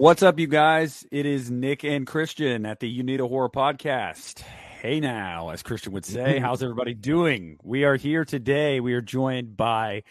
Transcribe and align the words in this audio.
What's 0.00 0.22
up, 0.22 0.38
you 0.38 0.46
guys? 0.46 1.06
It 1.12 1.26
is 1.26 1.50
Nick 1.50 1.84
and 1.84 2.06
Christian 2.06 2.64
at 2.64 2.80
the 2.80 2.88
You 2.88 3.02
Need 3.02 3.20
a 3.20 3.28
Horror 3.28 3.50
podcast. 3.50 4.40
Hey 4.40 4.98
now, 4.98 5.50
as 5.50 5.62
Christian 5.62 5.92
would 5.92 6.06
say, 6.06 6.38
how's 6.42 6.62
everybody 6.62 6.94
doing? 6.94 7.58
We 7.62 7.84
are 7.84 7.96
here 7.96 8.24
today. 8.24 8.80
We 8.80 8.94
are 8.94 9.02
joined 9.02 9.58
by 9.58 10.04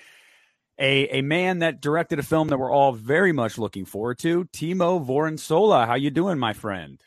a, 0.79 1.17
a 1.17 1.21
man 1.23 1.59
that 1.59 1.81
directed 1.81 2.19
a 2.19 2.21
film 2.21 2.49
that 2.49 2.59
we're 2.59 2.71
all 2.71 2.91
very 2.91 3.31
much 3.31 3.57
looking 3.57 3.85
forward 3.85 4.19
to, 4.19 4.45
Timo 4.53 5.03
Vuorensola. 5.03 5.87
How 5.87 5.95
you 5.95 6.11
doing, 6.11 6.37
my 6.37 6.53
friend? 6.53 7.01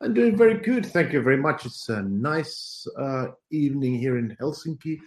I'm 0.00 0.14
doing 0.14 0.38
very 0.38 0.54
good. 0.54 0.86
Thank 0.86 1.12
you 1.12 1.20
very 1.20 1.36
much. 1.36 1.66
It's 1.66 1.90
a 1.90 2.00
nice 2.00 2.86
uh, 2.98 3.26
evening 3.50 3.98
here 3.98 4.16
in 4.16 4.34
Helsinki, 4.40 5.00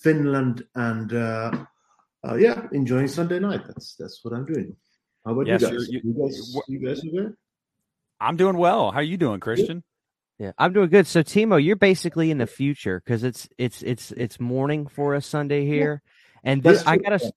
Finland, 0.00 0.64
and 0.74 1.12
uh, 1.12 1.64
uh, 2.28 2.34
yeah, 2.34 2.66
enjoying 2.72 3.06
Sunday 3.06 3.38
night. 3.38 3.64
That's 3.68 3.94
that's 3.94 4.24
what 4.24 4.34
I'm 4.34 4.46
doing. 4.46 4.74
How 5.26 5.32
about 5.32 5.48
Yes, 5.48 5.60
you 5.60 5.66
guys? 5.66 5.88
you're- 5.90 6.02
You, 6.04 6.14
guys, 6.14 6.56
you 6.68 6.78
guys 6.78 7.04
are 7.04 7.10
good? 7.10 7.36
I'm 8.20 8.36
doing 8.36 8.56
well. 8.56 8.92
How 8.92 9.00
are 9.00 9.02
you 9.02 9.16
doing, 9.16 9.40
Christian? 9.40 9.82
Yeah, 10.38 10.52
I'm 10.56 10.72
doing 10.72 10.88
good. 10.88 11.06
So 11.06 11.22
Timo, 11.22 11.62
you're 11.62 11.76
basically 11.76 12.30
in 12.30 12.38
the 12.38 12.46
future 12.46 13.02
because 13.04 13.24
it's 13.24 13.48
it's 13.58 13.82
it's 13.82 14.12
it's 14.12 14.38
morning 14.38 14.86
for 14.86 15.14
us 15.14 15.26
Sunday 15.26 15.66
here, 15.66 16.02
and 16.44 16.62
this 16.62 16.86
I 16.86 16.98
gotta 16.98 17.32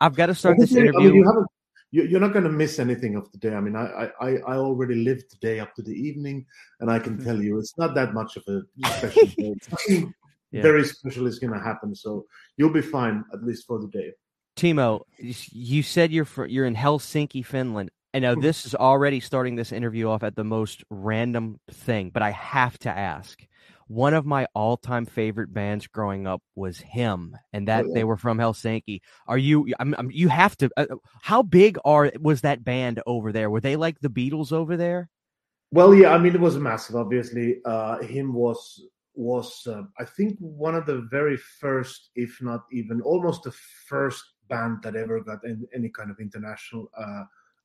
I've 0.00 0.14
got 0.14 0.26
to 0.26 0.34
start 0.34 0.58
this 0.58 0.72
I 0.72 0.76
mean, 0.76 0.86
interview. 0.86 1.14
you 1.14 1.24
haven't. 1.24 1.46
You, 1.90 2.02
you're 2.04 2.20
not 2.20 2.32
going 2.32 2.44
to 2.44 2.50
miss 2.50 2.78
anything 2.78 3.16
of 3.16 3.30
the 3.32 3.38
day. 3.38 3.54
I 3.54 3.60
mean, 3.60 3.76
I, 3.76 4.10
I 4.20 4.36
I 4.46 4.56
already 4.56 4.96
lived 4.96 5.30
the 5.30 5.36
day 5.40 5.60
up 5.60 5.74
to 5.74 5.82
the 5.82 5.92
evening, 5.92 6.46
and 6.80 6.90
I 6.90 6.98
can 6.98 7.14
mm-hmm. 7.16 7.24
tell 7.24 7.42
you, 7.42 7.58
it's 7.58 7.76
not 7.78 7.94
that 7.94 8.14
much 8.14 8.36
of 8.36 8.44
a 8.48 8.62
special 8.98 9.26
day. 9.36 10.04
Yeah. 10.50 10.62
very 10.62 10.84
special 10.84 11.26
is 11.26 11.38
going 11.38 11.52
to 11.52 11.60
happen, 11.60 11.94
so 11.94 12.24
you'll 12.56 12.72
be 12.72 12.80
fine 12.80 13.22
at 13.34 13.42
least 13.42 13.66
for 13.66 13.78
the 13.78 13.88
day. 13.88 14.12
Timo, 14.58 15.02
you 15.18 15.82
said 15.84 16.10
you're 16.10 16.24
fr- 16.24 16.46
you're 16.46 16.66
in 16.66 16.74
Helsinki, 16.74 17.46
Finland. 17.46 17.90
I 18.12 18.18
know 18.18 18.34
this 18.34 18.66
is 18.66 18.74
already 18.74 19.20
starting 19.20 19.54
this 19.54 19.70
interview 19.70 20.08
off 20.08 20.24
at 20.24 20.34
the 20.34 20.42
most 20.42 20.82
random 20.90 21.60
thing, 21.70 22.10
but 22.10 22.22
I 22.22 22.30
have 22.32 22.78
to 22.80 22.88
ask. 22.88 23.40
One 23.86 24.12
of 24.12 24.26
my 24.26 24.46
all-time 24.54 25.06
favorite 25.06 25.54
bands 25.54 25.86
growing 25.86 26.26
up 26.26 26.42
was 26.54 26.78
HIM, 26.78 27.36
and 27.52 27.68
that 27.68 27.84
Oh, 27.84 27.88
yeah. 27.88 27.94
they 27.94 28.04
were 28.04 28.16
from 28.16 28.38
Helsinki. 28.38 29.00
Are 29.26 29.38
you? 29.38 29.72
I'm, 29.78 29.94
I'm, 29.96 30.10
you 30.10 30.28
have 30.28 30.56
to. 30.58 30.68
Uh, 30.76 30.86
how 31.22 31.42
big 31.42 31.78
are 31.84 32.10
was 32.20 32.40
that 32.40 32.64
band 32.64 33.00
over 33.06 33.32
there? 33.32 33.50
Were 33.50 33.60
they 33.60 33.76
like 33.76 34.00
the 34.00 34.10
Beatles 34.10 34.52
over 34.52 34.76
there? 34.76 35.08
Well, 35.70 35.94
yeah, 35.94 36.14
I 36.14 36.18
mean, 36.18 36.34
it 36.34 36.40
was 36.40 36.58
massive. 36.58 36.96
Obviously, 36.96 37.60
uh, 37.64 37.98
HIM 38.02 38.34
was 38.34 38.82
was 39.14 39.66
uh, 39.66 39.82
I 39.98 40.04
think 40.04 40.36
one 40.38 40.74
of 40.74 40.86
the 40.86 41.06
very 41.10 41.36
first, 41.36 42.10
if 42.14 42.40
not 42.40 42.64
even 42.72 43.00
almost 43.02 43.42
the 43.44 43.52
first 43.86 44.24
band 44.48 44.82
that 44.82 44.96
ever 44.96 45.20
got 45.20 45.40
any, 45.44 45.66
any 45.74 45.88
kind 45.88 46.10
of 46.10 46.18
international 46.20 46.90
uh, 46.98 47.24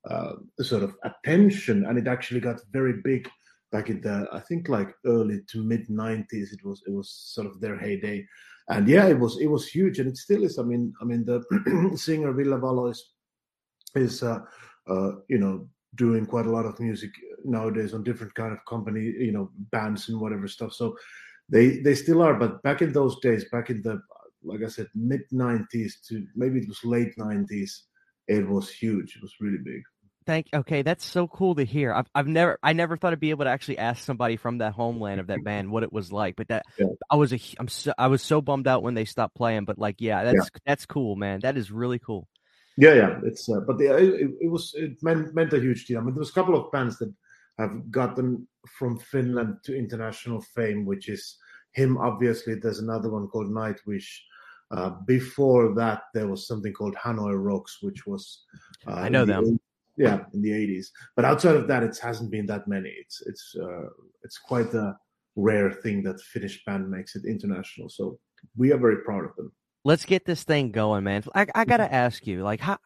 uh, 0.10 0.34
sort 0.62 0.84
of 0.84 0.96
attention, 1.04 1.86
and 1.86 1.98
it 1.98 2.08
actually 2.08 2.40
got 2.40 2.60
very 2.72 3.02
big 3.04 3.30
back 3.72 3.90
in 3.90 4.02
the 4.02 4.28
I 4.32 4.40
think 4.40 4.70
like 4.70 4.94
early 5.06 5.42
to 5.48 5.64
mid 5.64 5.88
'90s. 5.88 6.54
It 6.54 6.64
was 6.64 6.84
it 6.88 6.92
was 6.92 7.10
sort 7.10 7.48
of 7.48 7.60
their 7.60 7.78
heyday, 7.78 8.26
and 8.70 8.88
yeah, 8.88 9.08
it 9.08 9.20
was 9.20 9.40
it 9.40 9.48
was 9.48 9.68
huge, 9.68 10.00
and 10.00 10.10
it 10.10 10.18
still 10.18 10.44
is. 10.44 10.60
I 10.60 10.64
mean, 10.64 10.94
I 11.02 11.06
mean 11.06 11.26
the 11.26 11.42
singer 11.96 12.32
Ville 12.34 12.60
Valo 12.60 12.92
is 12.92 13.14
is 13.96 14.24
uh, 14.24 14.40
uh, 14.88 15.12
you 15.28 15.38
know 15.38 15.68
doing 15.96 16.26
quite 16.26 16.48
a 16.48 16.52
lot 16.52 16.66
of 16.66 16.80
music 16.80 17.12
nowadays 17.46 17.94
on 17.94 18.04
different 18.04 18.34
kind 18.34 18.52
of 18.52 18.66
company 18.66 19.02
you 19.02 19.32
know 19.32 19.52
bands 19.72 20.10
and 20.10 20.20
whatever 20.20 20.48
stuff. 20.48 20.74
So 20.74 20.96
they 21.50 21.80
they 21.80 21.96
still 21.96 22.22
are. 22.22 22.36
But 22.36 22.62
back 22.64 22.82
in 22.82 22.94
those 22.94 23.20
days 23.20 23.46
back 23.50 23.70
in 23.70 23.82
the 23.82 24.02
like 24.44 24.62
i 24.64 24.68
said 24.68 24.88
mid 24.96 25.22
90s 25.32 25.94
to 26.08 26.26
maybe 26.36 26.60
it 26.60 26.68
was 26.68 26.84
late 26.84 27.16
90s 27.18 27.72
it 28.28 28.48
was 28.48 28.70
huge 28.70 29.16
it 29.16 29.22
was 29.22 29.34
really 29.40 29.60
big 29.64 29.82
Thank. 30.26 30.48
Okay, 30.54 30.84
that's 30.84 31.06
so 31.06 31.28
cool 31.28 31.56
to 31.56 31.66
hear. 31.66 31.94
I've 31.94 32.10
I've 32.16 32.28
never 32.28 32.58
I 32.64 32.74
never 32.74 32.98
thought 32.98 33.14
I'd 33.14 33.20
be 33.20 33.32
able 33.32 33.46
to 33.46 33.52
actually 33.52 33.78
ask 33.78 34.04
somebody 34.04 34.38
from 34.38 34.60
that 34.60 34.74
homeland 34.74 35.20
of 35.20 35.28
that 35.28 35.44
band 35.44 35.70
what 35.70 35.84
it 35.84 35.92
was 35.92 36.12
like. 36.12 36.36
But 36.36 36.48
that 36.48 36.66
Yeah. 36.78 36.88
I 37.10 37.16
was 37.16 37.34
a 37.34 37.40
I'm 37.60 37.68
so, 37.68 37.94
I 37.98 38.08
was 38.08 38.22
so 38.22 38.42
bummed 38.42 38.68
out 38.68 38.84
when 38.84 38.94
they 38.94 39.06
stopped 39.06 39.36
playing. 39.36 39.66
But 39.66 39.78
like, 39.78 39.98
yeah, 40.00 40.24
that's 40.24 40.50
that's 40.66 40.86
cool, 40.86 41.16
man. 41.16 41.42
That 41.42 41.58
is 41.58 41.72
really 41.72 42.00
cool. 42.00 42.28
yeah 42.78 42.94
yeah 42.94 43.20
it's 43.24 43.48
uh, 43.50 43.60
but 43.68 43.78
the, 43.78 43.86
it, 43.96 44.32
it 44.42 44.52
was 44.52 44.74
it 44.76 45.02
meant 45.04 45.34
meant 45.36 45.54
a 45.54 45.60
huge 45.60 45.86
deal 45.86 46.00
i 46.00 46.02
mean 46.02 46.16
there 46.16 46.26
was 46.26 46.32
a 46.32 46.34
couple 46.34 46.56
of 46.56 46.72
bands 46.72 46.98
that 46.98 47.14
have 47.60 47.92
gotten 47.92 48.48
from 48.80 48.98
finland 48.98 49.58
to 49.64 49.78
international 49.78 50.42
fame 50.42 50.84
which 50.84 51.08
is 51.08 51.38
HIM 51.74 51.98
obviously 51.98 52.56
there's 52.56 52.80
another 52.80 53.12
one 53.12 53.28
called 53.28 53.52
nightwish 53.52 54.10
uh, 54.74 54.92
before 55.06 55.74
that 55.76 56.02
there 56.14 56.28
was 56.28 56.48
something 56.48 56.74
called 56.74 56.96
hanoi 56.96 57.36
rocks 57.50 57.78
which 57.82 58.06
was 58.06 58.44
uh, 58.88 58.94
I 59.06 59.10
know 59.10 59.26
the 59.26 59.34
them. 59.34 59.60
yeah 59.98 60.26
in 60.34 60.42
the 60.42 60.52
80s 60.52 60.88
but 61.16 61.26
outside 61.26 61.56
of 61.56 61.68
that 61.68 61.84
it 61.84 61.98
hasn't 61.98 62.32
been 62.32 62.48
that 62.48 62.68
many 62.68 62.90
it's 63.04 63.22
it's 63.30 63.56
uh, 63.62 63.88
it's 64.24 64.38
quite 64.38 64.74
a 64.74 64.98
rare 65.36 65.72
thing 65.72 66.04
that 66.04 66.20
finnish 66.22 66.64
band 66.66 66.90
makes 66.90 67.16
it 67.16 67.24
international 67.26 67.90
so 67.90 68.20
we 68.58 68.72
are 68.74 68.78
very 68.78 69.00
proud 69.08 69.24
of 69.26 69.36
them 69.36 69.52
Let's 69.86 70.06
get 70.06 70.26
this 70.26 70.44
thing 70.44 70.72
going, 70.72 71.04
man. 71.04 71.24
I 71.36 71.46
I 71.54 71.66
gotta 71.66 71.92
ask 71.94 72.26
you, 72.26 72.42
like, 72.42 72.62
how 72.62 72.78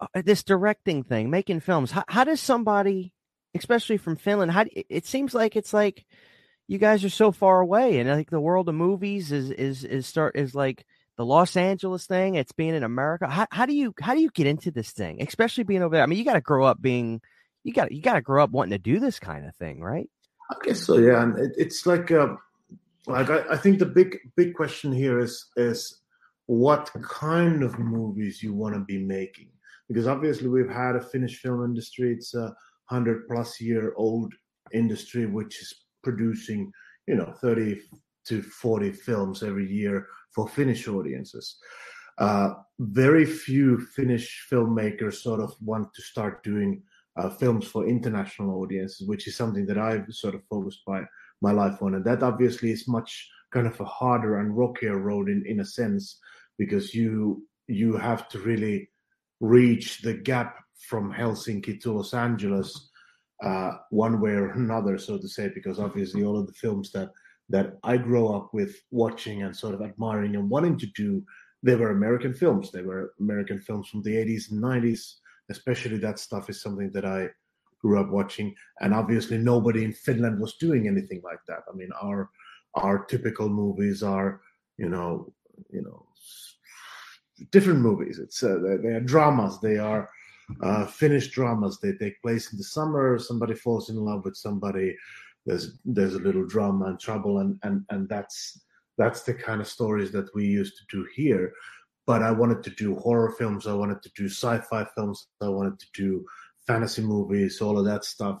uh, 0.00 0.22
this 0.24 0.42
directing 0.42 1.04
thing, 1.04 1.28
making 1.28 1.60
films. 1.60 1.90
How 1.90 2.04
how 2.08 2.24
does 2.24 2.40
somebody, 2.40 3.12
especially 3.54 3.98
from 3.98 4.16
Finland, 4.16 4.52
how 4.52 4.64
it, 4.72 5.04
seems 5.04 5.34
like 5.34 5.54
it's 5.54 5.74
like 5.74 6.06
you 6.66 6.78
guys 6.78 7.04
are 7.04 7.10
so 7.10 7.30
far 7.30 7.60
away, 7.60 7.98
and 7.98 8.10
I 8.10 8.14
like 8.14 8.30
the 8.30 8.40
world 8.40 8.70
of 8.70 8.74
movies 8.74 9.32
is 9.32 9.50
is 9.50 9.84
is 9.84 10.06
start 10.06 10.36
is 10.36 10.54
like 10.54 10.86
the 11.16 11.24
Los 11.24 11.56
Angeles 11.56 12.06
thing. 12.06 12.34
It's 12.34 12.52
being 12.52 12.74
in 12.74 12.82
America. 12.82 13.28
How 13.28 13.46
how 13.50 13.66
do 13.66 13.74
you 13.74 13.94
how 14.00 14.14
do 14.14 14.20
you 14.20 14.30
get 14.30 14.46
into 14.46 14.70
this 14.70 14.90
thing, 14.90 15.22
especially 15.22 15.64
being 15.64 15.82
over 15.82 15.94
there? 15.96 16.02
I 16.02 16.06
mean, 16.06 16.18
you 16.18 16.24
got 16.24 16.34
to 16.34 16.40
grow 16.40 16.64
up 16.64 16.80
being 16.80 17.20
you 17.62 17.72
got 17.72 17.92
you 17.92 18.02
got 18.02 18.14
to 18.14 18.20
grow 18.20 18.44
up 18.44 18.50
wanting 18.50 18.72
to 18.72 18.78
do 18.78 19.00
this 19.00 19.18
kind 19.18 19.46
of 19.46 19.54
thing, 19.56 19.80
right? 19.80 20.08
I 20.50 20.56
guess 20.62 20.82
so, 20.82 20.98
yeah. 20.98 21.22
And 21.22 21.38
it, 21.38 21.52
it's 21.56 21.86
like, 21.86 22.10
uh, 22.10 22.36
like 23.06 23.30
I, 23.30 23.44
I 23.52 23.56
think 23.56 23.78
the 23.78 23.86
big, 23.86 24.18
big 24.36 24.54
question 24.54 24.92
here 24.92 25.18
is 25.18 25.46
is 25.56 26.00
what 26.46 26.90
kind 27.02 27.62
of 27.62 27.78
movies 27.78 28.42
you 28.42 28.52
want 28.52 28.74
to 28.74 28.80
be 28.80 28.98
making, 28.98 29.48
because 29.88 30.06
obviously 30.06 30.48
we've 30.48 30.68
had 30.68 30.96
a 30.96 31.00
Finnish 31.00 31.40
film 31.40 31.64
industry. 31.64 32.12
It's 32.12 32.34
a 32.34 32.54
hundred 32.86 33.26
plus 33.26 33.60
year 33.60 33.94
old 33.96 34.34
industry 34.72 35.24
which 35.26 35.60
is 35.62 35.74
producing, 36.02 36.70
you 37.06 37.14
know, 37.14 37.32
thirty 37.40 37.80
to 38.26 38.42
forty 38.42 38.92
films 38.92 39.42
every 39.42 39.70
year 39.70 40.06
for 40.34 40.48
Finnish 40.48 40.88
audiences. 40.88 41.56
Uh, 42.18 42.50
very 42.78 43.24
few 43.24 43.78
Finnish 43.78 44.46
filmmakers 44.50 45.14
sort 45.14 45.40
of 45.40 45.52
want 45.60 45.92
to 45.94 46.02
start 46.02 46.42
doing 46.44 46.82
uh, 47.16 47.28
films 47.28 47.66
for 47.66 47.86
international 47.86 48.60
audiences, 48.62 49.06
which 49.08 49.26
is 49.26 49.36
something 49.36 49.66
that 49.66 49.78
I've 49.78 50.06
sort 50.10 50.34
of 50.34 50.44
focused 50.44 50.82
my 50.86 51.02
my 51.40 51.52
life 51.52 51.82
on, 51.82 51.94
and 51.94 52.04
that 52.04 52.22
obviously 52.22 52.70
is 52.70 52.88
much 52.88 53.28
kind 53.52 53.66
of 53.66 53.80
a 53.80 53.84
harder 53.84 54.38
and 54.38 54.56
rockier 54.56 54.98
road 54.98 55.28
in 55.28 55.44
in 55.46 55.60
a 55.60 55.64
sense 55.64 56.18
because 56.58 56.94
you 56.94 57.46
you 57.68 57.96
have 57.96 58.28
to 58.28 58.38
really 58.38 58.90
reach 59.40 60.02
the 60.02 60.14
gap 60.14 60.56
from 60.88 61.12
Helsinki 61.12 61.80
to 61.80 61.92
Los 61.92 62.14
Angeles 62.14 62.90
uh, 63.42 63.72
one 63.90 64.20
way 64.20 64.32
or 64.32 64.50
another, 64.50 64.98
so 64.98 65.18
to 65.18 65.28
say, 65.28 65.50
because 65.54 65.78
obviously 65.78 66.24
all 66.24 66.38
of 66.38 66.46
the 66.46 66.52
films 66.52 66.90
that 66.92 67.10
that 67.48 67.78
I 67.82 67.96
grow 67.96 68.34
up 68.34 68.54
with 68.54 68.76
watching 68.90 69.42
and 69.42 69.56
sort 69.56 69.74
of 69.74 69.82
admiring 69.82 70.36
and 70.36 70.48
wanting 70.48 70.78
to 70.78 70.86
do, 70.86 71.22
they 71.62 71.74
were 71.74 71.90
American 71.90 72.34
films. 72.34 72.70
They 72.70 72.82
were 72.82 73.14
American 73.20 73.60
films 73.60 73.88
from 73.88 74.02
the 74.02 74.14
80s 74.14 74.50
and 74.50 74.62
90s. 74.62 75.14
Especially 75.50 75.98
that 75.98 76.18
stuff 76.18 76.48
is 76.48 76.62
something 76.62 76.90
that 76.92 77.04
I 77.04 77.28
grew 77.80 78.00
up 78.00 78.08
watching. 78.08 78.54
And 78.80 78.94
obviously 78.94 79.36
nobody 79.36 79.84
in 79.84 79.92
Finland 79.92 80.40
was 80.40 80.56
doing 80.56 80.88
anything 80.88 81.20
like 81.22 81.40
that. 81.48 81.64
I 81.70 81.76
mean, 81.76 81.90
our 82.02 82.30
our 82.76 83.04
typical 83.04 83.48
movies 83.48 84.02
are, 84.02 84.40
you 84.78 84.88
know, 84.88 85.32
you 85.70 85.82
know, 85.82 86.06
different 87.50 87.80
movies. 87.80 88.18
It's 88.18 88.42
uh, 88.42 88.58
they, 88.62 88.76
they 88.76 88.94
are 88.94 89.00
dramas. 89.00 89.60
They 89.60 89.78
are 89.78 90.08
uh, 90.62 90.86
Finnish 90.86 91.30
dramas. 91.30 91.78
They 91.78 91.92
take 91.92 92.20
place 92.22 92.52
in 92.52 92.58
the 92.58 92.64
summer. 92.64 93.18
Somebody 93.18 93.54
falls 93.54 93.90
in 93.90 93.96
love 93.96 94.24
with 94.24 94.36
somebody. 94.36 94.96
There's 95.46 95.78
there's 95.84 96.14
a 96.14 96.20
little 96.20 96.46
drama 96.46 96.86
and 96.86 96.98
trouble, 96.98 97.38
and 97.38 97.58
and 97.62 97.84
and 97.90 98.08
that's 98.08 98.60
that's 98.96 99.22
the 99.22 99.34
kind 99.34 99.60
of 99.60 99.68
stories 99.68 100.12
that 100.12 100.34
we 100.34 100.46
used 100.46 100.74
to 100.78 100.96
do 100.96 101.06
here. 101.14 101.52
But 102.06 102.22
I 102.22 102.30
wanted 102.30 102.62
to 102.64 102.70
do 102.70 102.96
horror 102.96 103.34
films. 103.38 103.66
I 103.66 103.74
wanted 103.74 104.02
to 104.02 104.10
do 104.14 104.26
sci-fi 104.26 104.86
films. 104.94 105.26
I 105.40 105.48
wanted 105.48 105.78
to 105.78 105.86
do 105.94 106.24
fantasy 106.66 107.02
movies, 107.02 107.60
all 107.60 107.78
of 107.78 107.86
that 107.86 108.04
stuff. 108.04 108.38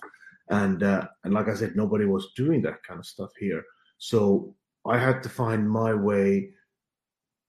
And 0.48 0.82
uh, 0.82 1.08
and 1.24 1.34
like 1.34 1.48
I 1.48 1.54
said, 1.54 1.76
nobody 1.76 2.04
was 2.04 2.32
doing 2.36 2.62
that 2.62 2.82
kind 2.86 3.00
of 3.00 3.06
stuff 3.06 3.30
here. 3.38 3.64
So 3.98 4.54
I 4.86 4.98
had 4.98 5.22
to 5.22 5.28
find 5.28 5.70
my 5.70 5.94
way 5.94 6.50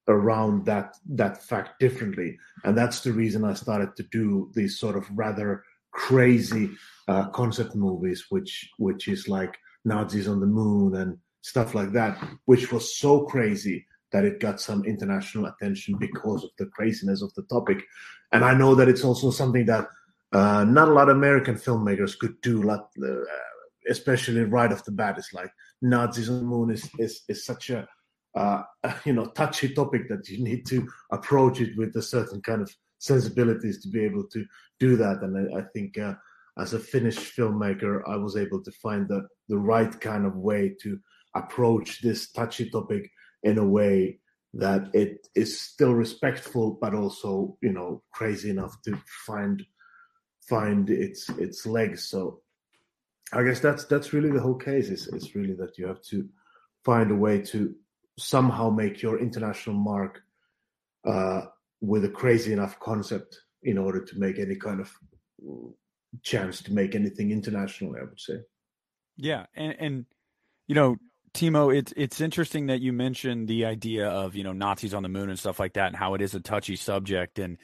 around 0.07 0.65
that 0.65 0.95
that 1.09 1.41
fact 1.41 1.79
differently 1.79 2.37
and 2.63 2.77
that's 2.77 3.01
the 3.01 3.11
reason 3.11 3.43
i 3.43 3.53
started 3.53 3.95
to 3.95 4.03
do 4.11 4.51
these 4.53 4.77
sort 4.77 4.95
of 4.95 5.05
rather 5.15 5.63
crazy 5.91 6.69
uh, 7.07 7.29
concept 7.29 7.75
movies 7.75 8.25
which 8.29 8.69
which 8.77 9.07
is 9.07 9.27
like 9.27 9.57
nazis 9.83 10.27
on 10.27 10.39
the 10.39 10.47
moon 10.47 10.95
and 10.95 11.17
stuff 11.41 11.75
like 11.75 11.91
that 11.91 12.17
which 12.45 12.71
was 12.71 12.97
so 12.97 13.25
crazy 13.25 13.85
that 14.11 14.25
it 14.25 14.39
got 14.39 14.61
some 14.61 14.83
international 14.85 15.45
attention 15.45 15.95
because 15.99 16.43
of 16.43 16.49
the 16.57 16.65
craziness 16.67 17.21
of 17.21 17.33
the 17.35 17.43
topic 17.43 17.83
and 18.31 18.43
i 18.43 18.53
know 18.53 18.73
that 18.75 18.89
it's 18.89 19.03
also 19.03 19.29
something 19.29 19.65
that 19.65 19.87
uh, 20.35 20.65
not 20.65 20.89
a 20.89 20.93
lot 20.93 21.09
of 21.09 21.15
American 21.15 21.55
filmmakers 21.55 22.17
could 22.17 22.39
do, 22.41 22.61
like, 22.61 22.81
uh, 23.01 23.15
especially 23.89 24.41
right 24.41 24.71
off 24.71 24.83
the 24.83 24.91
bat. 24.91 25.17
It's 25.17 25.33
like 25.33 25.51
Nazis 25.81 26.29
on 26.29 26.39
the 26.39 26.43
moon 26.43 26.71
is 26.71 26.89
is, 26.99 27.21
is 27.29 27.45
such 27.45 27.69
a 27.69 27.87
uh, 28.35 28.63
you 29.05 29.13
know 29.13 29.27
touchy 29.27 29.73
topic 29.73 30.09
that 30.09 30.27
you 30.27 30.43
need 30.43 30.65
to 30.67 30.87
approach 31.11 31.61
it 31.61 31.77
with 31.77 31.95
a 31.95 32.01
certain 32.01 32.41
kind 32.41 32.61
of 32.61 32.75
sensibilities 32.97 33.81
to 33.81 33.87
be 33.87 34.03
able 34.03 34.25
to 34.33 34.45
do 34.79 34.97
that. 34.97 35.21
And 35.21 35.37
I, 35.37 35.59
I 35.59 35.63
think 35.73 35.97
uh, 35.97 36.15
as 36.57 36.73
a 36.73 36.79
Finnish 36.79 37.17
filmmaker, 37.17 38.01
I 38.07 38.15
was 38.15 38.37
able 38.37 38.63
to 38.63 38.71
find 38.71 39.07
the 39.07 39.27
the 39.49 39.57
right 39.57 39.99
kind 39.99 40.25
of 40.25 40.35
way 40.35 40.75
to 40.81 40.99
approach 41.35 42.01
this 42.01 42.31
touchy 42.31 42.69
topic 42.69 43.11
in 43.43 43.57
a 43.57 43.65
way 43.65 44.19
that 44.53 44.89
it 44.93 45.27
is 45.35 45.59
still 45.59 45.93
respectful, 45.93 46.77
but 46.79 46.93
also 46.93 47.57
you 47.61 47.73
know 47.73 48.03
crazy 48.13 48.49
enough 48.49 48.81
to 48.83 48.97
find 49.25 49.65
find 50.47 50.89
its 50.89 51.29
its 51.29 51.65
legs. 51.65 52.09
So 52.09 52.41
I 53.33 53.43
guess 53.43 53.59
that's 53.59 53.85
that's 53.85 54.13
really 54.13 54.31
the 54.31 54.41
whole 54.41 54.55
case. 54.55 54.89
Is 54.89 55.07
it's 55.07 55.35
really 55.35 55.55
that 55.55 55.77
you 55.77 55.87
have 55.87 56.01
to 56.03 56.27
find 56.83 57.11
a 57.11 57.15
way 57.15 57.41
to 57.41 57.75
somehow 58.17 58.69
make 58.69 59.01
your 59.01 59.19
international 59.19 59.75
mark 59.75 60.21
uh, 61.05 61.41
with 61.81 62.05
a 62.05 62.09
crazy 62.09 62.53
enough 62.53 62.79
concept 62.79 63.37
in 63.63 63.77
order 63.77 64.03
to 64.05 64.19
make 64.19 64.39
any 64.39 64.55
kind 64.55 64.79
of 64.79 64.91
chance 66.23 66.61
to 66.63 66.73
make 66.73 66.95
anything 66.95 67.31
international. 67.31 67.95
I 67.95 68.03
would 68.03 68.19
say. 68.19 68.39
Yeah, 69.17 69.45
and 69.55 69.75
and 69.79 70.05
you 70.67 70.75
know, 70.75 70.97
Timo, 71.33 71.75
it's 71.75 71.93
it's 71.95 72.21
interesting 72.21 72.67
that 72.67 72.81
you 72.81 72.93
mentioned 72.93 73.47
the 73.47 73.65
idea 73.65 74.07
of 74.07 74.35
you 74.35 74.43
know 74.43 74.53
Nazis 74.53 74.93
on 74.93 75.03
the 75.03 75.09
moon 75.09 75.29
and 75.29 75.39
stuff 75.39 75.59
like 75.59 75.73
that, 75.73 75.87
and 75.87 75.95
how 75.95 76.13
it 76.13 76.21
is 76.21 76.35
a 76.35 76.39
touchy 76.39 76.75
subject, 76.75 77.39
and 77.39 77.57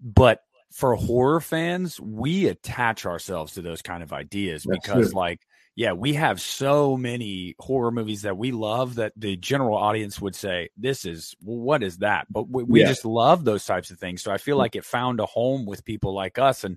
but 0.00 0.42
for 0.72 0.94
horror 0.94 1.40
fans, 1.40 2.00
we 2.00 2.46
attach 2.46 3.04
ourselves 3.04 3.54
to 3.54 3.62
those 3.62 3.82
kind 3.82 4.02
of 4.02 4.12
ideas 4.12 4.64
That's 4.64 4.78
because, 4.78 5.10
true. 5.10 5.18
like, 5.18 5.40
yeah, 5.76 5.92
we 5.92 6.14
have 6.14 6.40
so 6.40 6.96
many 6.96 7.54
horror 7.58 7.90
movies 7.90 8.22
that 8.22 8.36
we 8.36 8.52
love 8.52 8.96
that 8.96 9.12
the 9.16 9.36
general 9.36 9.76
audience 9.76 10.20
would 10.20 10.34
say, 10.34 10.70
This 10.76 11.04
is 11.04 11.34
what 11.40 11.82
is 11.82 11.98
that? 11.98 12.26
But 12.30 12.48
we, 12.48 12.64
we 12.64 12.80
yeah. 12.80 12.88
just 12.88 13.04
love 13.04 13.44
those 13.44 13.64
types 13.64 13.90
of 13.90 13.98
things. 13.98 14.22
So 14.22 14.32
I 14.32 14.38
feel 14.38 14.56
mm. 14.56 14.60
like 14.60 14.76
it 14.76 14.84
found 14.84 15.20
a 15.20 15.26
home 15.26 15.66
with 15.66 15.84
people 15.84 16.12
like 16.12 16.38
us. 16.38 16.64
And 16.64 16.76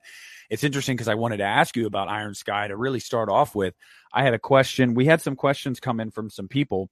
it's 0.49 0.63
interesting 0.63 0.95
because 0.95 1.07
I 1.07 1.15
wanted 1.15 1.37
to 1.37 1.43
ask 1.43 1.75
you 1.75 1.87
about 1.87 2.07
Iron 2.07 2.35
Sky 2.35 2.67
to 2.67 2.77
really 2.77 2.99
start 2.99 3.29
off 3.29 3.55
with. 3.55 3.73
I 4.13 4.23
had 4.23 4.35
a 4.35 4.39
question. 4.39 4.93
We 4.93 5.05
had 5.05 5.21
some 5.21 5.35
questions 5.35 5.79
come 5.79 5.99
in 5.99 6.11
from 6.11 6.29
some 6.29 6.47
people. 6.47 6.89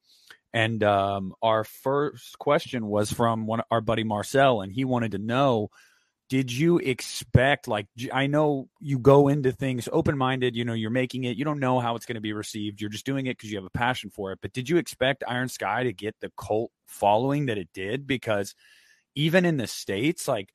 And 0.54 0.84
um, 0.84 1.34
our 1.42 1.64
first 1.64 2.38
question 2.40 2.88
was 2.88 3.12
from 3.14 3.46
one 3.46 3.62
our 3.72 3.80
buddy 3.80 4.04
Marcel, 4.04 4.62
and 4.62 4.72
he 4.72 4.84
wanted 4.84 5.12
to 5.12 5.18
know 5.18 5.70
did 6.32 6.50
you 6.50 6.78
expect 6.78 7.68
like 7.68 7.88
i 8.14 8.26
know 8.26 8.70
you 8.80 8.98
go 8.98 9.28
into 9.28 9.52
things 9.52 9.90
open-minded 9.92 10.56
you 10.56 10.64
know 10.64 10.72
you're 10.72 10.90
making 10.90 11.26
it 11.26 11.36
you 11.36 11.44
don't 11.44 11.60
know 11.60 11.82
how 11.82 11.98
it's 11.98 12.06
going 12.06 12.16
to 12.16 12.22
be 12.22 12.32
received 12.32 12.80
you're 12.80 12.90
just 12.90 13.06
doing 13.06 13.26
it 13.28 13.38
because 13.38 13.52
you 13.52 13.58
have 13.58 13.66
a 13.66 13.78
passion 13.78 14.10
for 14.10 14.32
it 14.32 14.40
but 14.42 14.54
did 14.54 14.70
you 14.70 14.78
expect 14.78 15.26
iron 15.28 15.50
sky 15.50 15.84
to 15.84 15.92
get 15.92 16.16
the 16.22 16.32
cult 16.40 16.72
following 16.88 17.48
that 17.48 17.58
it 17.58 17.70
did? 17.74 18.08
Because 18.08 18.56
even 19.14 19.46
in 19.46 19.58
the 19.58 19.68
states 19.68 20.26
like 20.26 20.54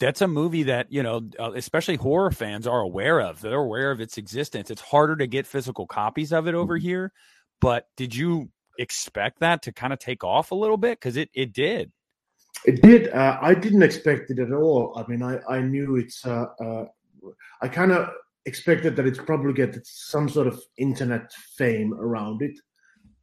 that's 0.00 0.22
a 0.22 0.28
movie 0.28 0.62
that 0.64 0.90
you 0.90 1.02
know 1.02 1.20
uh, 1.38 1.52
especially 1.52 1.96
horror 1.96 2.30
fans 2.30 2.66
are 2.66 2.80
aware 2.80 3.20
of 3.20 3.42
they're 3.42 3.54
aware 3.54 3.90
of 3.90 4.00
its 4.00 4.16
existence 4.16 4.70
it's 4.70 4.80
harder 4.80 5.14
to 5.14 5.26
get 5.26 5.46
physical 5.46 5.86
copies 5.86 6.32
of 6.32 6.48
it 6.48 6.54
over 6.54 6.78
mm-hmm. 6.78 6.86
here 6.86 7.12
but 7.60 7.86
did 7.98 8.14
you 8.14 8.48
expect 8.78 9.40
that 9.40 9.62
to 9.62 9.72
kind 9.72 9.92
of 9.92 9.98
take 9.98 10.24
off 10.24 10.50
a 10.50 10.54
little 10.54 10.76
bit? 10.76 10.98
Because 10.98 11.16
it 11.16 11.30
it 11.34 11.52
did 11.52 11.92
it 12.64 12.82
did. 12.82 13.08
Uh, 13.10 13.38
I 13.40 13.54
didn't 13.54 13.82
expect 13.82 14.30
it 14.30 14.38
at 14.38 14.52
all. 14.52 14.92
I 14.96 15.08
mean, 15.10 15.22
I, 15.22 15.40
I 15.48 15.60
knew 15.60 15.96
it's. 15.96 16.24
Uh, 16.24 16.46
uh, 16.60 16.84
I 17.60 17.68
kind 17.68 17.92
of 17.92 18.08
expected 18.46 18.96
that 18.96 19.06
it's 19.06 19.18
probably 19.18 19.52
get 19.52 19.78
some 19.86 20.28
sort 20.28 20.46
of 20.46 20.60
internet 20.76 21.32
fame 21.56 21.94
around 21.94 22.42
it, 22.42 22.58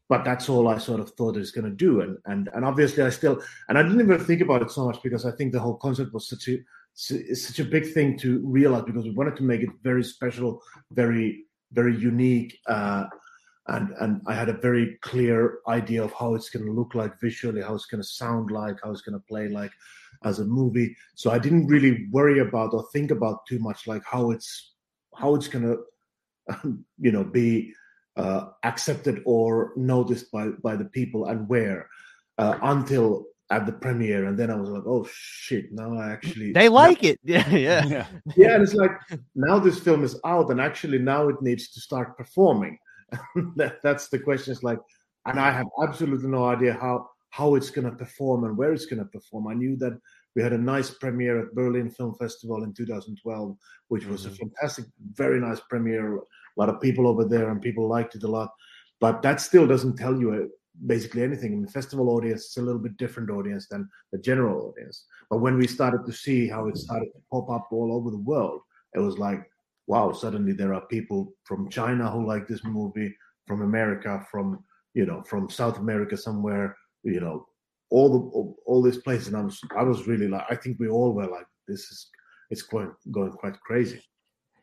but 0.08 0.24
that's 0.24 0.48
all 0.50 0.68
I 0.68 0.78
sort 0.78 1.00
of 1.00 1.12
thought 1.12 1.38
it's 1.38 1.52
going 1.52 1.66
to 1.66 1.76
do. 1.76 2.02
And 2.02 2.18
and 2.26 2.50
and 2.54 2.66
obviously, 2.66 3.04
I 3.04 3.10
still 3.10 3.42
and 3.68 3.78
I 3.78 3.84
didn't 3.84 4.02
even 4.02 4.24
think 4.24 4.42
about 4.42 4.62
it 4.62 4.72
so 4.72 4.86
much 4.86 5.02
because 5.04 5.26
I 5.26 5.32
think 5.32 5.52
the 5.52 5.60
whole 5.60 5.76
concept 5.76 6.14
was 6.14 6.28
such 6.28 6.48
a 6.50 6.60
such 6.94 7.60
a 7.60 7.66
big 7.66 7.94
thing 7.94 8.18
to 8.20 8.42
realize 8.46 8.84
because 8.84 9.06
we 9.06 9.12
wanted 9.12 9.38
to 9.38 9.44
make 9.44 9.62
it 9.62 9.70
very 9.84 10.04
special, 10.04 10.62
very 10.92 11.46
very 11.72 11.96
unique. 11.96 12.58
Uh, 12.68 13.06
and 13.70 13.94
and 14.00 14.22
I 14.26 14.34
had 14.34 14.50
a 14.50 14.54
very 14.54 14.98
clear 15.02 15.60
idea 15.68 16.04
of 16.04 16.14
how 16.14 16.36
it's 16.36 16.50
going 16.50 16.66
to 16.66 16.72
look 16.72 16.96
like 16.96 17.20
visually, 17.20 17.62
how 17.62 17.76
it's 17.76 17.86
going 17.86 18.02
to 18.02 18.08
sound 18.08 18.52
like, 18.52 18.78
how 18.84 18.92
it's 18.92 19.02
going 19.02 19.20
to 19.20 19.26
play 19.28 19.48
like 19.48 19.72
as 20.24 20.40
a 20.40 20.46
movie. 20.46 20.96
So 21.16 21.32
I 21.32 21.40
didn't 21.40 21.68
really 21.68 22.08
worry 22.12 22.40
about 22.40 22.74
or 22.74 22.88
think 22.92 23.12
about 23.12 23.46
too 23.46 23.60
much 23.60 23.88
like 23.88 24.04
how 24.06 24.32
it's 24.32 24.74
how 25.16 25.36
it's 25.36 25.48
going 25.48 25.66
to 25.66 26.78
you 27.00 27.12
know 27.12 27.24
be 27.24 27.74
uh, 28.18 28.48
accepted 28.64 29.22
or 29.26 29.74
noticed 29.76 30.32
by 30.32 30.48
by 30.64 30.76
the 30.76 30.86
people 30.86 31.26
and 31.28 31.48
where 31.48 31.88
uh, 32.38 32.58
until 32.64 33.26
at 33.52 33.66
the 33.66 33.72
premiere. 33.72 34.26
And 34.26 34.38
then 34.38 34.52
i 34.52 34.56
was 34.56 34.70
like 34.70 34.84
oh 34.86 35.08
shit 35.12 35.72
now 35.72 35.98
i 35.98 36.12
actually 36.12 36.52
they 36.52 36.70
like 36.70 37.04
it. 37.04 37.20
Yeah 37.24 37.50
yeah. 37.68 37.86
Yeah. 37.86 38.08
Yeah 38.36 38.54
and 38.54 38.64
it's 38.64 38.76
like 38.76 38.92
now 39.34 39.58
this 39.58 39.80
film 39.80 40.04
is 40.04 40.20
out 40.24 40.52
and 40.52 40.62
actually 40.62 41.00
now 41.00 41.30
it 41.30 41.42
needs 41.42 41.70
to 41.72 41.82
start 41.82 42.16
performing 42.16 42.78
that, 43.56 43.78
that's 43.84 44.08
the 44.10 44.20
question. 44.20 44.54
It's 44.54 44.64
like, 44.64 44.80
and 45.26 45.40
I 45.40 45.52
have 45.52 45.68
absolutely 45.84 46.30
no 46.30 46.46
idea 46.46 46.74
how 46.74 47.10
how 47.32 47.56
it's 47.56 47.70
going 47.70 47.86
to 47.86 47.96
perform 47.96 48.44
and 48.44 48.58
where 48.58 48.74
it's 48.74 48.88
going 48.88 49.00
to 49.00 49.06
perform. 49.06 49.48
I 49.48 49.54
knew 49.54 49.76
that 49.78 50.00
we 50.36 50.42
had 50.42 50.54
a 50.54 50.58
nice 50.58 50.90
premiere 50.90 51.40
at 51.40 51.54
Berlin 51.54 51.90
Film 51.90 52.16
Festival 52.16 52.64
in 52.64 52.74
2012, 52.74 53.56
which 53.90 54.06
was 54.06 54.26
mm-hmm. 54.26 54.34
a 54.34 54.36
fantastic, 54.36 54.86
very 55.14 55.40
nice 55.40 55.60
premiere. 55.70 56.18
A 56.18 56.22
lot 56.58 56.70
of 56.70 56.82
people 56.82 57.08
over 57.08 57.26
there, 57.26 57.50
and 57.50 57.62
people 57.62 57.88
liked 57.88 58.16
it 58.16 58.24
a 58.24 58.28
lot. 58.28 58.50
But 59.00 59.22
that 59.22 59.42
still 59.42 59.68
doesn't 59.68 59.98
tell 59.98 60.20
you 60.20 60.34
uh, 60.34 60.48
basically 60.86 61.24
anything. 61.24 61.54
In 61.54 61.62
the 61.62 61.72
festival 61.72 62.10
audience, 62.10 62.46
is 62.46 62.58
a 62.58 62.62
little 62.62 62.82
bit 62.82 62.98
different 62.98 63.30
audience 63.30 63.68
than 63.68 63.90
the 64.12 64.20
general 64.20 64.68
audience. 64.68 65.06
But 65.30 65.40
when 65.40 65.58
we 65.58 65.68
started 65.68 66.06
to 66.06 66.14
see 66.14 66.48
how 66.48 66.68
it 66.68 66.78
started 66.78 67.10
to 67.14 67.22
pop 67.32 67.50
up 67.50 67.68
all 67.72 67.94
over 67.94 68.12
the 68.12 68.18
world, 68.18 68.62
it 68.94 69.00
was 69.00 69.18
like, 69.18 69.49
wow, 69.90 70.14
suddenly 70.14 70.54
there 70.54 70.74
are 70.74 70.86
people 70.88 71.34
from 71.44 71.70
China 71.70 72.10
who 72.10 72.26
like 72.26 72.48
this 72.48 72.64
movie, 72.64 73.14
from 73.48 73.64
America, 73.64 74.26
from 74.32 74.64
you 74.94 75.06
know, 75.06 75.24
from 75.24 75.50
South 75.50 75.78
America 75.78 76.16
somewhere, 76.16 76.78
you 77.04 77.20
know, 77.20 77.46
all 77.90 78.10
the 78.10 78.18
all, 78.18 78.56
all 78.66 78.82
these 78.82 79.00
places. 79.00 79.28
And 79.30 79.38
I 79.38 79.42
was 79.42 79.60
I 79.78 79.84
was 79.84 80.08
really 80.08 80.28
like, 80.28 80.46
I 80.50 80.56
think 80.56 80.80
we 80.80 80.88
all 80.88 81.14
were 81.14 81.28
like, 81.28 81.48
this 81.68 81.82
is 81.82 82.10
it's 82.52 82.62
going 82.62 82.92
going 83.12 83.32
quite 83.32 83.60
crazy. 83.62 84.02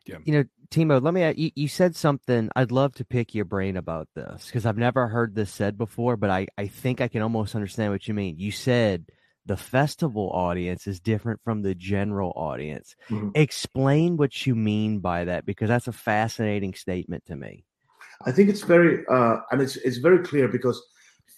Yeah. 0.05 0.19
You 0.23 0.33
know, 0.33 0.43
Timo, 0.71 1.03
let 1.03 1.13
me. 1.13 1.29
You, 1.33 1.51
you 1.55 1.67
said 1.67 1.93
something. 1.93 2.49
I'd 2.55 2.71
love 2.71 2.93
to 2.95 3.03
pick 3.05 3.35
your 3.35 3.43
brain 3.43 3.75
about 3.75 4.07
this 4.15 4.45
because 4.45 4.65
I've 4.65 4.77
never 4.77 5.09
heard 5.09 5.35
this 5.35 5.51
said 5.51 5.77
before, 5.77 6.15
but 6.15 6.29
I 6.29 6.47
I 6.57 6.67
think 6.67 7.01
I 7.01 7.09
can 7.09 7.21
almost 7.21 7.55
understand 7.55 7.91
what 7.91 8.07
you 8.07 8.13
mean. 8.13 8.39
You 8.39 8.51
said 8.51 9.07
the 9.47 9.57
festival 9.57 10.29
audience 10.33 10.87
is 10.87 10.99
different 10.99 11.41
from 11.43 11.61
the 11.61 11.73
general 11.73 12.33
audience. 12.35 12.95
Mm-hmm. 13.09 13.29
Explain 13.33 14.17
what 14.17 14.45
you 14.45 14.55
mean 14.55 14.99
by 14.99 15.25
that 15.25 15.45
because 15.45 15.69
that's 15.69 15.87
a 15.87 15.93
fascinating 15.93 16.73
statement 16.73 17.25
to 17.25 17.35
me. 17.35 17.63
I 18.25 18.31
think 18.31 18.49
it's 18.49 18.63
very 18.63 19.05
uh, 19.07 19.37
and 19.51 19.61
it's 19.61 19.77
it's 19.77 19.97
very 19.97 20.19
clear 20.19 20.47
because 20.47 20.81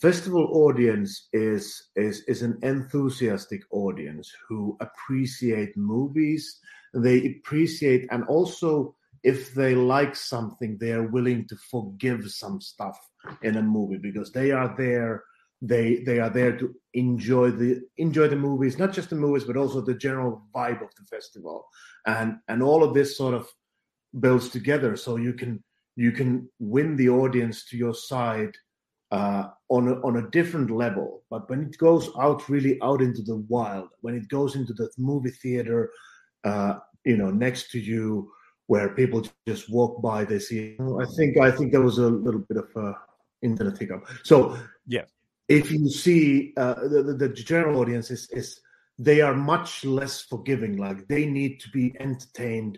festival 0.02 0.50
audience 0.52 1.28
is 1.34 1.90
is 1.96 2.24
is 2.28 2.42
an 2.42 2.58
enthusiastic 2.64 3.62
audience 3.72 4.32
who 4.48 4.78
appreciate 4.82 5.78
movies. 5.78 6.60
They 6.94 7.38
appreciate 7.38 8.08
and 8.12 8.24
also 8.26 8.96
if 9.24 9.54
they 9.54 9.76
like 9.76 10.16
something, 10.16 10.78
they 10.78 10.94
are 10.94 11.08
willing 11.08 11.48
to 11.50 11.56
forgive 11.70 12.32
some 12.32 12.62
stuff 12.62 12.98
in 13.44 13.58
a 13.58 13.62
movie 13.62 13.98
because 13.98 14.32
they 14.32 14.52
are 14.52 14.74
there 14.78 15.24
they 15.62 15.98
they 16.06 16.20
are 16.20 16.30
there 16.30 16.58
to 16.58 16.74
enjoy 16.94 17.52
the 17.52 17.82
enjoy 17.98 18.28
the 18.28 18.36
movies 18.36 18.80
not 18.80 18.94
just 18.94 19.10
the 19.10 19.16
movies 19.16 19.44
but 19.44 19.58
also 19.58 19.82
the 19.82 19.94
general 19.94 20.42
vibe 20.56 20.82
of 20.82 20.90
the 20.96 21.04
festival. 21.10 21.66
And 22.06 22.38
and 22.48 22.64
all 22.64 22.84
of 22.84 22.94
this 22.94 23.18
sort 23.18 23.34
of 23.34 23.48
builds 24.20 24.50
together 24.50 24.96
so 24.96 25.18
you 25.18 25.34
can 25.34 25.64
you 25.96 26.12
can 26.12 26.50
win 26.60 26.96
the 26.96 27.10
audience 27.10 27.66
to 27.66 27.78
your 27.78 27.94
side 27.94 28.56
uh, 29.12 29.48
on 29.70 29.90
a, 29.90 29.94
on 30.02 30.18
a 30.18 30.30
different 30.30 30.72
level. 30.72 31.24
But 31.30 31.50
when 31.50 31.64
it 31.64 31.78
goes 31.78 32.10
out 32.18 32.48
really 32.48 32.80
out 32.82 33.02
into 33.02 33.22
the 33.22 33.38
wild 33.50 33.90
when 34.02 34.16
it 34.16 34.30
goes 34.30 34.56
into 34.56 34.74
the 34.74 34.90
movie 34.98 35.32
theater 35.32 35.92
uh, 36.46 36.76
you 37.04 37.18
know 37.18 37.32
next 37.32 37.72
to 37.72 37.80
you 37.80 38.32
where 38.68 38.90
people 38.90 39.26
just 39.48 39.70
walk 39.70 40.00
by 40.02 40.24
they 40.24 40.38
see 40.38 40.78
i 41.02 41.06
think 41.18 41.38
i 41.38 41.50
think 41.50 41.72
there 41.72 41.82
was 41.82 41.98
a 41.98 42.08
little 42.08 42.42
bit 42.42 42.58
of 42.58 42.70
a 42.76 42.94
internet 43.42 43.78
hiccup. 43.78 44.08
So 44.24 44.58
yeah 44.88 45.06
if 45.50 45.72
you 45.72 45.90
see 45.90 46.54
uh, 46.58 46.76
the, 46.76 47.16
the 47.18 47.30
general 47.30 47.82
audience 47.82 48.12
is, 48.12 48.30
is 48.32 48.62
they 49.00 49.20
are 49.22 49.34
much 49.34 49.84
less 49.84 50.22
forgiving 50.22 50.78
like 50.78 51.08
they 51.08 51.26
need 51.26 51.60
to 51.62 51.70
be 51.70 51.96
entertained 52.00 52.78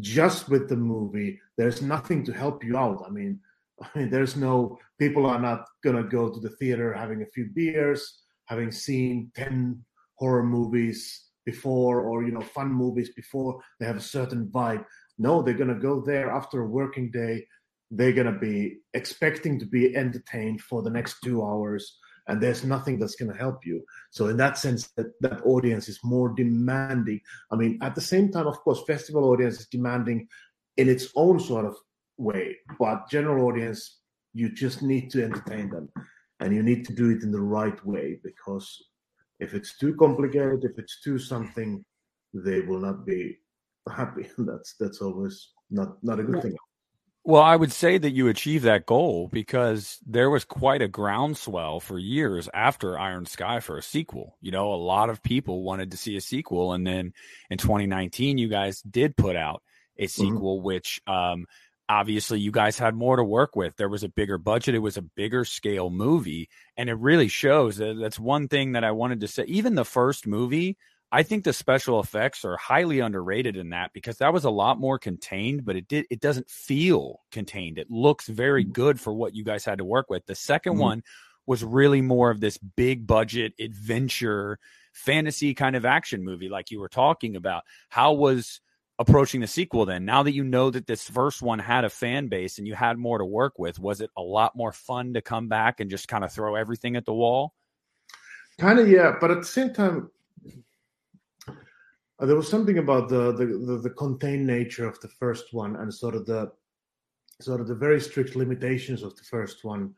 just 0.00 0.48
with 0.48 0.68
the 0.68 0.76
movie. 0.76 1.40
There's 1.56 1.80
nothing 1.80 2.24
to 2.24 2.32
help 2.32 2.64
you 2.64 2.76
out. 2.76 3.04
I 3.06 3.10
mean 3.10 3.40
i 3.82 3.98
mean 3.98 4.10
there's 4.10 4.36
no 4.36 4.78
people 4.98 5.24
are 5.24 5.40
not 5.40 5.64
going 5.82 5.96
to 5.96 6.02
go 6.02 6.28
to 6.28 6.40
the 6.40 6.50
theater 6.60 6.92
having 6.92 7.22
a 7.22 7.32
few 7.34 7.48
beers 7.54 8.20
having 8.44 8.70
seen 8.70 9.30
10 9.36 9.82
horror 10.16 10.42
movies 10.42 11.28
before 11.46 12.00
or 12.02 12.24
you 12.24 12.32
know 12.32 12.40
fun 12.40 12.70
movies 12.70 13.10
before. 13.14 13.60
They 13.78 13.86
have 13.86 13.96
a 13.96 14.12
certain 14.16 14.48
vibe. 14.48 14.84
No 15.18 15.42
they're 15.42 15.62
going 15.62 15.74
to 15.74 15.88
go 15.90 16.00
there 16.00 16.30
after 16.30 16.60
a 16.60 16.66
working 16.66 17.10
day 17.10 17.46
they're 17.90 18.12
going 18.12 18.32
to 18.32 18.38
be 18.38 18.78
expecting 18.94 19.58
to 19.58 19.66
be 19.66 19.96
entertained 19.96 20.60
for 20.60 20.82
the 20.82 20.90
next 20.90 21.20
two 21.24 21.42
hours 21.42 21.98
and 22.28 22.40
there's 22.40 22.64
nothing 22.64 22.98
that's 22.98 23.16
going 23.16 23.32
to 23.32 23.36
help 23.36 23.66
you. 23.66 23.82
So 24.10 24.28
in 24.28 24.36
that 24.36 24.56
sense 24.56 24.88
that, 24.96 25.06
that 25.20 25.40
audience 25.44 25.88
is 25.88 25.98
more 26.04 26.28
demanding. 26.28 27.20
I 27.50 27.56
mean 27.56 27.78
at 27.82 27.94
the 27.94 28.00
same 28.00 28.30
time 28.30 28.46
of 28.46 28.58
course 28.60 28.82
festival 28.86 29.24
audience 29.24 29.60
is 29.60 29.66
demanding 29.66 30.28
in 30.76 30.88
its 30.88 31.08
own 31.16 31.40
sort 31.40 31.66
of 31.66 31.76
way 32.16 32.56
but 32.78 33.08
general 33.10 33.46
audience 33.46 33.98
you 34.34 34.52
just 34.52 34.82
need 34.82 35.10
to 35.10 35.24
entertain 35.24 35.70
them 35.70 35.88
and 36.38 36.54
you 36.54 36.62
need 36.62 36.84
to 36.86 36.92
do 36.92 37.10
it 37.10 37.22
in 37.22 37.32
the 37.32 37.40
right 37.40 37.84
way 37.84 38.18
because 38.22 38.76
if 39.40 39.54
it's 39.54 39.76
too 39.78 39.94
complicated 39.96 40.64
if 40.64 40.78
it's 40.78 41.00
too 41.00 41.18
something 41.18 41.84
they 42.32 42.60
will 42.60 42.78
not 42.78 43.04
be 43.04 43.38
happy. 43.90 44.28
That's 44.38 44.74
that's 44.78 45.00
always 45.00 45.50
not 45.70 46.02
not 46.02 46.20
a 46.20 46.22
good 46.22 46.42
thing 46.42 46.56
well, 47.22 47.42
I 47.42 47.54
would 47.54 47.72
say 47.72 47.98
that 47.98 48.12
you 48.12 48.28
achieved 48.28 48.64
that 48.64 48.86
goal 48.86 49.28
because 49.30 49.98
there 50.06 50.30
was 50.30 50.44
quite 50.44 50.80
a 50.80 50.88
groundswell 50.88 51.78
for 51.78 51.98
years 51.98 52.48
after 52.54 52.98
Iron 52.98 53.26
Sky 53.26 53.60
for 53.60 53.76
a 53.76 53.82
sequel. 53.82 54.36
You 54.40 54.52
know, 54.52 54.72
a 54.72 54.76
lot 54.76 55.10
of 55.10 55.22
people 55.22 55.62
wanted 55.62 55.90
to 55.90 55.98
see 55.98 56.16
a 56.16 56.20
sequel. 56.20 56.72
And 56.72 56.86
then 56.86 57.12
in 57.50 57.58
2019, 57.58 58.38
you 58.38 58.48
guys 58.48 58.80
did 58.80 59.16
put 59.16 59.36
out 59.36 59.62
a 59.98 60.04
mm-hmm. 60.04 60.08
sequel, 60.08 60.58
mm-hmm. 60.58 60.66
which 60.66 61.02
um, 61.06 61.44
obviously 61.90 62.40
you 62.40 62.50
guys 62.50 62.78
had 62.78 62.94
more 62.94 63.16
to 63.16 63.24
work 63.24 63.54
with. 63.54 63.76
There 63.76 63.90
was 63.90 64.02
a 64.02 64.08
bigger 64.08 64.38
budget, 64.38 64.74
it 64.74 64.78
was 64.78 64.96
a 64.96 65.02
bigger 65.02 65.44
scale 65.44 65.90
movie. 65.90 66.48
And 66.78 66.88
it 66.88 66.94
really 66.94 67.28
shows 67.28 67.76
that 67.76 67.98
that's 68.00 68.18
one 68.18 68.48
thing 68.48 68.72
that 68.72 68.84
I 68.84 68.92
wanted 68.92 69.20
to 69.20 69.28
say. 69.28 69.44
Even 69.44 69.74
the 69.74 69.84
first 69.84 70.26
movie, 70.26 70.78
I 71.12 71.24
think 71.24 71.42
the 71.42 71.52
special 71.52 71.98
effects 72.00 72.44
are 72.44 72.56
highly 72.56 73.00
underrated 73.00 73.56
in 73.56 73.70
that 73.70 73.92
because 73.92 74.18
that 74.18 74.32
was 74.32 74.44
a 74.44 74.50
lot 74.50 74.78
more 74.78 74.98
contained, 74.98 75.64
but 75.64 75.74
it 75.74 75.88
did 75.88 76.06
it 76.08 76.20
doesn't 76.20 76.48
feel 76.48 77.20
contained. 77.32 77.78
It 77.78 77.90
looks 77.90 78.28
very 78.28 78.62
mm-hmm. 78.62 78.72
good 78.72 79.00
for 79.00 79.12
what 79.12 79.34
you 79.34 79.42
guys 79.42 79.64
had 79.64 79.78
to 79.78 79.84
work 79.84 80.08
with. 80.08 80.26
The 80.26 80.34
2nd 80.34 80.72
mm-hmm. 80.72 80.78
one 80.78 81.02
was 81.46 81.64
really 81.64 82.00
more 82.00 82.30
of 82.30 82.40
this 82.40 82.58
big 82.58 83.06
budget 83.06 83.54
adventure 83.58 84.58
fantasy 84.92 85.54
kind 85.54 85.74
of 85.74 85.84
action 85.84 86.24
movie 86.24 86.48
like 86.48 86.70
you 86.70 86.78
were 86.78 86.88
talking 86.88 87.34
about. 87.34 87.64
How 87.88 88.12
was 88.12 88.60
approaching 89.00 89.40
the 89.40 89.48
sequel 89.48 89.86
then? 89.86 90.04
Now 90.04 90.22
that 90.22 90.34
you 90.34 90.44
know 90.44 90.70
that 90.70 90.86
this 90.86 91.02
first 91.02 91.42
one 91.42 91.58
had 91.58 91.84
a 91.84 91.90
fan 91.90 92.28
base 92.28 92.58
and 92.58 92.68
you 92.68 92.74
had 92.74 92.98
more 92.98 93.18
to 93.18 93.24
work 93.24 93.58
with, 93.58 93.80
was 93.80 94.00
it 94.00 94.10
a 94.16 94.22
lot 94.22 94.54
more 94.54 94.72
fun 94.72 95.14
to 95.14 95.22
come 95.22 95.48
back 95.48 95.80
and 95.80 95.90
just 95.90 96.06
kind 96.06 96.22
of 96.22 96.32
throw 96.32 96.54
everything 96.54 96.94
at 96.94 97.04
the 97.04 97.14
wall? 97.14 97.54
Kind 98.60 98.78
of 98.78 98.88
yeah, 98.88 99.16
but 99.20 99.32
at 99.32 99.38
the 99.38 99.46
same 99.46 99.72
time 99.72 100.10
uh, 102.20 102.26
there 102.26 102.36
was 102.36 102.48
something 102.48 102.78
about 102.78 103.08
the, 103.08 103.32
the, 103.32 103.46
the 103.46 103.78
the 103.78 103.90
contained 103.90 104.46
nature 104.46 104.86
of 104.86 105.00
the 105.00 105.08
first 105.08 105.52
one 105.52 105.76
and 105.76 105.92
sort 105.92 106.14
of 106.14 106.26
the 106.26 106.50
sort 107.40 107.60
of 107.60 107.68
the 107.68 107.74
very 107.74 108.00
strict 108.00 108.36
limitations 108.36 109.02
of 109.02 109.16
the 109.16 109.22
first 109.22 109.64
one, 109.64 109.94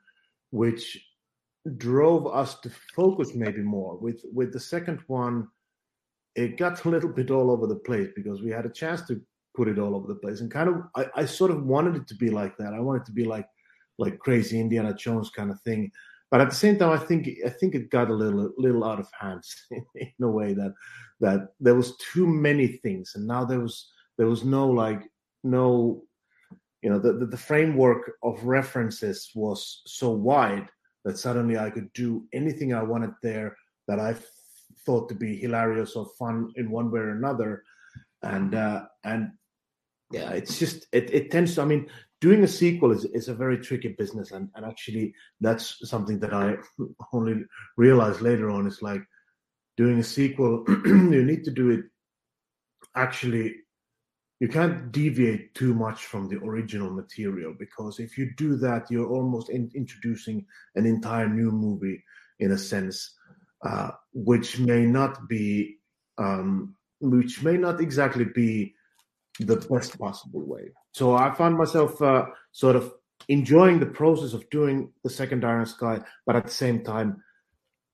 which 0.50 1.05
drove 1.76 2.26
us 2.26 2.61
to 2.61 2.71
focus 2.95 3.35
maybe 3.35 3.62
more. 3.62 3.97
With 3.97 4.23
with 4.33 4.52
the 4.52 4.61
second 4.61 5.00
one, 5.09 5.49
it 6.37 6.57
got 6.57 6.85
a 6.85 6.88
little 6.88 7.11
bit 7.11 7.31
all 7.31 7.50
over 7.50 7.67
the 7.67 7.76
place 7.76 8.11
because 8.14 8.43
we 8.43 8.50
had 8.50 8.67
a 8.67 8.71
chance 8.71 9.02
to 9.09 9.21
put 9.55 9.69
it 9.69 9.79
all 9.79 9.95
over 9.95 10.07
the 10.07 10.14
place 10.14 10.41
and 10.41 10.50
kind 10.50 10.69
of 10.69 10.76
I, 10.97 11.23
I 11.23 11.25
sort 11.26 11.50
of 11.50 11.67
wanted 11.67 11.97
it 11.97 12.07
to 12.09 12.14
be 12.14 12.31
like 12.31 12.57
that. 12.59 12.73
I 12.73 12.81
wanted 12.81 13.05
to 13.07 13.12
be 13.12 13.25
like 13.25 13.49
like 13.99 14.19
crazy 14.21 14.61
Indiana 14.61 14.95
Jones 14.95 15.31
kind 15.31 15.50
of 15.50 15.61
thing 15.61 15.91
but 16.33 16.41
at 16.41 16.49
the 16.49 16.57
same 16.57 16.79
time, 16.79 16.88
I 16.88 16.97
think 16.97 17.29
I 17.45 17.50
think 17.50 17.75
it 17.75 17.91
got 17.91 18.09
a 18.09 18.14
little 18.14 18.50
little 18.57 18.85
out 18.85 18.99
of 18.99 19.07
hands 19.21 19.55
in 19.71 20.23
a 20.23 20.31
way 20.31 20.55
that 20.55 20.73
that 21.23 21.55
there 21.61 21.75
was 21.75 21.97
too 21.97 22.26
many 22.26 22.67
things, 22.67 23.12
and 23.14 23.26
now 23.26 23.45
there 23.45 23.61
was 23.61 23.88
there 24.19 24.26
was 24.26 24.45
no 24.45 24.69
like 24.69 25.02
no 25.43 26.02
you 26.83 26.91
know 26.91 26.99
the, 26.99 27.14
the, 27.14 27.26
the 27.26 27.37
framework 27.37 28.12
of 28.23 28.45
references 28.45 29.31
was 29.35 29.83
so 29.87 30.11
wide 30.11 30.69
that 31.05 31.19
suddenly 31.19 31.57
I 31.57 31.71
could 31.71 31.91
do 31.95 32.26
anything 32.33 32.75
I 32.75 32.83
wanted 32.83 33.12
there 33.23 33.57
that 33.88 33.99
I 33.99 34.17
thought 34.85 35.09
to 35.09 35.14
be 35.14 35.37
hilarious 35.37 35.97
or 35.97 36.07
fun 36.19 36.50
in 36.57 36.71
one 36.71 36.91
way 36.91 37.00
or 37.00 37.11
another, 37.11 37.62
and 38.23 38.55
uh, 38.55 38.85
and 39.05 39.31
yeah, 40.11 40.31
it's 40.33 40.59
just 40.59 40.87
it, 40.93 41.09
it 41.14 41.31
tends 41.31 41.55
to. 41.55 41.62
I 41.62 41.67
mean, 41.67 41.88
doing 42.21 42.43
a 42.45 42.49
sequel 42.49 42.93
is, 42.93 43.05
is 43.07 43.29
a 43.29 43.35
very 43.35 43.59
tricky 43.59 43.95
business 43.99 44.31
and, 44.31 44.49
and 44.55 44.64
actually 44.64 45.12
that's 45.41 45.76
something 45.91 46.21
that 46.21 46.33
i 46.33 46.55
only 47.12 47.45
realized 47.76 48.21
later 48.21 48.49
on 48.49 48.64
is 48.67 48.81
like 48.81 49.02
doing 49.83 49.99
a 49.99 50.11
sequel 50.19 50.65
you 51.17 51.25
need 51.31 51.43
to 51.45 51.51
do 51.51 51.67
it 51.71 51.85
actually 53.05 53.49
you 54.43 54.49
can't 54.49 54.91
deviate 54.91 55.55
too 55.55 55.73
much 55.85 56.01
from 56.11 56.29
the 56.29 56.39
original 56.49 56.91
material 57.03 57.53
because 57.65 57.95
if 58.07 58.19
you 58.19 58.27
do 58.37 58.51
that 58.57 58.83
you're 58.91 59.12
almost 59.17 59.49
in, 59.57 59.71
introducing 59.83 60.45
an 60.79 60.85
entire 60.87 61.29
new 61.29 61.51
movie 61.51 61.99
in 62.39 62.53
a 62.53 62.59
sense 62.59 62.97
uh, 63.69 63.91
which 64.12 64.59
may 64.59 64.85
not 64.99 65.12
be 65.29 65.77
um, 66.19 66.75
which 67.01 67.43
may 67.43 67.57
not 67.57 67.81
exactly 67.81 68.25
be 68.25 68.75
the 69.41 69.57
best 69.57 69.99
possible 69.99 70.45
way. 70.45 70.71
So 70.93 71.17
I 71.17 71.35
found 71.35 71.57
myself 71.57 72.01
uh, 72.03 72.27
sort 72.53 72.77
of 72.77 72.93
enjoying 73.29 73.81
the 73.81 73.87
process 74.01 74.33
of 74.35 74.49
doing 74.51 74.93
the 75.05 75.11
second 75.11 75.45
Iron 75.45 75.67
Sky, 75.67 76.01
but 76.27 76.37
at 76.37 76.45
the 76.45 76.53
same 76.65 76.85
time, 76.85 77.23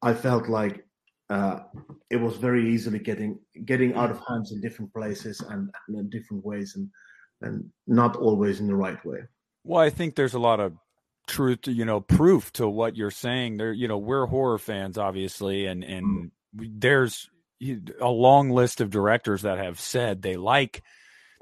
I 0.02 0.14
felt 0.14 0.48
like 0.48 0.84
uh, 1.30 1.60
it 2.10 2.16
was 2.16 2.36
very 2.36 2.72
easily 2.72 2.98
getting 2.98 3.38
getting 3.64 3.94
out 3.94 4.10
of 4.10 4.20
hands 4.28 4.52
in 4.52 4.60
different 4.60 4.92
places 4.94 5.40
and, 5.40 5.70
and 5.86 5.98
in 5.98 6.10
different 6.10 6.44
ways, 6.44 6.74
and 6.76 6.88
and 7.42 7.70
not 7.86 8.16
always 8.16 8.60
in 8.60 8.66
the 8.66 8.74
right 8.74 9.04
way. 9.04 9.20
Well, 9.64 9.82
I 9.82 9.90
think 9.90 10.14
there's 10.14 10.34
a 10.34 10.38
lot 10.38 10.60
of 10.60 10.72
truth, 11.26 11.66
you 11.66 11.84
know, 11.84 12.00
proof 12.00 12.52
to 12.54 12.68
what 12.68 12.96
you're 12.96 13.10
saying. 13.10 13.58
There, 13.58 13.72
you 13.72 13.88
know, 13.88 13.98
we're 13.98 14.26
horror 14.26 14.58
fans, 14.58 14.96
obviously, 14.96 15.66
and 15.66 15.84
and 15.84 16.30
there's 16.54 17.28
a 18.00 18.08
long 18.08 18.50
list 18.50 18.80
of 18.80 18.90
directors 18.90 19.42
that 19.42 19.58
have 19.58 19.78
said 19.80 20.22
they 20.22 20.36
like 20.36 20.82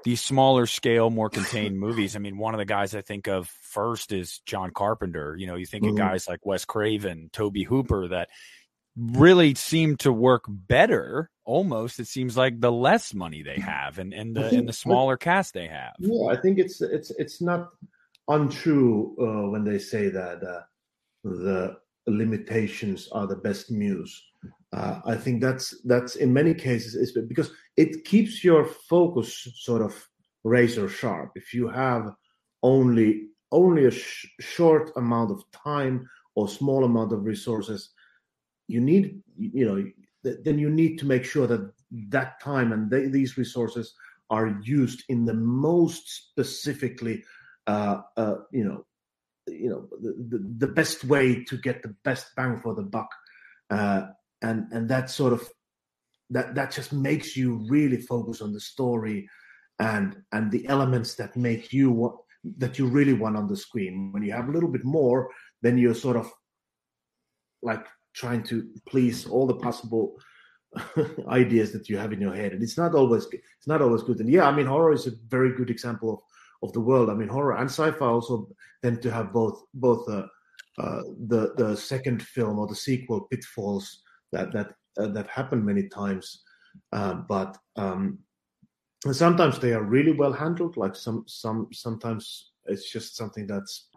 these 0.04 0.20
smaller 0.20 0.66
scale, 0.66 1.10
more 1.10 1.30
contained 1.30 1.78
movies. 1.80 2.16
I 2.16 2.18
mean, 2.18 2.38
one 2.38 2.54
of 2.54 2.58
the 2.58 2.64
guys 2.64 2.94
I 2.94 3.02
think 3.02 3.28
of 3.28 3.48
first 3.48 4.12
is 4.12 4.40
John 4.46 4.70
Carpenter. 4.70 5.36
You 5.38 5.46
know, 5.46 5.56
you 5.56 5.66
think 5.66 5.84
mm-hmm. 5.84 5.92
of 5.92 5.98
guys 5.98 6.28
like 6.28 6.44
Wes 6.44 6.64
Craven, 6.64 7.30
Tobe 7.32 7.64
Hooper 7.68 8.08
that 8.08 8.28
really 8.96 9.54
seem 9.54 9.96
to 9.96 10.12
work 10.12 10.44
better 10.48 11.30
almost 11.44 12.00
it 12.00 12.06
seems 12.06 12.36
like 12.36 12.60
the 12.60 12.72
less 12.72 13.14
money 13.14 13.42
they 13.42 13.58
have 13.58 13.98
and, 13.98 14.12
and 14.12 14.34
the 14.34 14.48
and 14.48 14.68
the 14.68 14.72
smaller 14.72 15.16
cast 15.16 15.54
they 15.54 15.68
have. 15.68 15.94
Yeah 15.98 16.26
i 16.32 16.36
think 16.36 16.58
it's 16.58 16.80
it's 16.80 17.10
it's 17.12 17.40
not 17.40 17.68
untrue 18.28 19.14
uh, 19.20 19.50
when 19.50 19.64
they 19.64 19.78
say 19.78 20.08
that 20.08 20.42
uh, 20.42 20.62
the 21.22 21.76
limitations 22.06 23.08
are 23.12 23.26
the 23.26 23.36
best 23.36 23.70
muse. 23.70 24.22
Uh, 24.72 25.00
I 25.04 25.16
think 25.16 25.40
that's 25.40 25.80
that's 25.84 26.16
in 26.16 26.32
many 26.32 26.54
cases 26.54 26.94
is 26.94 27.12
because 27.12 27.50
it 27.76 28.04
keeps 28.04 28.44
your 28.44 28.64
focus 28.64 29.48
sort 29.56 29.82
of 29.82 30.08
razor 30.44 30.88
sharp. 30.88 31.32
If 31.34 31.54
you 31.54 31.68
have 31.68 32.10
only 32.62 33.28
only 33.52 33.86
a 33.86 33.90
sh- 33.90 34.26
short 34.40 34.90
amount 34.96 35.30
of 35.30 35.42
time 35.52 36.08
or 36.34 36.48
small 36.48 36.84
amount 36.84 37.12
of 37.12 37.24
resources, 37.24 37.90
you 38.68 38.80
need 38.80 39.20
you 39.38 39.66
know 39.66 39.84
then 40.22 40.58
you 40.58 40.68
need 40.68 40.98
to 40.98 41.06
make 41.06 41.24
sure 41.24 41.46
that 41.46 41.72
that 42.08 42.40
time 42.40 42.72
and 42.72 42.90
they, 42.90 43.06
these 43.06 43.38
resources 43.38 43.94
are 44.28 44.58
used 44.62 45.04
in 45.08 45.24
the 45.24 45.34
most 45.34 46.08
specifically 46.08 47.22
uh, 47.66 48.00
uh, 48.16 48.36
you 48.50 48.64
know 48.64 48.84
you 49.46 49.68
know 49.68 49.88
the, 50.00 50.36
the, 50.36 50.66
the, 50.66 50.72
best 50.72 51.04
way 51.04 51.44
to 51.44 51.56
get 51.56 51.82
the 51.82 51.94
best 52.04 52.34
bang 52.36 52.58
for 52.60 52.74
the 52.74 52.82
buck. 52.82 53.08
Uh, 53.70 54.02
and 54.42 54.66
and 54.72 54.88
that 54.88 55.10
sort 55.10 55.32
of 55.32 55.48
that 56.30 56.54
that 56.54 56.72
just 56.72 56.92
makes 56.92 57.36
you 57.36 57.64
really 57.68 57.96
focus 57.96 58.40
on 58.40 58.52
the 58.52 58.60
story 58.60 59.28
and 59.78 60.16
and 60.32 60.50
the 60.50 60.66
elements 60.68 61.14
that 61.14 61.36
make 61.36 61.72
you 61.72 61.90
what 61.90 62.14
that 62.58 62.78
you 62.78 62.86
really 62.86 63.12
want 63.12 63.36
on 63.36 63.46
the 63.46 63.56
screen. 63.56 64.12
When 64.12 64.22
you 64.22 64.32
have 64.32 64.48
a 64.48 64.52
little 64.52 64.70
bit 64.70 64.84
more 64.84 65.30
then 65.62 65.78
you're 65.78 65.94
sort 65.94 66.16
of 66.16 66.30
like 67.62 67.86
trying 68.16 68.42
to 68.42 68.68
please 68.86 69.26
all 69.26 69.46
the 69.46 69.60
possible 69.68 70.16
ideas 71.28 71.72
that 71.72 71.88
you 71.88 71.96
have 71.96 72.12
in 72.12 72.20
your 72.20 72.34
head 72.34 72.52
and 72.52 72.62
it's 72.62 72.76
not 72.76 72.94
always 72.94 73.26
it's 73.32 73.66
not 73.66 73.80
always 73.80 74.02
good 74.02 74.20
and 74.20 74.28
yeah 74.28 74.46
i 74.46 74.52
mean 74.54 74.66
horror 74.66 74.92
is 74.92 75.06
a 75.06 75.12
very 75.28 75.54
good 75.54 75.70
example 75.70 76.12
of 76.12 76.20
of 76.62 76.72
the 76.72 76.80
world 76.80 77.08
i 77.08 77.14
mean 77.14 77.28
horror 77.28 77.56
and 77.56 77.70
sci-fi 77.70 78.04
also 78.04 78.48
tend 78.82 79.00
to 79.00 79.10
have 79.10 79.32
both 79.32 79.62
both 79.74 80.08
uh, 80.08 80.26
uh, 80.78 81.02
the 81.28 81.54
the 81.56 81.74
second 81.76 82.22
film 82.22 82.58
or 82.58 82.66
the 82.66 82.74
sequel 82.74 83.22
pitfalls 83.30 84.02
that 84.32 84.52
that 84.52 84.74
uh, 84.98 85.08
that 85.08 85.28
happen 85.28 85.64
many 85.64 85.88
times, 85.88 86.42
uh, 86.92 87.14
but 87.14 87.56
um, 87.76 88.18
sometimes 89.10 89.58
they 89.58 89.72
are 89.72 89.82
really 89.82 90.12
well 90.12 90.32
handled. 90.32 90.76
Like 90.76 90.94
some 90.94 91.24
some 91.26 91.68
sometimes 91.72 92.52
it's 92.66 92.90
just 92.90 93.16
something 93.16 93.46
that's 93.46 93.88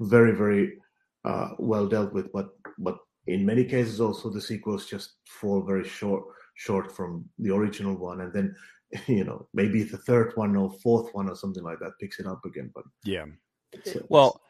very 0.00 0.32
very 0.32 0.78
uh, 1.24 1.50
well 1.58 1.86
dealt 1.86 2.12
with. 2.12 2.30
But 2.32 2.50
but 2.78 2.98
in 3.26 3.46
many 3.46 3.64
cases 3.64 4.00
also 4.00 4.30
the 4.30 4.40
sequels 4.40 4.86
just 4.86 5.16
fall 5.26 5.62
very 5.62 5.84
short 5.84 6.24
short 6.54 6.94
from 6.94 7.24
the 7.38 7.54
original 7.54 7.96
one, 7.96 8.20
and 8.20 8.32
then 8.32 8.54
you 9.06 9.24
know 9.24 9.46
maybe 9.54 9.82
the 9.82 9.98
third 9.98 10.32
one 10.34 10.56
or 10.56 10.70
fourth 10.82 11.12
one 11.14 11.28
or 11.28 11.36
something 11.36 11.62
like 11.62 11.78
that 11.80 11.98
picks 12.00 12.20
it 12.20 12.26
up 12.26 12.44
again. 12.44 12.70
But 12.74 12.84
yeah, 13.04 13.26
it's, 13.72 13.96
uh, 13.96 14.02
well. 14.08 14.40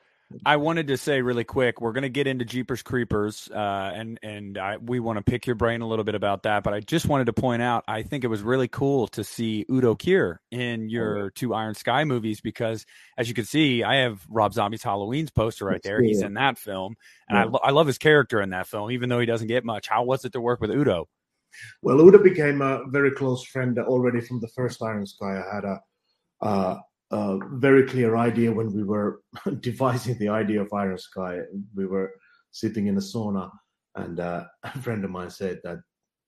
I 0.47 0.57
wanted 0.57 0.89
to 0.89 0.97
say 0.97 1.23
really 1.23 1.45
quick, 1.45 1.81
we're 1.81 1.93
going 1.93 2.03
to 2.03 2.09
get 2.09 2.27
into 2.27 2.45
Jeepers 2.45 2.83
Creepers, 2.83 3.51
uh, 3.53 3.93
and 3.95 4.19
and 4.23 4.59
I, 4.59 4.77
we 4.77 5.01
want 5.01 5.19
to 5.19 5.25
pick 5.25 5.47
your 5.47 5.57
brain 5.57 5.81
a 5.81 5.89
little 5.89 6.05
bit 6.05 6.15
about 6.15 6.45
that. 6.45 6.63
But 6.63 6.73
I 6.73 6.81
just 6.81 7.07
wanted 7.07 7.27
to 7.27 7.33
point 7.33 7.63
out, 7.63 7.85
I 7.89 8.03
think 8.03 8.23
it 8.23 8.29
was 8.29 8.41
really 8.43 8.69
cool 8.69 9.09
to 9.09 9.25
see 9.25 9.67
Udo 9.71 9.97
Kier 9.97 10.37
in 10.51 10.89
your 10.89 11.31
two 11.31 11.53
Iron 11.53 11.75
Sky 11.75 12.05
movies 12.05 12.41
because, 12.41 12.87
as 13.19 13.29
you 13.29 13.35
can 13.35 13.45
see, 13.45 13.83
I 13.83 13.97
have 13.97 14.25
Rob 14.29 14.55
Zombie's 14.55 14.83
Halloween's 14.83 15.31
poster 15.31 15.65
right 15.65 15.83
there. 15.83 16.01
He's 16.01 16.23
in 16.23 16.35
that 16.35 16.59
film, 16.59 16.95
and 17.29 17.37
I, 17.37 17.45
lo- 17.45 17.61
I 17.63 17.71
love 17.71 17.87
his 17.89 17.99
character 17.99 18.41
in 18.41 18.51
that 18.51 18.69
film, 18.69 18.93
even 18.93 19.09
though 19.09 19.21
he 19.21 19.27
doesn't 19.27 19.49
get 19.49 19.65
much. 19.65 19.89
How 19.89 20.05
was 20.05 20.25
it 20.25 20.33
to 20.33 20.41
work 20.41 20.61
with 20.61 20.71
Udo? 20.71 21.09
Well, 21.83 22.01
Udo 22.01 22.19
became 22.23 22.63
a 22.63 22.85
very 22.87 23.11
close 23.11 23.45
friend 23.45 23.77
already 23.81 24.21
from 24.21 24.41
the 24.41 24.49
first 24.49 24.81
Iron 24.83 25.07
Sky. 25.07 25.43
I 25.43 25.55
had 25.55 25.65
a, 25.65 25.81
uh, 26.41 26.79
a 27.11 27.39
very 27.53 27.87
clear 27.87 28.17
idea 28.17 28.53
when 28.53 28.73
we 28.73 28.85
were 28.85 29.23
devising 29.61 30.19
the 30.19 30.29
idea 30.29 30.63
of 30.63 30.73
Iron 30.73 30.99
Sky. 30.99 31.41
We 31.75 31.87
were 31.87 32.13
sitting 32.53 32.87
in 32.87 32.97
a 32.97 33.01
sauna, 33.01 33.51
and 33.97 34.21
uh, 34.21 34.45
a 34.63 34.79
friend 34.79 35.05
of 35.05 35.11
mine 35.11 35.31
said 35.31 35.61
that 35.65 35.79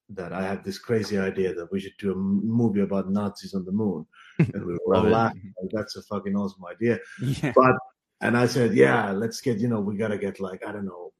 that 0.08 0.32
I 0.32 0.42
have 0.42 0.62
this 0.62 0.78
crazy 0.78 1.18
idea 1.18 1.54
that 1.54 1.72
we 1.72 1.80
should 1.80 1.96
do 1.98 2.12
a 2.12 2.16
movie 2.16 2.82
about 2.82 3.10
Nazis 3.10 3.54
on 3.54 3.64
the 3.64 3.72
moon, 3.72 4.06
and 4.38 4.66
we 4.66 4.76
were 4.84 4.96
all 4.96 5.04
laughing. 5.04 5.54
Like, 5.60 5.70
That's 5.72 5.96
a 5.96 6.02
fucking 6.02 6.36
awesome 6.36 6.64
idea. 6.66 6.98
Yeah. 7.22 7.52
But 7.54 7.76
and 8.20 8.36
I 8.36 8.46
said, 8.46 8.74
yeah, 8.74 9.10
let's 9.12 9.40
get 9.40 9.58
you 9.58 9.68
know 9.68 9.80
we 9.80 9.96
gotta 9.96 10.18
get 10.18 10.40
like 10.40 10.66
I 10.66 10.72
don't 10.72 10.86
know 10.86 11.12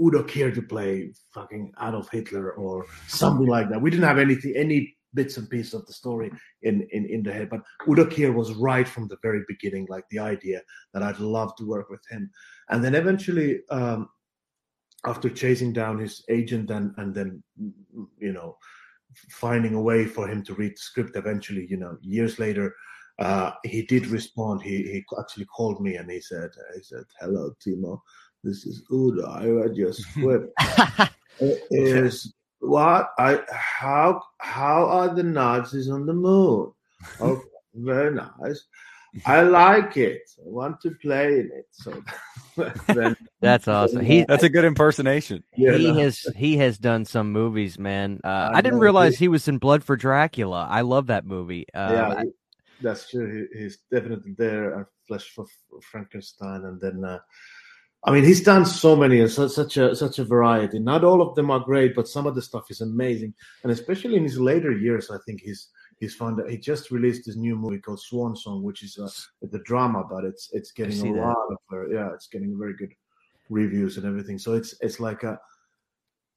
Udo 0.00 0.22
Kier 0.22 0.54
to 0.54 0.62
play 0.62 1.12
fucking 1.34 1.72
Adolf 1.80 2.10
Hitler 2.10 2.52
or 2.52 2.86
something 3.06 3.46
like 3.46 3.68
that. 3.70 3.80
We 3.80 3.90
didn't 3.90 4.06
have 4.06 4.18
anything, 4.18 4.54
any 4.56 4.96
bits 5.14 5.36
and 5.36 5.48
pieces 5.50 5.74
of 5.74 5.86
the 5.86 5.92
story 5.92 6.30
in, 6.62 6.86
in, 6.92 7.06
in 7.06 7.22
the 7.22 7.32
head, 7.32 7.50
but 7.50 7.60
Udo 7.88 8.04
Kier 8.04 8.34
was 8.34 8.52
right 8.54 8.86
from 8.86 9.08
the 9.08 9.18
very 9.22 9.42
beginning, 9.48 9.86
like 9.88 10.04
the 10.10 10.18
idea 10.18 10.62
that 10.92 11.02
I'd 11.02 11.18
love 11.18 11.54
to 11.56 11.66
work 11.66 11.90
with 11.90 12.02
him. 12.10 12.30
And 12.68 12.82
then 12.82 12.94
eventually, 12.94 13.60
um, 13.70 14.08
after 15.06 15.30
chasing 15.30 15.72
down 15.72 15.98
his 15.98 16.22
agent 16.28 16.70
and, 16.70 16.92
and 16.98 17.14
then, 17.14 17.42
you 18.18 18.32
know, 18.32 18.56
finding 19.30 19.74
a 19.74 19.80
way 19.80 20.04
for 20.04 20.28
him 20.28 20.42
to 20.44 20.54
read 20.54 20.72
the 20.72 20.80
script 20.80 21.16
eventually, 21.16 21.66
you 21.68 21.76
know, 21.76 21.96
years 22.02 22.38
later, 22.38 22.74
uh, 23.18 23.52
he 23.64 23.82
did 23.82 24.06
respond. 24.06 24.62
He, 24.62 24.82
he 24.82 25.04
actually 25.18 25.46
called 25.46 25.80
me 25.80 25.96
and 25.96 26.10
he 26.10 26.20
said, 26.20 26.50
he 26.74 26.82
said, 26.82 27.04
hello, 27.20 27.52
Timo 27.66 28.00
this 28.42 28.66
is 28.66 28.82
Udo. 28.90 29.26
I 29.26 29.46
read 29.46 29.76
your 29.76 29.92
script. 29.92 30.52
it 31.40 31.62
is 31.70 32.32
what 32.60 33.10
I 33.18 33.40
how 33.50 34.22
how 34.38 34.86
are 34.86 35.14
the 35.14 35.22
Nazis 35.22 35.90
on 35.90 36.06
the 36.06 36.14
moon? 36.14 36.72
Oh, 37.20 37.42
very 37.74 38.14
nice. 38.14 38.64
I 39.26 39.42
like 39.42 39.96
it. 39.96 40.22
I 40.38 40.48
want 40.48 40.80
to 40.82 40.90
play 41.02 41.40
in 41.40 41.50
it. 41.52 41.66
So 41.70 42.02
then, 42.86 43.16
That's 43.40 43.68
awesome. 43.68 44.04
He 44.04 44.24
That's 44.24 44.42
a 44.42 44.48
good 44.48 44.64
impersonation. 44.64 45.42
yeah, 45.56 45.76
he 45.76 45.88
no, 45.88 45.94
has 45.94 46.20
he 46.36 46.56
has 46.58 46.78
done 46.78 47.04
some 47.04 47.32
movies, 47.32 47.78
man. 47.78 48.20
Uh, 48.24 48.50
I 48.52 48.58
I, 48.58 48.60
didn't 48.62 48.78
realize 48.80 49.18
he- 49.18 49.24
he 49.24 49.28
was 49.28 49.48
in 49.48 49.58
Blood 49.58 49.84
for 49.84 49.96
Dracula. 49.96 50.66
I 50.70 50.80
love 50.82 51.08
that 51.08 51.26
movie. 51.26 51.66
Uh, 51.74 51.88
yeah, 51.92 52.22
he- 52.22 52.30
that's 52.80 53.10
true. 53.10 53.48
He, 53.52 53.60
he's 53.60 53.78
definitely 53.90 54.34
there. 54.38 54.88
Flesh 55.08 55.30
for 55.34 55.46
Frankenstein, 55.82 56.64
and 56.64 56.80
then 56.80 57.04
uh, 57.04 57.18
I 58.02 58.12
mean, 58.12 58.24
he's 58.24 58.42
done 58.42 58.64
so 58.64 58.96
many 58.96 59.20
and 59.20 59.30
such, 59.30 59.50
such 59.50 59.76
a 59.76 59.94
such 59.94 60.18
a 60.18 60.24
variety. 60.24 60.78
Not 60.78 61.04
all 61.04 61.20
of 61.20 61.34
them 61.34 61.50
are 61.50 61.60
great, 61.60 61.94
but 61.94 62.08
some 62.08 62.26
of 62.26 62.34
the 62.34 62.40
stuff 62.40 62.70
is 62.70 62.80
amazing. 62.80 63.34
And 63.62 63.70
especially 63.70 64.16
in 64.16 64.22
his 64.22 64.40
later 64.40 64.72
years, 64.72 65.10
I 65.10 65.18
think 65.26 65.42
he's 65.42 65.68
he's 65.98 66.14
found 66.14 66.38
that 66.38 66.48
he 66.50 66.56
just 66.56 66.90
released 66.90 67.26
this 67.26 67.36
new 67.36 67.56
movie 67.56 67.78
called 67.78 68.00
Swan 68.00 68.34
Song, 68.34 68.62
which 68.62 68.82
is 68.82 68.96
a, 68.98 69.46
the 69.46 69.58
drama, 69.60 70.04
but 70.08 70.24
it's 70.24 70.48
it's 70.52 70.72
getting 70.72 70.98
a 71.00 71.12
that. 71.12 71.20
lot 71.20 71.36
of 71.50 71.58
uh, 71.72 71.88
yeah, 71.88 72.08
it's 72.14 72.28
getting 72.28 72.58
very 72.58 72.74
good 72.74 72.92
reviews 73.50 73.98
and 73.98 74.06
everything. 74.06 74.38
So 74.38 74.54
it's 74.54 74.74
it's 74.80 74.98
like 74.98 75.22
a 75.22 75.38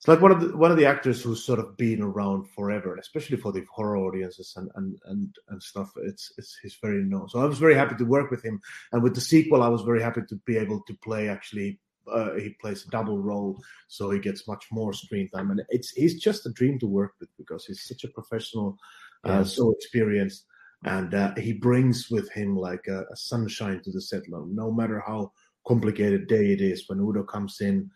it's 0.04 0.08
like 0.10 0.20
one 0.20 0.34
of 0.34 0.42
the 0.42 0.58
one 0.58 0.70
of 0.70 0.76
the 0.76 0.86
actors 0.86 1.24
who's 1.24 1.46
sort 1.46 1.60
of 1.60 1.78
been 1.78 2.02
around 2.02 2.50
forever, 2.50 2.98
especially 2.98 3.38
for 3.38 3.54
the 3.54 3.63
horror 3.72 3.96
audiences 3.96 4.54
and 4.58 4.70
and 4.76 4.98
and, 5.06 5.34
and 5.48 5.63
stuff. 5.63 5.94
It's 5.96 6.34
it's 6.38 6.60
he's 6.62 6.76
very 6.82 7.06
known. 7.06 7.30
So 7.30 7.39
I 7.39 7.46
was 7.46 7.58
very 7.58 7.74
happy 7.74 7.96
to 7.96 8.04
work 8.04 8.30
with 8.30 8.44
him, 8.44 8.60
and 8.92 9.02
with 9.02 9.16
the 9.16 9.22
sequel, 9.22 9.63
I 9.63 9.70
was 9.70 9.84
very 9.84 10.02
happy 10.02 10.20
to 10.28 10.36
be 10.46 10.58
able 10.58 10.82
to 10.88 10.94
play 10.96 11.30
actually. 11.30 11.80
Uh, 12.06 12.34
he 12.34 12.50
plays 12.60 12.86
a 12.86 12.89
double 12.89 13.18
role, 13.18 13.58
so 13.88 14.10
he 14.10 14.20
gets 14.20 14.46
much 14.46 14.66
more 14.74 14.92
screen 14.92 15.30
time, 15.30 15.52
and 15.52 15.62
it's 15.70 15.92
he's 15.92 16.20
just 16.20 16.46
a 16.46 16.52
dream 16.52 16.78
to 16.80 16.86
work 16.86 17.13
with 17.22 17.30
because 17.38 17.66
he's 17.66 17.88
such 17.88 18.04
a 18.04 18.10
professional, 18.10 18.78
uh, 19.24 19.42
so 19.42 19.72
experienced, 19.72 20.44
and 20.84 21.13
uh, 21.13 21.34
he 21.36 21.54
brings 21.54 22.10
with 22.12 22.30
him 22.30 22.58
like 22.58 22.88
a, 22.89 23.06
a 23.10 23.16
sunshine 23.16 23.82
to 23.82 23.92
the 23.92 24.02
set. 24.02 24.24
No 24.28 24.70
matter 24.70 25.02
how 25.08 25.32
complicated 25.66 26.28
day 26.28 26.52
it 26.52 26.60
is, 26.60 26.89
when 26.89 27.00
Udo 27.00 27.24
comes 27.24 27.62
in, 27.62 27.89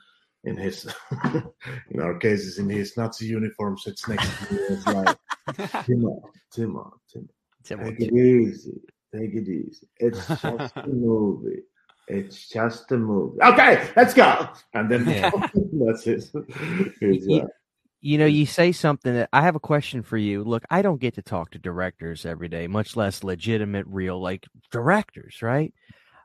in 0.43 0.57
his 0.57 0.87
in 1.91 1.99
our 2.01 2.17
cases 2.17 2.57
in 2.59 2.69
his 2.69 2.95
Nazi 2.97 3.25
uniform 3.25 3.77
sits 3.77 4.07
next 4.07 4.25
to 4.47 4.53
me. 4.53 4.59
It's 4.69 4.87
like 4.87 5.17
Timo, 5.85 6.21
Timo, 6.55 6.91
Timo, 7.13 7.27
take 7.63 7.99
it 7.99 8.13
easy, 8.13 8.81
take 9.13 9.33
it 9.33 9.47
easy. 9.47 9.87
It's 9.97 10.27
just 10.41 10.77
a 10.77 10.87
movie. 10.87 11.63
It's 12.07 12.47
just 12.47 12.91
a 12.91 12.97
movie. 12.97 13.37
Okay, 13.41 13.89
let's 13.97 14.13
go. 14.13 14.47
And 14.73 14.89
then 14.89 15.05
Yeah. 15.07 15.29
that's 15.85 16.07
it. 16.07 16.29
It's, 17.01 17.27
You- 17.27 17.41
uh, 17.41 17.47
you 17.99 18.19
know, 18.19 18.27
you 18.27 18.45
say 18.45 18.71
something 18.71 19.13
that 19.15 19.27
I 19.33 19.41
have 19.41 19.55
a 19.55 19.59
question 19.59 20.03
for 20.03 20.17
you. 20.17 20.43
Look, 20.43 20.63
I 20.69 20.83
don't 20.83 21.01
get 21.01 21.15
to 21.15 21.21
talk 21.23 21.49
to 21.51 21.59
directors 21.59 22.25
every 22.27 22.47
day, 22.47 22.67
much 22.67 22.95
less 22.95 23.23
legitimate, 23.23 23.85
real 23.87 24.21
like 24.21 24.45
directors, 24.71 25.41
right? 25.41 25.73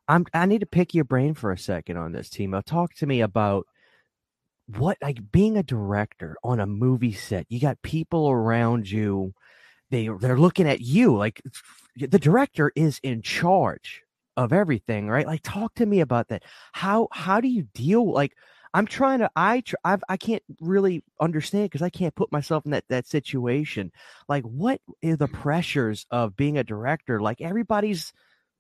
I'm 0.07 0.27
I 0.35 0.44
need 0.46 0.61
to 0.61 0.66
pick 0.66 0.94
your 0.94 1.05
brain 1.05 1.33
for 1.33 1.51
a 1.51 1.59
second 1.59 1.96
on 1.96 2.12
this, 2.12 2.29
Timo. 2.29 2.62
Talk 2.62 2.92
to 2.96 3.07
me 3.07 3.22
about 3.22 3.66
what 4.66 4.98
like 5.03 5.31
being 5.31 5.57
a 5.57 5.62
director 5.62 6.37
on 6.42 6.61
a 6.61 6.66
movie 6.66 7.12
set. 7.12 7.46
You 7.48 7.61
got 7.61 7.83
people 7.83 8.31
around 8.31 8.90
you. 8.90 9.35
They 9.90 10.09
they're 10.20 10.38
looking 10.38 10.68
at 10.68 10.81
you 10.81 11.16
like 11.16 11.42
the 11.96 12.18
director 12.18 12.72
is 12.75 12.98
in 13.03 13.22
charge 13.22 14.03
of 14.37 14.53
everything, 14.53 15.09
right? 15.09 15.27
Like 15.27 15.40
talk 15.42 15.75
to 15.75 15.87
me 15.87 16.01
about 16.01 16.29
that. 16.29 16.42
How 16.72 17.09
how 17.12 17.40
do 17.40 17.48
you 17.48 17.64
deal 17.75 18.11
like 18.11 18.33
I'm 18.75 18.87
trying 18.87 19.18
to 19.18 19.31
I 19.37 19.61
tr- 19.61 19.77
I've, 19.85 20.03
I 20.09 20.16
can't 20.16 20.42
really 20.61 21.05
understand 21.20 21.66
because 21.66 21.83
I 21.83 21.90
can't 21.90 22.14
put 22.14 22.33
myself 22.33 22.64
in 22.64 22.70
that 22.70 22.85
that 22.88 23.07
situation. 23.07 23.92
Like 24.29 24.44
what 24.44 24.81
are 25.05 25.16
the 25.16 25.27
mm-hmm. 25.27 25.42
pressures 25.42 26.07
of 26.11 26.37
being 26.37 26.57
a 26.57 26.64
director? 26.64 27.20
Like 27.20 27.40
everybody's 27.42 28.12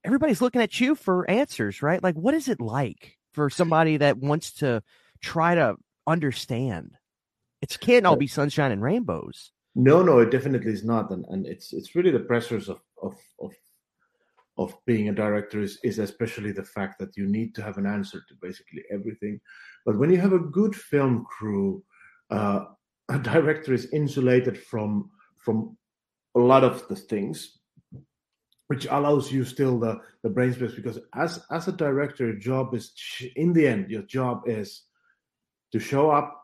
everybody's 0.04 0.42
looking 0.42 0.60
at 0.60 0.80
you 0.80 0.94
for 0.94 1.28
answers, 1.30 1.80
right? 1.80 2.02
Like 2.02 2.16
what 2.16 2.34
is 2.34 2.48
it 2.48 2.60
like 2.60 3.16
for 3.32 3.48
somebody 3.48 3.96
that 3.98 4.18
wants 4.18 4.52
to 4.54 4.82
try 5.22 5.54
to 5.54 5.76
understand? 6.06 6.92
It 7.60 7.78
can't 7.80 8.06
all 8.06 8.16
be 8.16 8.26
sunshine 8.26 8.72
and 8.72 8.82
rainbows. 8.82 9.52
No, 9.74 10.02
no, 10.02 10.18
it 10.18 10.30
definitely 10.30 10.72
is 10.72 10.84
not, 10.84 11.10
and, 11.10 11.24
and 11.28 11.46
it's 11.46 11.72
it's 11.72 11.94
really 11.94 12.10
the 12.10 12.20
pressures 12.20 12.68
of 12.68 12.80
of 13.02 13.14
of 13.40 13.52
of 14.58 14.76
being 14.84 15.08
a 15.08 15.14
director 15.14 15.62
is, 15.62 15.78
is 15.82 15.98
especially 15.98 16.52
the 16.52 16.64
fact 16.64 16.98
that 16.98 17.16
you 17.16 17.26
need 17.26 17.54
to 17.54 17.62
have 17.62 17.78
an 17.78 17.86
answer 17.86 18.22
to 18.28 18.34
basically 18.42 18.82
everything. 18.92 19.40
But 19.86 19.98
when 19.98 20.10
you 20.10 20.20
have 20.20 20.34
a 20.34 20.38
good 20.38 20.76
film 20.76 21.24
crew, 21.24 21.82
uh, 22.30 22.66
a 23.08 23.18
director 23.18 23.72
is 23.72 23.92
insulated 23.92 24.58
from 24.58 25.10
from 25.38 25.76
a 26.34 26.38
lot 26.38 26.64
of 26.64 26.86
the 26.88 26.96
things, 26.96 27.58
which 28.68 28.86
allows 28.90 29.32
you 29.32 29.44
still 29.44 29.78
the 29.78 30.00
the 30.22 30.30
brain 30.30 30.52
space 30.52 30.74
because 30.74 30.98
as 31.14 31.44
as 31.50 31.68
a 31.68 31.72
director, 31.72 32.26
your 32.26 32.36
job 32.36 32.74
is 32.74 32.92
in 33.36 33.52
the 33.52 33.66
end 33.66 33.90
your 33.90 34.02
job 34.02 34.42
is 34.46 34.82
to 35.72 35.78
show 35.78 36.10
up, 36.10 36.40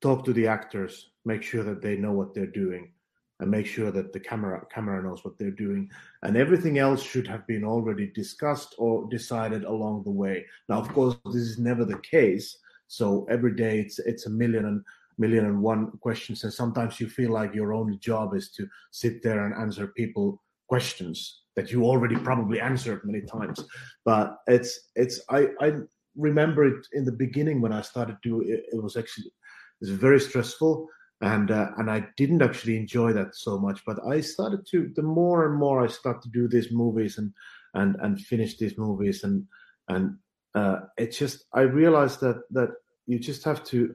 talk 0.00 0.24
to 0.24 0.32
the 0.32 0.46
actors, 0.46 1.10
make 1.24 1.42
sure 1.42 1.64
that 1.64 1.82
they 1.82 1.96
know 1.96 2.12
what 2.12 2.34
they're 2.34 2.46
doing, 2.46 2.92
and 3.40 3.50
make 3.50 3.66
sure 3.66 3.90
that 3.90 4.12
the 4.12 4.20
camera 4.20 4.64
camera 4.72 5.02
knows 5.02 5.24
what 5.24 5.38
they're 5.38 5.50
doing, 5.50 5.90
and 6.22 6.36
everything 6.36 6.78
else 6.78 7.02
should 7.02 7.26
have 7.26 7.46
been 7.46 7.64
already 7.64 8.06
discussed 8.08 8.74
or 8.78 9.08
decided 9.08 9.64
along 9.64 10.04
the 10.04 10.10
way. 10.10 10.46
Now, 10.68 10.78
of 10.78 10.88
course, 10.92 11.16
this 11.26 11.42
is 11.42 11.58
never 11.58 11.84
the 11.84 11.98
case. 11.98 12.58
So 12.86 13.26
every 13.30 13.54
day 13.54 13.80
it's 13.80 13.98
it's 14.00 14.26
a 14.26 14.30
million 14.30 14.64
and 14.66 14.84
million 15.18 15.44
and 15.46 15.62
one 15.62 15.92
questions, 16.00 16.44
and 16.44 16.52
sometimes 16.52 17.00
you 17.00 17.08
feel 17.08 17.30
like 17.30 17.54
your 17.54 17.72
only 17.72 17.96
job 17.98 18.34
is 18.34 18.50
to 18.52 18.68
sit 18.90 19.22
there 19.22 19.44
and 19.44 19.54
answer 19.54 19.88
people 19.88 20.42
questions 20.68 21.42
that 21.56 21.72
you 21.72 21.84
already 21.84 22.16
probably 22.16 22.60
answered 22.60 23.02
many 23.04 23.22
times. 23.22 23.64
But 24.04 24.38
it's 24.46 24.88
it's 24.94 25.20
I 25.28 25.48
I 25.60 25.72
remember 26.16 26.64
it 26.64 26.86
in 26.92 27.04
the 27.04 27.12
beginning 27.12 27.60
when 27.60 27.72
I 27.72 27.82
started 27.82 28.16
to 28.24 28.40
it, 28.42 28.64
it 28.72 28.82
was 28.82 28.96
actually 28.96 29.26
it 29.26 29.88
was 29.88 29.90
very 29.90 30.20
stressful 30.20 30.88
and 31.20 31.50
uh, 31.50 31.70
and 31.76 31.90
I 31.90 32.06
didn't 32.16 32.42
actually 32.42 32.76
enjoy 32.76 33.12
that 33.12 33.34
so 33.34 33.58
much. 33.58 33.84
But 33.84 33.98
I 34.06 34.20
started 34.20 34.66
to 34.70 34.90
the 34.94 35.02
more 35.02 35.46
and 35.46 35.58
more 35.58 35.84
I 35.84 35.88
start 35.88 36.22
to 36.22 36.28
do 36.30 36.48
these 36.48 36.72
movies 36.72 37.18
and 37.18 37.32
and 37.74 37.96
and 38.00 38.20
finish 38.20 38.56
these 38.56 38.78
movies 38.78 39.24
and 39.24 39.46
and 39.88 40.16
uh, 40.54 40.80
it 40.96 41.12
just 41.12 41.44
I 41.52 41.62
realized 41.62 42.20
that 42.20 42.42
that 42.50 42.70
you 43.06 43.18
just 43.18 43.44
have 43.44 43.64
to 43.64 43.94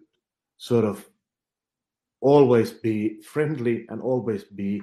sort 0.57 0.85
of 0.85 1.05
always 2.21 2.71
be 2.71 3.21
friendly 3.21 3.85
and 3.89 4.01
always 4.01 4.43
be 4.43 4.81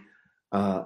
uh, 0.53 0.85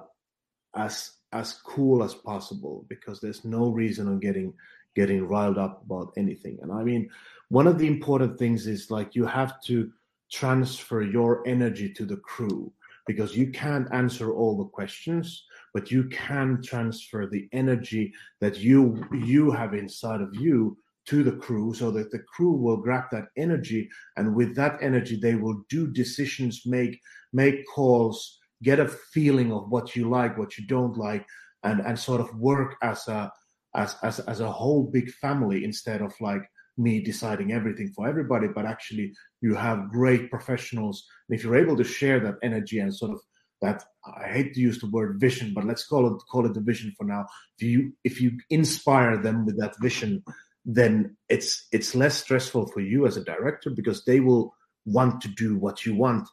as 0.74 1.12
as 1.32 1.54
cool 1.54 2.02
as 2.02 2.14
possible 2.14 2.86
because 2.88 3.20
there's 3.20 3.44
no 3.44 3.70
reason 3.70 4.08
on 4.08 4.20
getting 4.20 4.52
getting 4.96 5.28
riled 5.28 5.58
up 5.58 5.82
about 5.84 6.12
anything. 6.16 6.58
And 6.62 6.72
I 6.72 6.82
mean, 6.82 7.08
one 7.50 7.68
of 7.68 7.78
the 7.78 7.86
important 7.86 8.38
things 8.38 8.66
is 8.66 8.90
like 8.90 9.14
you 9.14 9.26
have 9.26 9.62
to 9.64 9.92
transfer 10.32 11.02
your 11.02 11.46
energy 11.46 11.92
to 11.92 12.04
the 12.04 12.16
crew 12.16 12.72
because 13.06 13.36
you 13.36 13.50
can't 13.52 13.86
answer 13.92 14.32
all 14.34 14.56
the 14.56 14.64
questions 14.64 15.44
but 15.72 15.90
you 15.90 16.04
can 16.04 16.60
transfer 16.62 17.26
the 17.26 17.48
energy 17.52 18.12
that 18.40 18.58
you 18.58 19.04
you 19.12 19.52
have 19.52 19.74
inside 19.74 20.20
of 20.20 20.34
you 20.34 20.76
to 21.06 21.22
the 21.22 21.36
crew 21.36 21.72
so 21.72 21.92
that 21.92 22.10
the 22.10 22.18
crew 22.18 22.52
will 22.52 22.76
grab 22.76 23.04
that 23.12 23.26
energy 23.36 23.88
and 24.16 24.34
with 24.34 24.56
that 24.56 24.76
energy 24.80 25.16
they 25.16 25.36
will 25.36 25.62
do 25.68 25.86
decisions 25.86 26.62
make 26.66 26.98
make 27.32 27.64
calls 27.72 28.40
get 28.64 28.80
a 28.80 28.88
feeling 28.88 29.52
of 29.52 29.70
what 29.70 29.94
you 29.94 30.10
like 30.10 30.36
what 30.36 30.58
you 30.58 30.66
don't 30.66 30.96
like 30.98 31.24
and 31.62 31.80
and 31.82 31.96
sort 31.96 32.20
of 32.20 32.34
work 32.36 32.74
as 32.82 33.06
a 33.06 33.30
as 33.76 33.96
as, 34.02 34.20
as 34.20 34.40
a 34.40 34.50
whole 34.50 34.84
big 34.84 35.10
family 35.10 35.64
instead 35.64 36.02
of 36.02 36.12
like 36.20 36.42
me 36.78 37.02
deciding 37.02 37.52
everything 37.52 37.90
for 37.94 38.06
everybody 38.06 38.48
but 38.54 38.66
actually 38.66 39.12
you 39.40 39.54
have 39.54 39.90
great 39.90 40.30
professionals 40.30 41.06
and 41.28 41.38
if 41.38 41.44
you're 41.44 41.56
able 41.56 41.76
to 41.76 41.84
share 41.84 42.20
that 42.20 42.34
energy 42.42 42.78
and 42.78 42.94
sort 42.94 43.12
of 43.12 43.20
that 43.62 43.84
I 44.04 44.28
hate 44.28 44.54
to 44.54 44.60
use 44.60 44.78
the 44.80 44.90
word 44.90 45.18
vision, 45.18 45.52
but 45.54 45.64
let's 45.64 45.86
call 45.86 46.06
it 46.06 46.22
call 46.30 46.46
it 46.46 46.54
the 46.54 46.60
vision 46.60 46.92
for 46.96 47.04
now. 47.04 47.26
If 47.58 47.66
you 47.66 47.92
if 48.04 48.20
you 48.20 48.38
inspire 48.50 49.16
them 49.16 49.46
with 49.46 49.58
that 49.58 49.74
vision, 49.80 50.22
then 50.64 51.16
it's 51.28 51.66
it's 51.72 51.94
less 51.94 52.16
stressful 52.16 52.66
for 52.66 52.80
you 52.80 53.06
as 53.06 53.16
a 53.16 53.24
director 53.24 53.70
because 53.70 54.04
they 54.04 54.20
will 54.20 54.54
want 54.84 55.20
to 55.22 55.28
do 55.28 55.56
what 55.56 55.86
you 55.86 55.94
want 55.94 56.28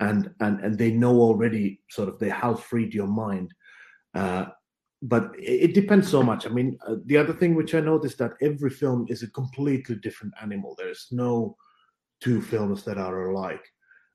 and 0.00 0.30
and 0.40 0.60
and 0.60 0.78
they 0.78 0.90
know 0.90 1.20
already 1.20 1.80
sort 1.90 2.08
of 2.08 2.18
they 2.18 2.28
have 2.28 2.62
freed 2.62 2.92
your 2.92 3.06
mind 3.06 3.52
uh, 4.14 4.46
but 5.04 5.32
it, 5.38 5.74
depends 5.74 6.08
so 6.10 6.22
much. 6.22 6.46
I 6.46 6.48
mean 6.48 6.78
uh, 6.86 6.96
the 7.04 7.18
other 7.18 7.34
thing 7.34 7.54
which 7.54 7.74
i 7.74 7.80
noticed 7.80 8.18
that 8.18 8.32
every 8.40 8.70
film 8.70 9.06
is 9.08 9.22
a 9.22 9.30
completely 9.30 9.96
different 9.96 10.34
animal. 10.40 10.74
There's 10.78 11.08
no 11.10 11.56
two 12.20 12.40
films 12.40 12.84
that 12.84 12.96
are 12.96 13.30
alike 13.30 13.64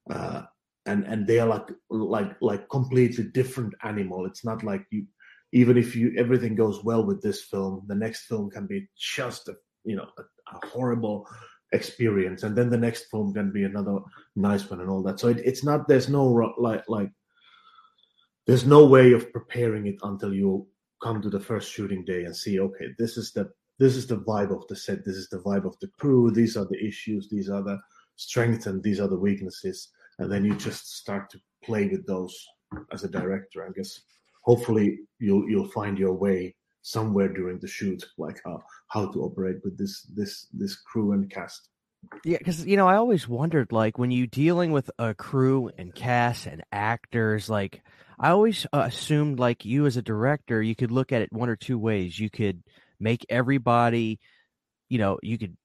uh, 0.10 0.44
and 0.88 1.06
and 1.06 1.28
they 1.28 1.40
are 1.40 1.48
like 1.48 1.68
like 1.90 2.36
like 2.42 2.70
completely 2.70 3.26
different 3.26 3.74
animal. 3.84 4.26
It's 4.26 4.44
not 4.44 4.64
like 4.64 4.86
you 4.90 5.06
even 5.52 5.78
if 5.78 5.96
you 5.96 6.14
everything 6.18 6.56
goes 6.56 6.84
well 6.84 7.04
with 7.06 7.22
this 7.22 7.44
film 7.44 7.84
the 7.88 7.96
next 7.96 8.26
film 8.26 8.50
can 8.50 8.68
be 8.68 8.88
just 8.96 9.48
a 9.48 9.56
you 9.84 9.96
know 9.96 10.08
a, 10.18 10.22
a 10.56 10.68
horrible 10.68 11.28
experience 11.72 12.44
and 12.44 12.56
then 12.56 12.70
the 12.70 12.78
next 12.78 13.06
film 13.12 13.32
can 13.34 13.52
be 13.52 13.64
another 13.64 14.00
nice 14.36 14.68
one 14.70 14.82
and 14.82 14.90
all 14.90 15.04
that. 15.04 15.20
So 15.20 15.28
it, 15.28 15.38
it's 15.46 15.64
not 15.64 15.88
there's 15.88 16.10
no 16.10 16.26
like 16.58 16.84
like 16.88 17.12
there's 18.48 18.66
no 18.66 18.88
way 18.88 19.14
of 19.14 19.32
preparing 19.32 19.86
it 19.86 19.98
until 20.02 20.34
you 20.34 20.68
come 21.02 21.22
to 21.22 21.30
the 21.30 21.40
first 21.40 21.72
shooting 21.72 22.04
day 22.06 22.26
and 22.26 22.36
see 22.36 22.60
okay 22.60 22.88
this 22.98 23.18
is 23.18 23.32
the 23.32 23.50
this 23.80 23.96
is 23.96 24.08
the 24.08 24.18
vibe 24.18 24.56
of 24.56 24.68
the 24.68 24.76
set 24.76 25.06
this 25.06 25.16
is 25.16 25.30
the 25.30 25.40
vibe 25.40 25.66
of 25.66 25.78
the 25.80 25.88
crew 26.00 26.32
these 26.32 26.58
are 26.58 26.66
the 26.66 26.86
issues 26.86 27.30
these 27.30 27.50
are 27.50 27.64
the 27.64 27.78
strengths 28.16 28.66
and 28.66 28.84
these 28.84 29.00
are 29.00 29.08
the 29.08 29.18
weaknesses 29.18 29.90
and 30.20 30.32
then 30.32 30.44
you 30.44 30.56
just 30.56 30.98
start 30.98 31.30
to 31.30 31.40
play 31.64 31.88
with 31.88 32.06
those 32.06 32.36
as 32.92 33.04
a 33.04 33.08
director 33.08 33.66
i 33.66 33.72
guess 33.76 34.02
hopefully 34.42 35.00
you'll 35.20 35.48
you'll 35.50 35.70
find 35.70 35.98
your 35.98 36.14
way 36.14 36.54
somewhere 36.82 37.30
during 37.30 37.60
the 37.60 37.68
shoot, 37.68 38.04
like 38.18 38.40
how 38.46 38.62
how 38.88 39.12
to 39.12 39.22
operate 39.22 39.58
with 39.64 39.78
this 39.78 40.04
this 40.16 40.48
this 40.54 40.76
crew 40.76 41.12
and 41.14 41.30
cast. 41.30 41.70
Yeah, 42.24 42.38
because 42.38 42.66
you 42.66 42.78
know, 42.78 42.88
I 42.88 42.96
always 42.96 43.28
wondered, 43.28 43.72
like, 43.72 43.98
when 43.98 44.12
you 44.12 44.26
dealing 44.26 44.72
with 44.72 44.90
a 44.98 45.14
crew 45.14 45.70
and 45.78 45.94
cast 45.94 46.46
and 46.46 46.64
actors, 46.72 47.50
like, 47.50 47.82
I 48.20 48.32
always 48.32 48.66
uh, 48.74 48.84
assumed, 48.86 49.40
like, 49.40 49.66
you 49.66 49.86
as 49.86 49.98
a 49.98 50.02
director, 50.02 50.62
you 50.62 50.76
could 50.76 50.92
look 50.92 51.12
at 51.12 51.22
it 51.22 51.32
one 51.32 51.50
or 51.50 51.56
two 51.56 51.78
ways. 51.78 52.20
You 52.20 52.30
could 52.30 52.62
make 53.00 53.26
everybody, 53.30 54.20
you 54.90 54.98
know, 54.98 55.20
you 55.24 55.38
could 55.38 55.56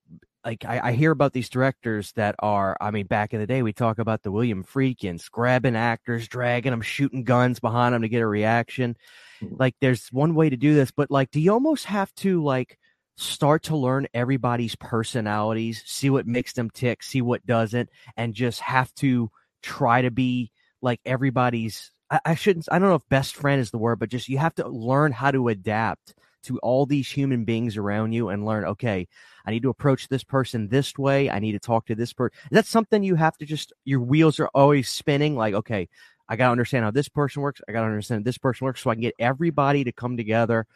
like 0.45 0.65
I, 0.65 0.81
I, 0.89 0.93
hear 0.93 1.11
about 1.11 1.33
these 1.33 1.49
directors 1.49 2.13
that 2.13 2.35
are 2.39 2.77
i 2.81 2.91
mean 2.91 3.07
back 3.07 3.33
in 3.33 3.41
the 3.41 3.47
day 3.47 3.63
we 3.63 3.73
talk 3.73 3.99
about 3.99 4.23
the 4.23 4.31
william 4.31 4.63
friedkins 4.63 5.29
grabbing 5.29 5.77
actors 5.77 6.29
dragging 6.29 6.71
them 6.71 6.83
shooting 6.83 7.25
guns 7.25 7.61
behind 7.61 7.95
them 7.95 8.03
to 8.03 8.09
get 8.09 8.21
a 8.21 8.27
reaction 8.27 8.97
mm-hmm. 9.43 9.55
like 9.59 9.75
there's 9.81 10.09
one 10.09 10.35
way 10.35 10.51
to 10.51 10.57
do 10.57 10.75
this 10.75 10.91
but 10.91 11.11
like 11.11 11.31
do 11.31 11.41
you 11.41 11.53
almost 11.53 11.87
have 11.87 12.15
to 12.15 12.43
like 12.43 12.79
start 13.17 13.65
to 13.65 13.77
learn 13.77 14.09
everybody's 14.13 14.77
personalities 14.77 15.83
see 15.87 16.11
what 16.11 16.27
makes 16.27 16.53
them 16.53 16.69
tick 16.71 17.03
see 17.03 17.23
what 17.23 17.47
doesn't 17.47 17.89
and 18.17 18.35
just 18.35 18.61
have 18.61 18.93
to 18.95 19.31
try 19.63 20.03
to 20.03 20.11
be 20.11 20.51
like 20.83 21.01
everybody's 21.07 21.91
I, 22.15 22.21
I 22.25 22.35
shouldn't 22.35 22.69
i 22.71 22.79
don't 22.79 22.89
know 22.89 22.95
if 22.95 23.09
best 23.09 23.37
friend 23.37 23.61
is 23.61 23.71
the 23.71 23.79
word 23.79 23.99
but 23.99 24.09
just 24.09 24.29
you 24.29 24.39
have 24.39 24.55
to 24.57 24.69
learn 24.69 25.13
how 25.13 25.31
to 25.31 25.49
adapt 25.49 26.15
to 26.45 26.59
all 26.59 26.87
these 26.87 27.11
human 27.11 27.45
beings 27.45 27.77
around 27.77 28.13
you 28.13 28.29
and 28.29 28.47
learn, 28.47 28.65
okay, 28.65 29.09
I 29.45 29.51
need 29.51 29.63
to 29.63 29.71
approach 29.71 30.09
this 30.09 30.25
person 30.25 30.69
this 30.69 30.97
way. 30.97 31.29
I 31.29 31.39
need 31.39 31.53
to 31.53 31.59
talk 31.59 31.87
to 31.87 31.95
this 31.95 32.13
person. 32.13 32.37
That's 32.51 32.69
something 32.69 33.03
you 33.03 33.17
have 33.17 33.37
to 33.39 33.47
just, 33.47 33.73
your 33.85 34.01
wheels 34.01 34.39
are 34.41 34.49
always 34.55 34.89
spinning 34.89 35.37
like, 35.37 35.55
okay, 35.55 35.89
I 36.29 36.37
got 36.37 36.47
to 36.47 36.53
understand 36.53 36.85
how 36.85 36.91
this 36.91 37.09
person 37.09 37.43
works. 37.43 37.61
I 37.69 37.73
got 37.73 37.81
to 37.81 37.87
understand 37.87 38.25
this 38.25 38.39
person 38.39 38.65
works 38.65 38.83
so 38.83 38.91
I 38.91 38.95
can 38.95 39.03
get 39.03 39.15
everybody 39.19 39.85
to 39.85 39.93
come 39.93 40.17
together. 40.17 40.67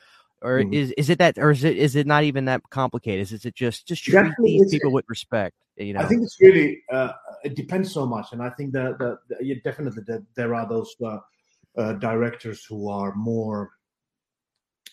Or 0.41 0.61
mm-hmm. 0.61 0.73
is, 0.73 0.93
is 0.93 1.11
it 1.11 1.19
that, 1.19 1.39
or 1.39 1.51
is 1.51 1.65
it, 1.65 1.77
is 1.77 1.97
it 1.97 2.07
not 2.07 2.25
even 2.25 2.47
that 2.47 2.63
complicated? 2.71 3.31
Is 3.31 3.45
it 3.45 3.55
just, 3.55 3.87
just 3.87 4.05
treat 4.05 4.15
Definitely 4.15 4.61
these 4.63 4.73
people 4.73 4.93
with 4.93 5.05
respect? 5.09 5.55
You 5.79 5.93
know, 5.93 6.01
I 6.01 6.07
think 6.07 6.23
it's 6.23 6.37
really, 6.41 6.83
uh, 6.93 7.13
it 7.45 7.55
depends 7.55 7.93
so 7.93 8.05
much. 8.05 8.33
And 8.33 8.43
I 8.43 8.51
think 8.51 8.73
that, 8.73 8.99
that, 8.99 9.19
that 9.29 9.45
yeah, 9.45 9.55
definitely 9.65 10.03
that 10.09 10.27
there 10.35 10.55
are 10.55 10.69
those, 10.69 10.95
uh, 11.05 11.19
uh, 11.77 11.93
directors 11.95 12.65
who 12.65 12.89
are 12.89 13.15
more 13.15 13.71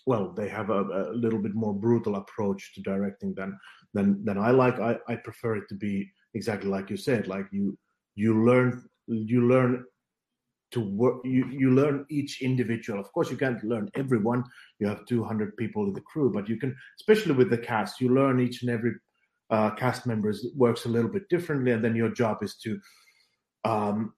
well, 0.08 0.32
they 0.32 0.48
have 0.50 0.70
a, 0.70 0.82
a, 0.82 1.14
little 1.14 1.40
bit 1.40 1.56
more 1.56 1.74
brutal 1.74 2.16
approach 2.16 2.74
to 2.76 2.82
directing 2.82 3.34
than 3.34 3.58
than 3.94 4.24
than 4.24 4.38
I 4.38 4.52
like. 4.52 4.80
I, 4.80 4.98
I 5.08 5.16
prefer 5.16 5.56
it 5.56 5.68
to 5.70 5.76
be 5.76 6.12
exactly 6.36 6.70
like 6.70 6.90
you 6.90 6.98
said. 6.98 7.28
Like 7.28 7.48
you 7.52 7.78
you 8.16 8.46
learn 8.46 8.88
you 9.08 9.48
learn 9.48 9.84
to 10.72 10.82
work 10.82 11.22
you 11.24 11.48
you 11.48 11.72
learn 11.72 12.06
each 12.10 12.42
individual 12.42 13.00
of 13.00 13.12
course 13.14 13.30
you 13.30 13.38
can't 13.38 13.64
learn 13.64 13.88
everyone 13.96 14.44
you 14.80 14.88
have 14.88 15.06
200 15.06 15.56
people 15.58 15.86
in 15.86 15.94
the 15.94 16.02
crew 16.02 16.32
but 16.34 16.50
you 16.50 16.58
can 16.58 16.76
especially 17.00 17.34
with 17.34 17.52
the 17.52 17.58
cast 17.58 18.02
you 18.02 18.10
learn 18.10 18.40
each 18.40 18.64
and 18.64 18.72
every 18.72 18.94
uh, 19.50 19.72
cast 19.72 20.06
members 20.06 20.46
works 20.56 20.86
a 20.86 20.90
little 20.90 21.10
bit 21.10 21.30
differently 21.30 21.72
and 21.72 21.84
then 21.84 21.96
your 21.96 22.10
job 22.10 22.42
is 22.42 22.56
to 22.56 22.80
um, 23.64 24.14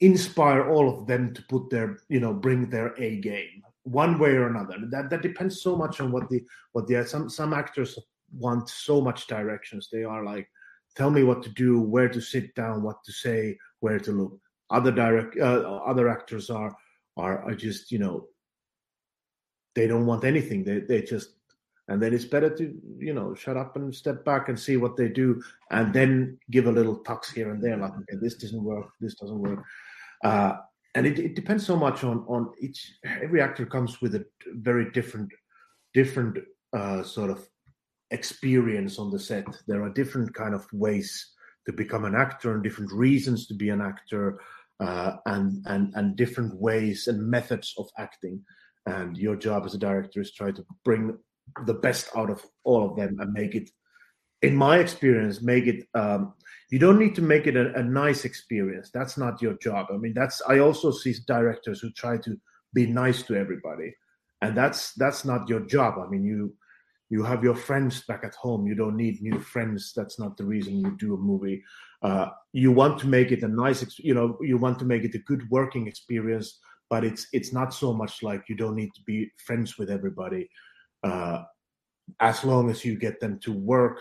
inspire 0.00 0.70
all 0.70 0.88
of 0.88 1.06
them 1.06 1.32
to 1.34 1.42
put 1.42 1.70
their 1.70 1.98
you 2.08 2.20
know 2.20 2.32
bring 2.32 2.68
their 2.70 2.94
a 3.00 3.20
game 3.20 3.62
one 3.84 4.18
way 4.18 4.30
or 4.30 4.48
another. 4.48 4.76
That 4.90 5.10
that 5.10 5.22
depends 5.22 5.62
so 5.62 5.76
much 5.76 6.00
on 6.00 6.10
what 6.10 6.28
the 6.28 6.42
what 6.72 6.86
the 6.86 7.06
some 7.06 7.30
some 7.30 7.52
actors 7.52 7.98
want 8.36 8.68
so 8.68 9.00
much 9.00 9.26
directions. 9.26 9.88
They 9.92 10.04
are 10.04 10.24
like, 10.24 10.48
tell 10.96 11.10
me 11.10 11.22
what 11.22 11.42
to 11.44 11.50
do, 11.50 11.80
where 11.80 12.08
to 12.08 12.20
sit 12.20 12.54
down, 12.54 12.82
what 12.82 13.04
to 13.04 13.12
say, 13.12 13.56
where 13.80 14.00
to 14.00 14.12
look. 14.12 14.38
Other 14.70 14.90
direct 14.90 15.38
uh, 15.38 15.80
other 15.86 16.08
actors 16.08 16.50
are 16.50 16.74
are 17.16 17.42
are 17.44 17.54
just 17.54 17.92
you 17.92 17.98
know 17.98 18.26
they 19.74 19.86
don't 19.86 20.06
want 20.06 20.24
anything. 20.24 20.64
They 20.64 20.80
they 20.80 21.02
just 21.02 21.30
and 21.88 22.02
then 22.02 22.14
it's 22.14 22.24
better 22.24 22.48
to 22.48 22.74
you 22.98 23.12
know 23.12 23.34
shut 23.34 23.56
up 23.56 23.76
and 23.76 23.94
step 23.94 24.24
back 24.24 24.48
and 24.48 24.58
see 24.58 24.76
what 24.76 24.96
they 24.96 25.08
do 25.08 25.42
and 25.70 25.92
then 25.92 26.38
give 26.50 26.66
a 26.66 26.72
little 26.72 26.96
tucks 26.98 27.30
here 27.30 27.50
and 27.50 27.62
there 27.62 27.76
like 27.76 27.92
okay 27.92 28.18
this 28.20 28.34
doesn't 28.34 28.62
work 28.62 28.88
this 29.00 29.14
doesn't 29.14 29.40
work. 29.40 29.62
Uh, 30.22 30.54
and 30.94 31.06
it, 31.06 31.18
it 31.18 31.34
depends 31.34 31.66
so 31.66 31.76
much 31.76 32.04
on 32.04 32.24
on 32.28 32.50
each 32.60 32.94
every 33.04 33.40
actor 33.40 33.66
comes 33.66 34.00
with 34.00 34.14
a 34.14 34.24
very 34.54 34.90
different 34.92 35.30
different 35.92 36.38
uh, 36.72 37.02
sort 37.02 37.30
of 37.30 37.46
experience 38.10 38.98
on 38.98 39.10
the 39.10 39.18
set. 39.18 39.46
There 39.66 39.82
are 39.82 39.90
different 39.90 40.34
kind 40.34 40.54
of 40.54 40.66
ways 40.72 41.32
to 41.66 41.72
become 41.72 42.04
an 42.04 42.14
actor 42.14 42.54
and 42.54 42.62
different 42.62 42.92
reasons 42.92 43.46
to 43.46 43.54
be 43.54 43.70
an 43.70 43.80
actor 43.80 44.40
uh, 44.80 45.16
and 45.26 45.64
and 45.66 45.92
and 45.94 46.16
different 46.16 46.54
ways 46.60 47.08
and 47.08 47.20
methods 47.22 47.74
of 47.78 47.88
acting. 47.98 48.42
And 48.86 49.16
your 49.16 49.36
job 49.36 49.64
as 49.64 49.74
a 49.74 49.78
director 49.78 50.20
is 50.20 50.32
try 50.32 50.50
to 50.52 50.64
bring 50.84 51.16
the 51.66 51.74
best 51.74 52.10
out 52.16 52.30
of 52.30 52.44
all 52.64 52.88
of 52.88 52.96
them 52.96 53.16
and 53.20 53.32
make 53.32 53.54
it 53.54 53.70
in 54.42 54.54
my 54.56 54.78
experience 54.78 55.40
make 55.40 55.66
it 55.66 55.86
um, 55.94 56.34
you 56.70 56.78
don't 56.78 56.98
need 56.98 57.14
to 57.14 57.22
make 57.22 57.46
it 57.46 57.56
a, 57.56 57.72
a, 57.78 57.82
nice 57.82 58.24
experience. 58.24 58.90
That's 58.92 59.16
not 59.16 59.40
your 59.40 59.54
job. 59.58 59.86
I 59.92 59.96
mean 59.96 60.14
that's 60.14 60.42
i 60.48 60.58
also 60.58 60.90
see 60.90 61.14
directors 61.26 61.80
who 61.80 61.90
try 61.92 62.16
to 62.18 62.36
be 62.72 62.86
nice 62.86 63.22
to 63.24 63.36
everybody 63.36 63.94
and 64.42 64.56
that's 64.56 64.92
that's 64.94 65.24
not 65.24 65.48
your 65.48 65.60
job. 65.60 65.94
I 65.98 66.08
mean 66.08 66.24
you 66.24 66.54
you 67.10 67.22
have 67.22 67.44
your 67.44 67.54
friends 67.54 68.02
back 68.08 68.24
at 68.24 68.34
home. 68.34 68.66
You 68.66 68.74
don't 68.74 68.96
need 68.96 69.22
new 69.22 69.38
friends. 69.38 69.92
That's 69.94 70.18
not 70.18 70.36
the 70.36 70.44
reason 70.44 70.80
you 70.80 70.96
do 70.98 71.14
a 71.14 71.18
movie. 71.18 71.62
Uh, 72.02 72.28
you 72.52 72.72
want 72.72 72.98
to 72.98 73.06
make 73.06 73.30
it 73.30 73.42
a 73.42 73.48
nice 73.48 73.98
you 73.98 74.14
know 74.14 74.36
you 74.40 74.58
want 74.58 74.78
to 74.78 74.84
make 74.84 75.04
it 75.04 75.14
a 75.14 75.26
good 75.30 75.48
working 75.50 75.86
experience 75.86 76.58
but 76.90 77.02
it's 77.02 77.26
it's 77.32 77.52
not 77.52 77.72
so 77.72 77.94
much 77.94 78.22
like 78.22 78.42
you 78.48 78.54
don't 78.54 78.76
need 78.76 78.92
to 78.94 79.02
be 79.06 79.30
friends 79.46 79.78
with 79.78 79.90
everybody 79.90 80.48
uh, 81.04 81.44
as 82.20 82.44
long 82.44 82.70
as 82.70 82.84
you 82.84 82.96
get 82.96 83.20
them 83.20 83.38
to 83.40 83.52
work 83.52 84.00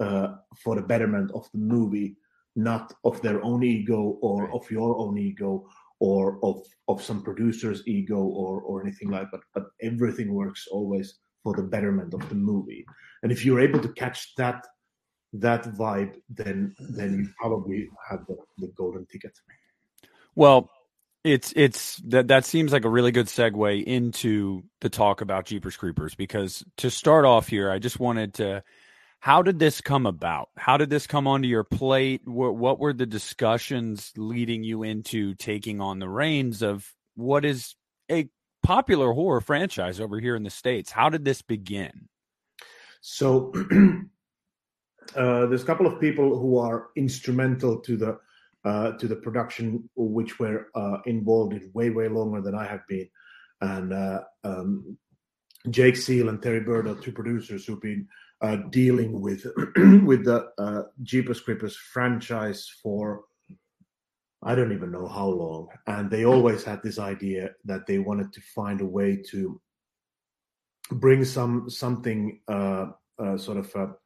uh, 0.00 0.28
for 0.56 0.76
the 0.76 0.82
betterment 0.82 1.30
of 1.34 1.46
the 1.52 1.58
movie 1.58 2.16
not 2.56 2.92
of 3.04 3.20
their 3.22 3.42
own 3.44 3.62
ego 3.62 4.18
or 4.22 4.52
of 4.52 4.68
your 4.70 4.98
own 4.98 5.18
ego 5.18 5.64
or 6.00 6.38
of 6.42 6.56
of 6.88 7.02
some 7.02 7.22
producer's 7.22 7.86
ego 7.86 8.16
or 8.16 8.60
or 8.62 8.82
anything 8.82 9.10
like 9.10 9.30
that. 9.30 9.30
but 9.32 9.42
but 9.54 9.64
everything 9.82 10.34
works 10.34 10.66
always 10.70 11.18
for 11.42 11.54
the 11.54 11.62
betterment 11.62 12.12
of 12.12 12.28
the 12.28 12.34
movie 12.34 12.84
and 13.22 13.30
if 13.30 13.44
you're 13.44 13.60
able 13.60 13.80
to 13.80 13.92
catch 13.92 14.34
that 14.36 14.66
that 15.32 15.62
vibe 15.74 16.14
then 16.28 16.74
then 16.98 17.14
you 17.18 17.28
probably 17.38 17.88
have 18.08 18.26
the, 18.26 18.36
the 18.58 18.72
golden 18.76 19.06
ticket 19.06 19.32
well 20.34 20.68
it's 21.24 21.52
it's 21.54 21.96
that 22.06 22.28
that 22.28 22.44
seems 22.44 22.72
like 22.72 22.84
a 22.84 22.88
really 22.88 23.12
good 23.12 23.26
segue 23.26 23.84
into 23.84 24.62
the 24.80 24.88
talk 24.88 25.20
about 25.20 25.44
jeepers 25.44 25.76
creepers 25.76 26.14
because 26.14 26.64
to 26.78 26.90
start 26.90 27.24
off 27.24 27.46
here 27.46 27.70
i 27.70 27.78
just 27.78 28.00
wanted 28.00 28.34
to 28.34 28.62
how 29.20 29.42
did 29.42 29.58
this 29.58 29.82
come 29.82 30.06
about? 30.06 30.48
How 30.56 30.78
did 30.78 30.88
this 30.88 31.06
come 31.06 31.26
onto 31.26 31.46
your 31.46 31.62
plate? 31.62 32.22
What, 32.24 32.56
what 32.56 32.78
were 32.78 32.94
the 32.94 33.06
discussions 33.06 34.12
leading 34.16 34.64
you 34.64 34.82
into 34.82 35.34
taking 35.34 35.80
on 35.80 35.98
the 35.98 36.08
reins 36.08 36.62
of 36.62 36.90
what 37.16 37.44
is 37.44 37.76
a 38.10 38.30
popular 38.62 39.12
horror 39.12 39.42
franchise 39.42 40.00
over 40.00 40.18
here 40.18 40.36
in 40.36 40.42
the 40.42 40.50
States? 40.50 40.90
How 40.90 41.10
did 41.10 41.24
this 41.26 41.42
begin? 41.42 42.08
So, 43.02 43.52
uh, 45.14 45.46
there's 45.46 45.62
a 45.62 45.66
couple 45.66 45.86
of 45.86 46.00
people 46.00 46.38
who 46.38 46.56
are 46.56 46.88
instrumental 46.96 47.78
to 47.80 47.98
the 47.98 48.18
uh, 48.64 48.92
to 48.92 49.08
the 49.08 49.16
production, 49.16 49.88
which 49.96 50.38
were 50.38 50.68
uh, 50.74 50.98
involved 51.06 51.54
in 51.54 51.70
way 51.72 51.90
way 51.90 52.08
longer 52.08 52.40
than 52.40 52.54
I 52.54 52.66
have 52.66 52.86
been, 52.88 53.08
and 53.60 53.92
uh, 53.92 54.20
um, 54.44 54.98
Jake 55.70 55.96
Seal 55.96 56.28
and 56.28 56.42
Terry 56.42 56.60
Bird 56.60 56.86
are 56.86 56.94
two 56.94 57.12
producers 57.12 57.64
who've 57.64 57.80
been 57.80 58.06
uh, 58.40 58.56
dealing 58.70 59.20
with 59.20 59.46
with 60.04 60.24
the 60.24 60.50
uh, 60.58 60.82
Jeepers 61.02 61.40
Creepers 61.40 61.76
franchise 61.76 62.70
for 62.82 63.22
I 64.42 64.54
don't 64.54 64.72
even 64.72 64.90
know 64.90 65.06
how 65.06 65.28
long, 65.28 65.68
and 65.86 66.10
they 66.10 66.24
always 66.24 66.64
had 66.64 66.82
this 66.82 66.98
idea 66.98 67.50
that 67.64 67.86
they 67.86 67.98
wanted 67.98 68.32
to 68.32 68.40
find 68.54 68.80
a 68.80 68.86
way 68.86 69.22
to 69.30 69.60
bring 70.92 71.24
some 71.24 71.70
something 71.70 72.40
uh, 72.48 72.86
sort 73.36 73.58
of 73.58 73.96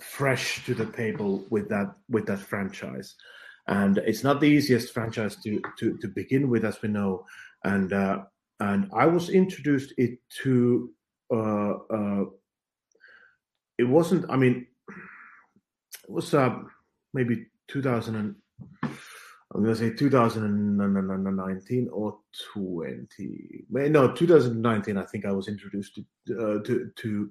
fresh 0.00 0.64
to 0.66 0.74
the 0.74 0.86
table 0.86 1.44
with 1.50 1.68
that 1.68 1.94
with 2.08 2.26
that 2.26 2.40
franchise. 2.40 3.14
And 3.66 3.98
it's 3.98 4.24
not 4.24 4.40
the 4.40 4.46
easiest 4.46 4.94
franchise 4.94 5.36
to 5.42 5.60
to, 5.78 5.98
to 5.98 6.08
begin 6.08 6.48
with, 6.48 6.64
as 6.64 6.80
we 6.82 6.88
know. 6.88 7.24
And 7.64 7.92
uh, 7.92 8.24
and 8.60 8.88
I 8.92 9.06
was 9.06 9.28
introduced 9.28 9.92
it 9.98 10.18
to 10.42 10.90
uh, 11.32 11.72
uh, 11.90 12.24
it 13.78 13.84
wasn't. 13.84 14.26
I 14.30 14.36
mean, 14.36 14.66
it 14.88 16.10
was 16.10 16.34
uh, 16.34 16.56
maybe 17.12 17.46
2000 17.68 18.16
and 18.16 18.34
I'm 19.54 19.62
gonna 19.62 19.74
say 19.74 19.90
2019 19.90 21.88
or 21.90 22.18
20. 22.52 23.64
No, 23.70 24.12
2019. 24.12 24.96
I 24.96 25.04
think 25.04 25.24
I 25.24 25.32
was 25.32 25.48
introduced 25.48 25.94
to 25.94 26.02
uh, 26.38 26.62
to 26.64 26.90
to 26.94 27.30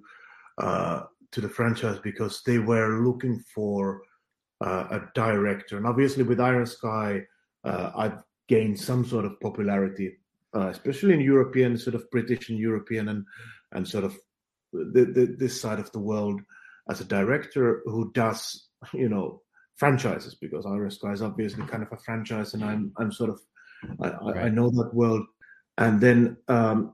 uh, 0.58 1.04
to 1.32 1.42
the 1.42 1.50
franchise 1.50 2.00
because 2.04 2.42
they 2.46 2.58
were 2.58 3.06
looking 3.06 3.40
for 3.54 4.02
uh, 4.62 4.88
a 4.92 5.02
director, 5.14 5.78
and 5.78 5.86
obviously 5.86 6.24
with 6.24 6.40
Iron 6.40 6.66
Sky, 6.66 7.22
uh, 7.64 7.92
I've 7.96 8.24
gained 8.48 8.80
some 8.80 9.06
sort 9.06 9.26
of 9.26 9.40
popularity, 9.40 10.18
uh, 10.56 10.68
especially 10.68 11.14
in 11.14 11.20
European, 11.22 11.78
sort 11.78 11.96
of 11.96 12.10
British 12.12 12.50
and 12.50 12.58
European, 12.58 13.10
and 13.10 13.26
and 13.74 13.88
sort 13.88 14.04
of 14.04 14.18
the, 14.74 15.06
the, 15.06 15.36
this 15.38 15.60
side 15.60 15.80
of 15.80 15.92
the 15.92 16.00
world 16.00 16.42
as 16.90 17.02
a 17.02 17.06
director 17.06 17.82
who 17.86 18.12
does 18.14 18.70
you 18.94 19.10
know 19.10 19.42
franchises 19.76 20.36
because 20.36 20.66
Iron 20.66 20.90
Sky 20.90 21.12
is 21.12 21.22
obviously 21.22 21.66
kind 21.66 21.84
of 21.84 21.92
a 21.92 21.98
franchise, 21.98 22.54
and 22.54 22.64
I'm 22.64 22.92
I'm 22.98 23.12
sort 23.12 23.30
of 23.30 23.40
I, 24.02 24.10
right. 24.10 24.46
I 24.46 24.50
know 24.50 24.70
that 24.72 24.94
world, 24.94 25.26
and 25.78 26.02
then 26.02 26.38
um, 26.48 26.94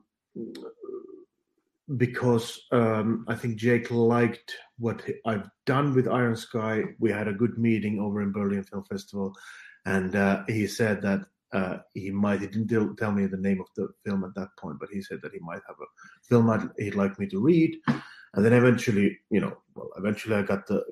because 1.98 2.62
um, 2.72 3.26
I 3.28 3.36
think 3.36 3.58
Jake 3.58 3.92
liked 3.92 4.56
what 4.78 5.02
I've 5.26 5.48
done 5.66 5.94
with 5.94 6.08
Iron 6.08 6.36
Sky, 6.36 6.84
we 7.00 7.12
had 7.12 7.28
a 7.28 7.34
good 7.34 7.58
meeting 7.58 8.00
over 8.00 8.22
in 8.22 8.32
Berlin 8.32 8.64
Film 8.64 8.84
Festival, 8.90 9.34
and 9.86 10.16
uh, 10.16 10.44
he 10.48 10.66
said 10.66 11.02
that 11.02 11.22
uh, 11.52 11.78
he 11.94 12.10
might 12.10 12.42
he 12.42 12.48
didn't 12.48 12.98
tell 12.98 13.12
me 13.12 13.28
the 13.28 13.38
name 13.38 13.62
of 13.62 13.68
the 13.76 13.88
film 14.06 14.24
at 14.24 14.34
that 14.36 14.50
point, 14.58 14.78
but 14.80 14.90
he 14.92 15.02
said 15.02 15.20
that 15.22 15.34
he 15.34 15.40
might 15.40 15.62
have 15.68 15.76
a 15.82 16.28
film 16.28 16.72
he'd 16.80 16.96
like 16.96 17.20
me 17.20 17.28
to 17.28 17.40
read, 17.40 17.78
and 17.88 18.46
then 18.46 18.54
eventually, 18.54 19.20
you 19.30 19.42
know, 19.42 19.56
well, 19.76 19.90
eventually 19.98 20.36
I 20.36 20.42
got 20.42 20.66
the 20.68 20.84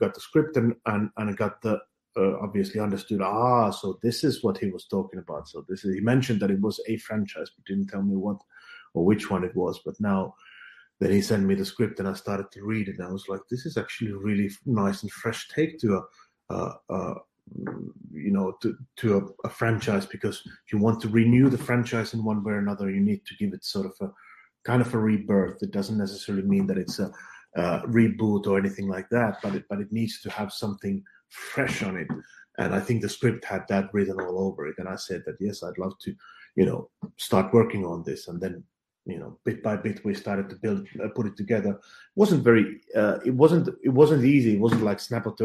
got 0.00 0.14
the 0.14 0.20
script 0.20 0.56
and 0.56 0.74
and 0.86 1.10
and 1.18 1.30
I 1.30 1.32
got 1.34 1.60
the 1.62 1.78
uh, 2.16 2.38
obviously 2.40 2.80
understood. 2.80 3.20
Ah, 3.22 3.70
so 3.70 3.98
this 4.02 4.24
is 4.24 4.42
what 4.42 4.58
he 4.58 4.70
was 4.70 4.86
talking 4.86 5.20
about. 5.20 5.46
So 5.48 5.64
this 5.68 5.84
is 5.84 5.94
he 5.94 6.00
mentioned 6.00 6.40
that 6.40 6.50
it 6.50 6.60
was 6.60 6.80
a 6.88 6.96
franchise, 6.96 7.50
but 7.54 7.64
didn't 7.66 7.88
tell 7.88 8.02
me 8.02 8.16
what 8.16 8.38
or 8.94 9.04
which 9.04 9.30
one 9.30 9.44
it 9.44 9.54
was. 9.54 9.80
But 9.84 9.94
now 10.00 10.34
then 11.00 11.12
he 11.12 11.22
sent 11.22 11.44
me 11.44 11.54
the 11.54 11.64
script 11.64 12.00
and 12.00 12.08
I 12.08 12.14
started 12.14 12.50
to 12.52 12.64
read 12.64 12.88
it, 12.88 12.98
and 12.98 13.06
I 13.06 13.12
was 13.12 13.28
like, 13.28 13.40
this 13.50 13.66
is 13.66 13.76
actually 13.76 14.12
really 14.12 14.50
nice 14.66 15.02
and 15.02 15.12
fresh 15.12 15.48
take 15.48 15.78
to 15.80 16.02
a, 16.50 16.54
a, 16.54 16.72
a 16.90 17.14
you 18.12 18.30
know 18.30 18.52
to 18.60 18.76
to 18.96 19.18
a, 19.18 19.46
a, 19.46 19.50
franchise 19.50 20.06
because 20.06 20.42
if 20.44 20.72
you 20.72 20.78
want 20.78 21.00
to 21.00 21.08
renew 21.08 21.48
the 21.48 21.58
franchise 21.58 22.14
in 22.14 22.24
one 22.24 22.42
way 22.42 22.52
or 22.52 22.58
another 22.58 22.90
you 22.90 23.00
need 23.00 23.24
to 23.24 23.34
give 23.36 23.52
it 23.52 23.64
sort 23.64 23.86
of 23.86 23.94
a 24.00 24.12
kind 24.64 24.82
of 24.82 24.92
a 24.94 24.98
rebirth 24.98 25.62
it 25.62 25.70
doesn't 25.70 25.98
necessarily 25.98 26.42
mean 26.46 26.66
that 26.66 26.78
it's 26.78 26.98
a, 26.98 27.10
a 27.56 27.80
reboot 27.86 28.46
or 28.46 28.58
anything 28.58 28.88
like 28.88 29.08
that 29.10 29.38
but 29.42 29.54
it 29.54 29.64
but 29.68 29.80
it 29.80 29.92
needs 29.92 30.20
to 30.20 30.30
have 30.30 30.52
something 30.52 31.02
fresh 31.28 31.82
on 31.82 31.96
it 31.96 32.08
and 32.58 32.74
i 32.74 32.80
think 32.80 33.00
the 33.00 33.08
script 33.08 33.44
had 33.44 33.62
that 33.68 33.92
written 33.92 34.20
all 34.20 34.46
over 34.46 34.66
it 34.66 34.76
and 34.78 34.88
i 34.88 34.96
said 34.96 35.22
that 35.24 35.36
yes 35.40 35.62
i'd 35.62 35.78
love 35.78 35.96
to 36.00 36.14
you 36.56 36.66
know 36.66 36.88
start 37.16 37.52
working 37.52 37.84
on 37.84 38.02
this 38.04 38.28
and 38.28 38.40
then 38.40 38.62
you 39.08 39.18
know 39.18 39.38
bit 39.44 39.62
by 39.62 39.74
bit 39.74 40.04
we 40.04 40.14
started 40.14 40.50
to 40.50 40.56
build 40.56 40.86
uh, 41.02 41.08
put 41.14 41.26
it 41.26 41.36
together. 41.36 41.70
It 41.70 41.80
wasn't 42.14 42.44
very 42.44 42.80
uh, 42.94 43.18
it 43.24 43.34
wasn't 43.34 43.68
it 43.82 43.88
wasn't 43.88 44.24
easy. 44.24 44.54
It 44.54 44.60
wasn't 44.60 44.84
like 44.84 45.00
snap 45.00 45.26
of 45.26 45.40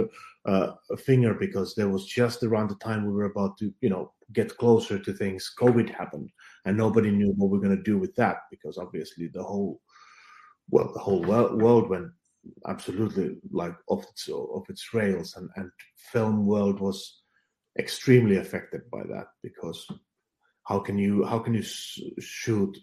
uh, 0.45 0.73
a 0.91 0.97
finger 0.97 1.33
because 1.33 1.73
there 1.73 1.89
was 1.89 2.05
just 2.05 2.43
around 2.43 2.69
the 2.69 2.75
time 2.75 3.05
we 3.05 3.13
were 3.13 3.31
about 3.31 3.57
to 3.59 3.73
you 3.81 3.89
know 3.89 4.11
get 4.33 4.57
closer 4.57 4.99
to 4.99 5.13
things. 5.13 5.53
Covid 5.57 5.89
happened 5.89 6.29
and 6.65 6.77
nobody 6.77 7.09
knew 7.09 7.33
what 7.37 7.49
we 7.49 7.57
are 7.57 7.61
going 7.61 7.77
to 7.77 7.83
do 7.83 7.97
with 7.97 8.13
that 8.15 8.37
because 8.51 8.77
obviously 8.77 9.27
the 9.27 9.43
whole 9.43 9.81
well 10.69 10.91
the 10.93 10.99
whole 10.99 11.21
world 11.21 11.89
went 11.89 12.11
absolutely 12.67 13.37
like 13.51 13.75
off 13.87 14.03
its 14.11 14.27
off 14.29 14.69
its 14.69 14.93
rails 14.93 15.35
and 15.37 15.49
and 15.55 15.71
film 16.11 16.45
world 16.45 16.81
was 16.81 17.21
extremely 17.79 18.37
affected 18.37 18.81
by 18.91 19.01
that 19.03 19.27
because 19.41 19.87
how 20.63 20.79
can 20.79 20.97
you 20.97 21.23
how 21.25 21.39
can 21.39 21.53
you 21.53 21.63
shoot 21.63 22.77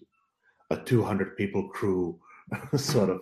a 0.70 0.76
200 0.76 1.37
people 1.37 1.68
crew 1.68 2.18
sort 2.76 3.11
of 3.11 3.20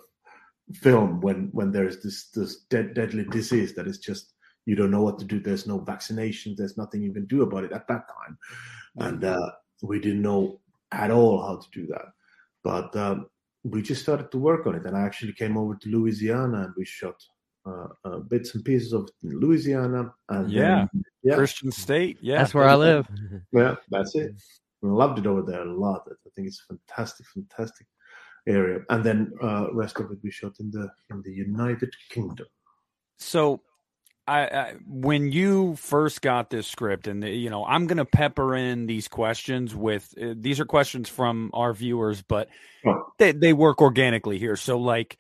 film 0.75 1.21
when 1.21 1.49
when 1.53 1.73
there's 1.73 2.03
this 2.03 2.29
this 2.31 2.65
dead, 2.71 2.95
deadly 2.95 3.25
disease 3.25 3.75
that 3.75 3.87
is 3.87 3.99
just 3.99 4.35
you 4.67 4.77
don't 4.77 4.91
know 4.91 5.03
what 5.03 5.19
to 5.19 5.25
do. 5.25 5.41
There's 5.41 5.67
no 5.67 5.79
vaccination. 5.79 6.55
There's 6.57 6.77
nothing 6.77 7.03
you 7.03 7.13
can 7.13 7.25
do 7.25 7.41
about 7.41 7.65
it 7.65 7.73
at 7.73 7.89
that 7.89 8.07
time. 8.07 8.39
And 8.99 9.25
uh, 9.25 9.51
we 9.81 9.99
didn't 9.99 10.21
know 10.21 10.61
at 10.93 11.11
all 11.11 11.41
how 11.41 11.57
to 11.57 11.67
do 11.73 11.87
that. 11.87 12.05
But 12.63 12.95
um, 12.95 13.29
we 13.65 13.81
just 13.81 14.03
started 14.03 14.31
to 14.31 14.39
work 14.39 14.67
on 14.67 14.75
it. 14.75 14.85
And 14.85 14.95
i 14.95 15.01
actually 15.01 15.33
came 15.33 15.57
over 15.57 15.75
to 15.75 15.89
louisiana 15.89 16.65
and 16.65 16.75
we 16.77 16.85
shot 16.85 17.15
uh, 17.65 17.89
uh, 18.05 18.19
bits 18.19 18.55
and 18.55 18.63
pieces 18.63 18.93
of 18.93 19.09
louisiana 19.23 20.13
and 20.29 20.51
yeah, 20.51 20.87
then, 20.93 21.05
yeah. 21.23 21.35
Christian 21.35 21.73
state. 21.73 22.19
Yeah. 22.21 22.39
That's 22.39 22.53
where 22.53 22.69
i 22.69 22.75
live. 22.75 23.09
Yeah 23.53 23.77
that's 23.91 24.15
it 24.15 24.33
loved 24.83 25.19
it 25.19 25.27
over 25.27 25.43
there 25.43 25.63
a 25.63 25.73
lot. 25.73 26.03
I 26.09 26.31
think 26.35 26.49
it's 26.49 26.63
a 26.69 26.75
fantastic, 26.75 27.27
fantastic 27.27 27.87
area. 28.47 28.81
And 28.89 29.05
then 29.05 29.33
uh, 29.43 29.73
rest 29.73 29.99
of 30.01 30.11
it 30.11 30.19
we 30.23 30.31
shot 30.31 30.55
in 30.61 30.71
the 30.71 30.89
in 31.11 31.23
the 31.23 31.33
United 31.33 31.93
Kingdom. 32.11 32.47
So, 33.19 33.63
I, 34.27 34.41
I 34.43 34.75
when 34.87 35.33
you 35.33 35.77
first 35.77 36.23
got 36.23 36.51
this 36.51 36.67
script, 36.67 37.07
and 37.07 37.23
the, 37.23 37.31
you 37.31 37.51
know, 37.51 37.65
I'm 37.65 37.87
going 37.87 37.99
to 37.99 38.05
pepper 38.05 38.55
in 38.55 38.87
these 38.87 39.09
questions 39.09 39.75
with 39.75 40.15
uh, 40.21 40.35
these 40.37 40.61
are 40.61 40.65
questions 40.67 41.09
from 41.09 41.51
our 41.55 41.73
viewers, 41.73 42.23
but 42.23 42.49
oh. 42.87 43.13
they 43.19 43.33
they 43.33 43.53
work 43.53 43.81
organically 43.81 44.39
here. 44.39 44.57
So, 44.57 44.79
like 44.79 45.19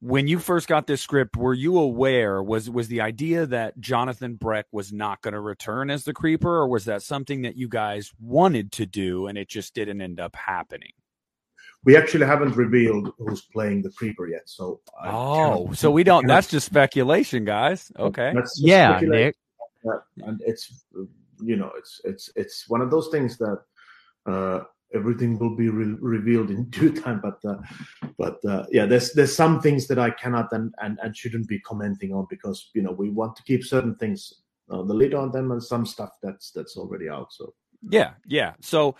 when 0.00 0.28
you 0.28 0.38
first 0.38 0.68
got 0.68 0.86
this 0.86 1.00
script, 1.00 1.36
were 1.36 1.54
you 1.54 1.78
aware 1.78 2.42
was 2.42 2.68
was 2.68 2.88
the 2.88 3.00
idea 3.00 3.46
that 3.46 3.80
Jonathan 3.80 4.34
Breck 4.34 4.66
was 4.70 4.92
not 4.92 5.22
going 5.22 5.34
to 5.34 5.40
return 5.40 5.90
as 5.90 6.04
the 6.04 6.12
creeper, 6.12 6.50
or 6.50 6.68
was 6.68 6.84
that 6.84 7.02
something 7.02 7.42
that 7.42 7.56
you 7.56 7.68
guys 7.68 8.12
wanted 8.20 8.72
to 8.72 8.86
do 8.86 9.26
and 9.26 9.38
it 9.38 9.48
just 9.48 9.74
didn't 9.74 10.00
end 10.00 10.20
up 10.20 10.36
happening? 10.36 10.92
We 11.84 11.96
actually 11.96 12.26
haven't 12.26 12.56
revealed 12.56 13.12
who's 13.18 13.42
playing 13.42 13.82
the 13.82 13.90
creeper 13.90 14.28
yet, 14.28 14.42
so 14.46 14.80
oh, 15.04 15.72
so 15.72 15.90
we 15.90 16.04
don't. 16.04 16.26
That's 16.26 16.48
just 16.48 16.66
speculation, 16.66 17.44
guys. 17.44 17.90
Okay, 17.98 18.34
yeah, 18.56 19.00
Nick. 19.02 19.36
and 20.18 20.40
it's 20.44 20.84
you 21.42 21.56
know 21.56 21.70
it's 21.76 22.00
it's 22.04 22.30
it's 22.34 22.68
one 22.68 22.80
of 22.80 22.90
those 22.90 23.08
things 23.08 23.38
that 23.38 23.60
uh, 24.26 24.60
everything 24.96 25.38
will 25.38 25.54
be 25.54 25.68
re- 25.68 25.96
revealed 26.00 26.50
in 26.50 26.64
due 26.70 26.92
time. 26.92 27.20
But 27.22 27.38
uh, 27.48 27.58
but 28.18 28.44
uh, 28.44 28.64
yeah, 28.70 28.86
there's 28.86 29.12
there's 29.12 29.34
some 29.34 29.60
things 29.60 29.86
that 29.88 29.98
I 29.98 30.10
cannot 30.10 30.52
and, 30.52 30.74
and 30.82 30.98
and 31.02 31.16
shouldn't 31.16 31.48
be 31.48 31.60
commenting 31.60 32.12
on 32.12 32.26
because 32.28 32.70
you 32.74 32.82
know 32.82 32.92
we 32.92 33.10
want 33.10 33.36
to 33.36 33.42
keep 33.44 33.64
certain 33.64 33.94
things 33.96 34.32
on 34.70 34.88
the 34.88 34.94
lid 34.94 35.14
on 35.14 35.30
them 35.30 35.52
and 35.52 35.62
some 35.62 35.86
stuff 35.86 36.10
that's 36.22 36.50
that's 36.50 36.76
already 36.76 37.08
out. 37.08 37.32
So 37.32 37.54
yeah, 37.88 38.14
yeah. 38.26 38.54
So 38.60 38.96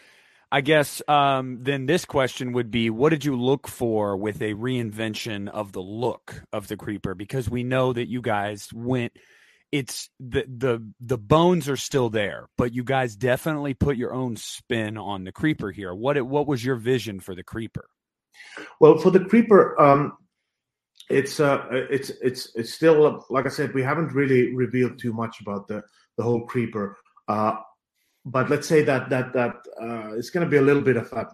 I 0.53 0.61
guess 0.61 1.03
um, 1.09 1.59
then 1.63 1.87
this 1.87 2.05
question 2.05 2.53
would 2.53 2.71
be 2.71 2.89
what 2.91 3.11
did 3.11 3.25
you 3.25 3.37
look 3.37 3.67
for 3.67 4.17
with 4.17 4.41
a 4.41 4.55
reinvention 4.55 5.49
of 5.49 5.73
the 5.73 5.83
look 5.83 6.43
of 6.53 6.69
the 6.69 6.77
creeper? 6.77 7.15
Because 7.15 7.51
we 7.51 7.65
know 7.65 7.93
that 7.93 8.09
you 8.09 8.23
guys 8.23 8.73
went 8.73 9.13
it's 9.73 10.09
the 10.21 10.45
the 10.49 10.93
the 11.01 11.19
bones 11.19 11.69
are 11.69 11.77
still 11.77 12.11
there, 12.11 12.49
but 12.57 12.73
you 12.73 12.85
guys 12.85 13.17
definitely 13.17 13.75
put 13.75 13.97
your 13.97 14.15
own 14.15 14.37
spin 14.37 14.97
on 14.97 15.25
the 15.25 15.33
creeper 15.33 15.71
here. 15.71 15.95
What 15.95 16.17
it, 16.17 16.27
what 16.27 16.47
was 16.47 16.65
your 16.65 16.77
vision 16.77 17.21
for 17.21 17.35
the 17.35 17.43
creeper? 17.43 17.89
Well, 18.81 18.99
for 18.99 19.11
the 19.11 19.25
creeper, 19.25 19.81
um, 19.81 20.17
it's 21.11 21.41
uh, 21.41 21.67
it's 21.71 22.11
it's 22.23 22.55
it's 22.55 22.73
still 22.73 23.25
like 23.31 23.47
I 23.47 23.51
said, 23.51 23.75
we 23.75 23.83
haven't 23.83 24.13
really 24.13 24.55
revealed 24.55 24.99
too 24.99 25.13
much 25.13 25.41
about 25.41 25.69
the 25.69 25.83
the 26.17 26.23
whole 26.23 26.47
creeper. 26.47 26.97
Uh, 27.29 27.57
but 28.25 28.51
let's 28.51 28.67
say 28.67 28.83
that 28.83 29.11
that 29.11 29.33
that 29.33 29.57
uh, 29.81 30.17
it's 30.17 30.31
going 30.31 30.45
to 30.45 30.51
be 30.51 30.57
a 30.57 30.63
little 30.63 30.83
bit 30.83 30.97
of 30.97 31.13
a 31.13 31.29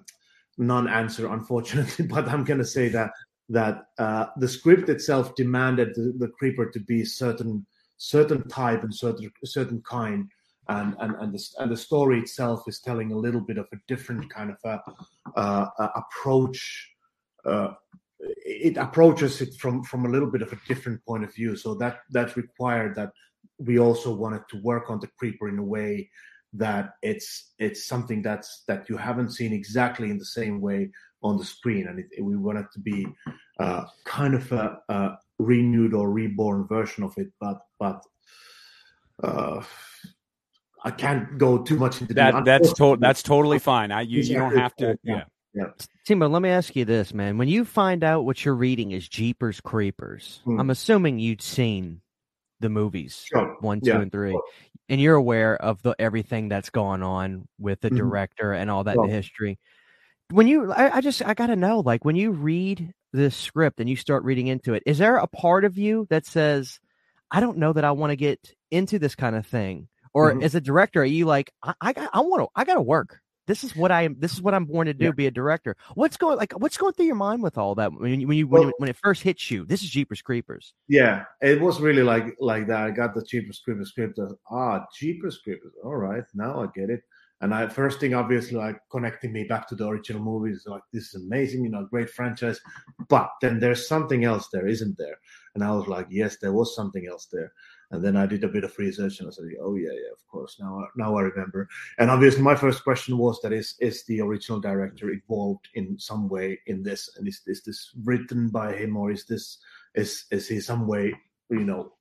non-answer, 0.59 1.27
unfortunately. 1.33 2.07
But 2.11 2.29
I'm 2.29 2.45
going 2.45 2.61
to 2.61 2.67
say 2.67 2.89
that 2.89 3.11
that 3.49 3.85
uh, 3.99 4.27
the 4.37 4.49
script 4.49 4.89
itself 4.89 5.35
demanded 5.35 5.95
the, 5.95 6.15
the, 6.19 6.29
creeper 6.29 6.71
to 6.71 6.81
be 6.81 7.05
certain 7.05 7.67
certain 8.03 8.47
type 8.49 8.83
and 8.83 8.95
certain 8.95 9.31
certain 9.45 9.81
kind, 9.83 10.29
and 10.69 10.95
and 11.01 11.15
and 11.21 11.33
the, 11.33 11.43
and 11.59 11.71
the 11.71 11.77
story 11.77 12.19
itself 12.19 12.65
is 12.67 12.81
telling 12.81 13.13
a 13.13 13.17
little 13.17 13.41
bit 13.41 13.59
of 13.59 13.67
a 13.73 13.77
different 13.87 14.29
kind 14.31 14.51
of 14.51 14.59
a, 14.65 15.41
uh, 15.41 15.89
approach. 15.95 16.91
Uh, 17.45 17.73
it 18.45 18.77
approaches 18.77 19.41
it 19.41 19.55
from 19.55 19.83
from 19.85 20.05
a 20.07 20.09
little 20.09 20.31
bit 20.31 20.43
of 20.43 20.53
a 20.53 20.61
different 20.67 21.05
point 21.07 21.25
of 21.25 21.35
view. 21.35 21.57
So 21.57 21.75
that 21.77 22.01
that 22.11 22.37
required 22.37 22.95
that 22.97 23.13
we 23.59 23.79
also 23.79 24.13
wanted 24.13 24.43
to 24.51 24.63
work 24.63 24.91
on 24.91 24.99
the 24.99 25.11
creeper 25.19 25.49
in 25.49 25.59
a 25.59 25.65
way 25.65 26.11
that 26.55 26.95
it's 27.03 27.53
it's 27.59 27.87
something 27.87 28.21
that's 28.23 28.65
that 28.67 28.89
you 28.89 28.97
haven't 28.97 29.31
seen 29.31 29.53
exactly 29.53 30.11
in 30.11 30.19
the 30.19 30.33
same 30.39 30.61
way 30.61 30.91
on 31.23 31.37
the 31.37 31.45
screen, 31.45 31.87
and 31.87 32.01
it, 32.01 32.09
we 32.21 32.37
wanted 32.37 32.67
to 32.73 32.81
be 32.81 33.07
uh, 33.61 33.85
kind 34.05 34.35
of 34.35 34.51
a, 34.51 34.79
a, 34.89 35.17
renewed 35.43 35.95
or 35.95 36.11
reborn 36.11 36.67
version 36.67 37.05
of 37.05 37.17
it. 37.17 37.29
But 37.41 37.61
but 37.79 38.03
uh, 39.23 39.63
I 40.85 40.91
can't 40.91 41.39
go 41.39 41.59
too 41.59 41.77
much 41.77 42.01
into 42.01 42.15
that. 42.15 42.45
That's 42.45 42.73
to- 42.75 42.99
that's 42.99 43.23
totally 43.23 43.59
fine. 43.59 43.93
I 43.93 44.03
you, 44.03 44.23
you 44.23 44.37
don't 44.37 44.57
have 44.57 44.75
to. 44.77 44.99
Yeah. 45.03 45.25
Yeah. 45.55 45.67
Timo, 46.09 46.31
let 46.31 46.41
me 46.41 46.49
ask 46.49 46.75
you 46.75 46.87
this, 46.87 47.13
man. 47.13 47.37
When 47.37 47.47
you 47.47 47.67
find 47.67 48.03
out 48.03 48.25
what 48.25 48.43
you're 48.43 48.55
reading 48.55 48.93
is 48.93 49.07
Jeepers 49.07 49.61
Creepers, 49.61 50.41
hmm. 50.45 50.59
I'm 50.59 50.71
assuming 50.71 51.19
you'd 51.19 51.43
seen 51.43 52.01
the 52.61 52.71
movies 52.71 53.23
sure. 53.31 53.59
one, 53.61 53.83
two, 53.83 53.91
yeah. 53.91 54.01
and 54.01 54.11
three 54.11 54.35
and 54.93 55.01
you're 55.01 55.15
aware 55.15 55.57
of 55.57 55.81
the 55.81 55.95
everything 55.99 56.51
that's 56.51 56.69
going 56.69 57.03
on 57.03 57.49
with 57.59 57.81
the 57.81 57.89
mm-hmm. 57.89 57.97
director 57.97 58.53
and 58.53 58.71
all 58.71 58.85
that 58.85 58.99
well, 58.99 59.07
the 59.07 59.13
history. 59.13 59.59
When 60.31 60.47
you, 60.47 60.71
I, 60.71 60.97
I 60.97 61.01
just, 61.01 61.25
I 61.25 61.33
gotta 61.33 61.57
know, 61.57 61.81
like 61.81 62.05
when 62.05 62.15
you 62.15 62.31
read 62.31 62.93
this 63.13 63.37
script 63.37 63.81
and 63.81 63.89
you 63.89 63.97
start 63.97 64.25
reading 64.25 64.47
into 64.47 64.75
it, 64.75 64.83
is 64.87 64.99
there 64.99 65.17
a 65.17 65.27
part 65.27 65.65
of 65.65 65.79
you 65.79 66.07
that 66.11 66.27
says, 66.27 66.81
I 67.31 67.41
don't 67.41 67.59
know 67.59 67.73
that 67.73 67.85
I 67.85 67.93
want 67.93 68.11
to 68.11 68.17
get 68.17 68.55
into 68.71 68.99
this 68.99 69.15
kind 69.15 69.37
of 69.37 69.47
thing? 69.47 69.89
Or 70.15 70.33
mm-hmm. 70.33 70.43
as 70.43 70.55
a 70.55 70.61
director, 70.61 71.03
are 71.03 71.07
you 71.07 71.25
like, 71.25 71.53
I, 71.63 71.75
I, 71.81 72.09
I 72.13 72.21
want 72.21 72.43
to, 72.43 72.49
I 72.55 72.65
got 72.65 72.75
to 72.75 72.83
work 72.83 73.23
this 73.47 73.65
is 73.65 73.75
what 73.75 73.91
I 73.91 74.03
am. 74.03 74.17
This 74.19 74.33
is 74.33 74.43
what 74.43 74.55
I'm 74.55 74.65
born 74.65 74.87
to 74.87 74.95
do. 74.95 75.07
Yeah. 75.07 75.11
Be 75.13 75.27
a 75.27 75.31
director. 75.31 75.77
What's 75.95 76.17
going 76.17 76.37
like? 76.37 76.53
What's 76.53 76.77
going 76.77 76.93
through 76.93 77.07
your 77.07 77.17
mind 77.17 77.43
with 77.43 77.59
all 77.59 77.75
that 77.77 77.93
when 77.93 78.21
you 78.21 78.27
when 78.27 78.37
you, 78.37 78.47
well, 78.47 78.63
when, 78.63 78.69
you, 78.69 78.75
when 78.79 78.89
it 78.89 78.97
first 79.03 79.23
hits 79.23 79.51
you? 79.51 79.65
This 79.65 79.83
is 79.83 79.91
Jeepers 79.91 80.23
Creepers. 80.23 80.75
Yeah, 80.89 81.25
it 81.41 81.61
was 81.61 81.81
really 81.81 82.03
like 82.03 82.37
like 82.39 82.69
that. 82.69 82.81
I 82.81 82.91
got 82.91 83.15
the 83.15 83.25
Jeepers 83.25 83.61
Creepers 83.65 83.91
script. 83.91 84.19
Ah, 84.51 84.85
Jeepers 84.97 85.39
Creepers. 85.39 85.73
All 85.85 85.97
right, 85.97 86.25
now 86.35 86.63
I 86.63 86.67
get 86.75 86.91
it. 86.91 87.03
And 87.43 87.53
I 87.53 87.67
first 87.67 87.99
thing 87.99 88.15
obviously 88.15 88.57
like 88.57 88.79
connecting 88.91 89.33
me 89.33 89.45
back 89.45 89.69
to 89.69 89.75
the 89.75 89.89
original 89.89 90.23
movies. 90.23 90.63
Like 90.65 90.83
this 90.93 91.13
is 91.13 91.23
amazing, 91.23 91.65
you 91.65 91.71
know, 91.71 91.87
great 91.91 92.09
franchise. 92.09 92.61
But 93.09 93.31
then 93.43 93.59
there's 93.59 93.89
something 93.89 94.25
else 94.25 94.49
there, 94.53 94.69
isn't 94.69 94.97
there? 94.97 95.17
And 95.55 95.65
I 95.65 95.73
was 95.73 95.89
like, 95.89 96.07
yes, 96.09 96.37
there 96.41 96.53
was 96.53 96.75
something 96.75 97.07
else 97.11 97.27
there. 97.33 97.53
And 97.91 98.03
then 98.03 98.17
I 98.17 98.27
did 98.27 98.45
a 98.45 98.49
bit 98.49 98.65
of 98.65 98.79
research 98.79 99.19
and 99.19 99.29
I 99.29 99.33
said, 99.33 99.45
oh 99.61 99.75
yeah, 99.75 99.91
yeah, 99.91 100.13
of 100.13 100.27
course. 100.31 100.57
Now, 100.61 100.87
now 100.97 101.17
I 101.17 101.23
remember. 101.23 101.69
And 101.99 102.11
obviously, 102.11 102.43
my 102.43 102.55
first 102.55 102.85
question 102.85 103.19
was 103.19 103.41
that 103.43 103.53
is 103.53 103.75
is 103.81 104.05
the 104.05 104.21
original 104.21 104.61
director 104.61 105.11
involved 105.11 105.69
in 105.75 105.99
some 105.99 106.29
way 106.29 106.61
in 106.67 106.85
this? 106.85 107.11
And 107.17 107.27
is, 107.27 107.43
is 107.47 107.63
this 107.65 107.91
written 108.05 108.51
by 108.51 108.75
him 108.75 108.97
or 108.97 109.11
is 109.11 109.27
this 109.27 109.59
is 109.95 110.27
is 110.31 110.49
he 110.49 110.61
some 110.61 110.87
way 110.87 111.13
you 111.51 111.65
know 111.65 111.93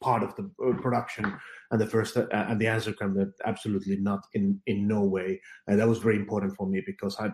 part 0.00 0.22
of 0.22 0.34
the 0.36 0.50
uh, 0.64 0.80
production? 0.80 1.36
And 1.70 1.80
the 1.80 1.86
first 1.86 2.16
uh, 2.16 2.26
and 2.32 2.60
the 2.60 2.66
answer 2.66 2.92
came 2.92 3.14
that 3.14 3.32
absolutely 3.44 3.96
not 3.96 4.20
in 4.34 4.60
in 4.66 4.86
no 4.86 5.02
way. 5.02 5.40
And 5.66 5.78
that 5.78 5.88
was 5.88 5.98
very 5.98 6.16
important 6.16 6.56
for 6.56 6.66
me 6.66 6.82
because 6.84 7.16
I. 7.18 7.32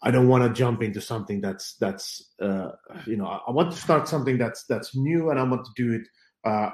I 0.00 0.12
don't 0.12 0.28
want 0.28 0.44
to 0.44 0.56
jump 0.56 0.80
into 0.80 1.00
something 1.00 1.40
that's 1.40 1.74
that's 1.74 2.32
uh, 2.40 2.70
you 3.04 3.16
know 3.16 3.26
I, 3.26 3.40
I 3.48 3.50
want 3.50 3.72
to 3.72 3.76
start 3.76 4.06
something 4.06 4.38
that's 4.38 4.62
that's 4.66 4.94
new 4.94 5.30
and 5.30 5.40
I 5.40 5.42
want 5.42 5.64
to 5.64 5.72
do 5.74 5.92
it 5.92 6.06
uh, 6.44 6.70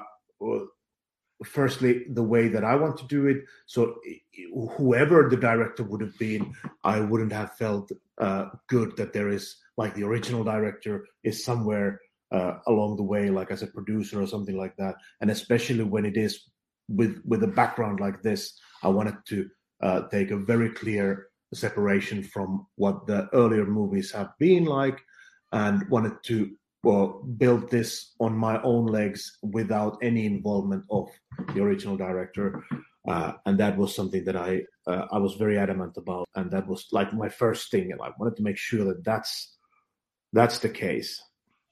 firstly 1.43 2.05
the 2.09 2.23
way 2.23 2.47
that 2.47 2.63
I 2.63 2.75
want 2.75 2.97
to 2.97 3.07
do 3.07 3.27
it. 3.27 3.43
So 3.65 3.95
whoever 4.77 5.29
the 5.29 5.37
director 5.37 5.83
would 5.83 6.01
have 6.01 6.17
been, 6.17 6.53
I 6.83 6.99
wouldn't 6.99 7.33
have 7.33 7.55
felt 7.55 7.91
uh, 8.19 8.49
good 8.67 8.95
that 8.97 9.13
there 9.13 9.29
is 9.29 9.57
like 9.77 9.93
the 9.95 10.03
original 10.03 10.43
director 10.43 11.05
is 11.23 11.43
somewhere 11.43 11.99
uh, 12.31 12.59
along 12.67 12.97
the 12.97 13.03
way, 13.03 13.29
like 13.29 13.51
as 13.51 13.61
a 13.61 13.67
producer 13.67 14.21
or 14.21 14.27
something 14.27 14.57
like 14.57 14.75
that. 14.77 14.95
And 15.21 15.29
especially 15.31 15.83
when 15.83 16.05
it 16.05 16.17
is 16.17 16.49
with 16.87 17.21
with 17.25 17.43
a 17.43 17.47
background 17.47 17.99
like 17.99 18.21
this, 18.21 18.59
I 18.83 18.89
wanted 18.89 19.15
to 19.27 19.49
uh, 19.81 20.01
take 20.09 20.31
a 20.31 20.37
very 20.37 20.69
clear 20.69 21.27
separation 21.53 22.23
from 22.23 22.67
what 22.75 23.07
the 23.07 23.29
earlier 23.33 23.65
movies 23.65 24.11
have 24.11 24.31
been 24.39 24.65
like, 24.65 24.99
and 25.51 25.87
wanted 25.89 26.13
to 26.23 26.51
well, 26.85 27.23
build 27.37 27.71
this 27.71 28.13
on 28.19 28.37
my 28.37 28.61
own 28.61 28.85
legs 28.85 29.39
without 29.41 29.97
any 30.03 30.27
involvement 30.27 30.85
of 30.91 31.09
the 31.55 31.61
original 31.63 31.97
director. 31.97 32.63
Uh, 33.07 33.33
and 33.47 33.57
that 33.59 33.75
was 33.75 33.95
something 33.95 34.23
that 34.23 34.35
I 34.35 34.61
uh, 34.87 35.07
I 35.11 35.17
was 35.17 35.33
very 35.33 35.57
adamant 35.57 35.97
about, 35.97 36.27
and 36.35 36.51
that 36.51 36.67
was 36.67 36.87
like 36.91 37.11
my 37.13 37.29
first 37.29 37.71
thing, 37.71 37.91
and 37.91 38.01
I 38.01 38.09
wanted 38.19 38.35
to 38.37 38.43
make 38.43 38.57
sure 38.57 38.85
that 38.85 39.03
that's 39.03 39.57
that's 40.33 40.59
the 40.59 40.69
case. 40.69 41.21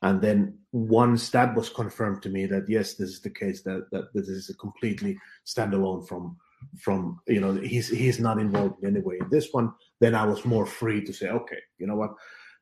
And 0.04 0.22
then 0.22 0.60
once 0.74 1.30
that 1.30 1.56
was 1.56 1.70
confirmed 1.70 2.22
to 2.24 2.30
me 2.30 2.46
that 2.48 2.66
yes, 2.68 2.96
this 2.96 3.10
is 3.10 3.22
the 3.22 3.30
case, 3.30 3.64
that 3.64 3.88
that, 3.92 4.14
that 4.14 4.26
this 4.26 4.28
is 4.28 4.50
a 4.50 4.56
completely 4.56 5.18
standalone 5.46 6.08
from 6.08 6.38
from 6.80 7.20
you 7.28 7.42
know 7.42 7.54
he's 7.56 7.90
he's 7.90 8.20
not 8.20 8.40
involved 8.40 8.84
in 8.84 8.90
any 8.90 9.02
way 9.02 9.18
in 9.20 9.30
this 9.30 9.50
one, 9.52 9.72
then 10.00 10.14
I 10.14 10.26
was 10.26 10.46
more 10.46 10.66
free 10.66 11.04
to 11.06 11.14
say, 11.14 11.30
okay, 11.30 11.60
you 11.78 11.88
know 11.88 11.96
what, 11.96 12.12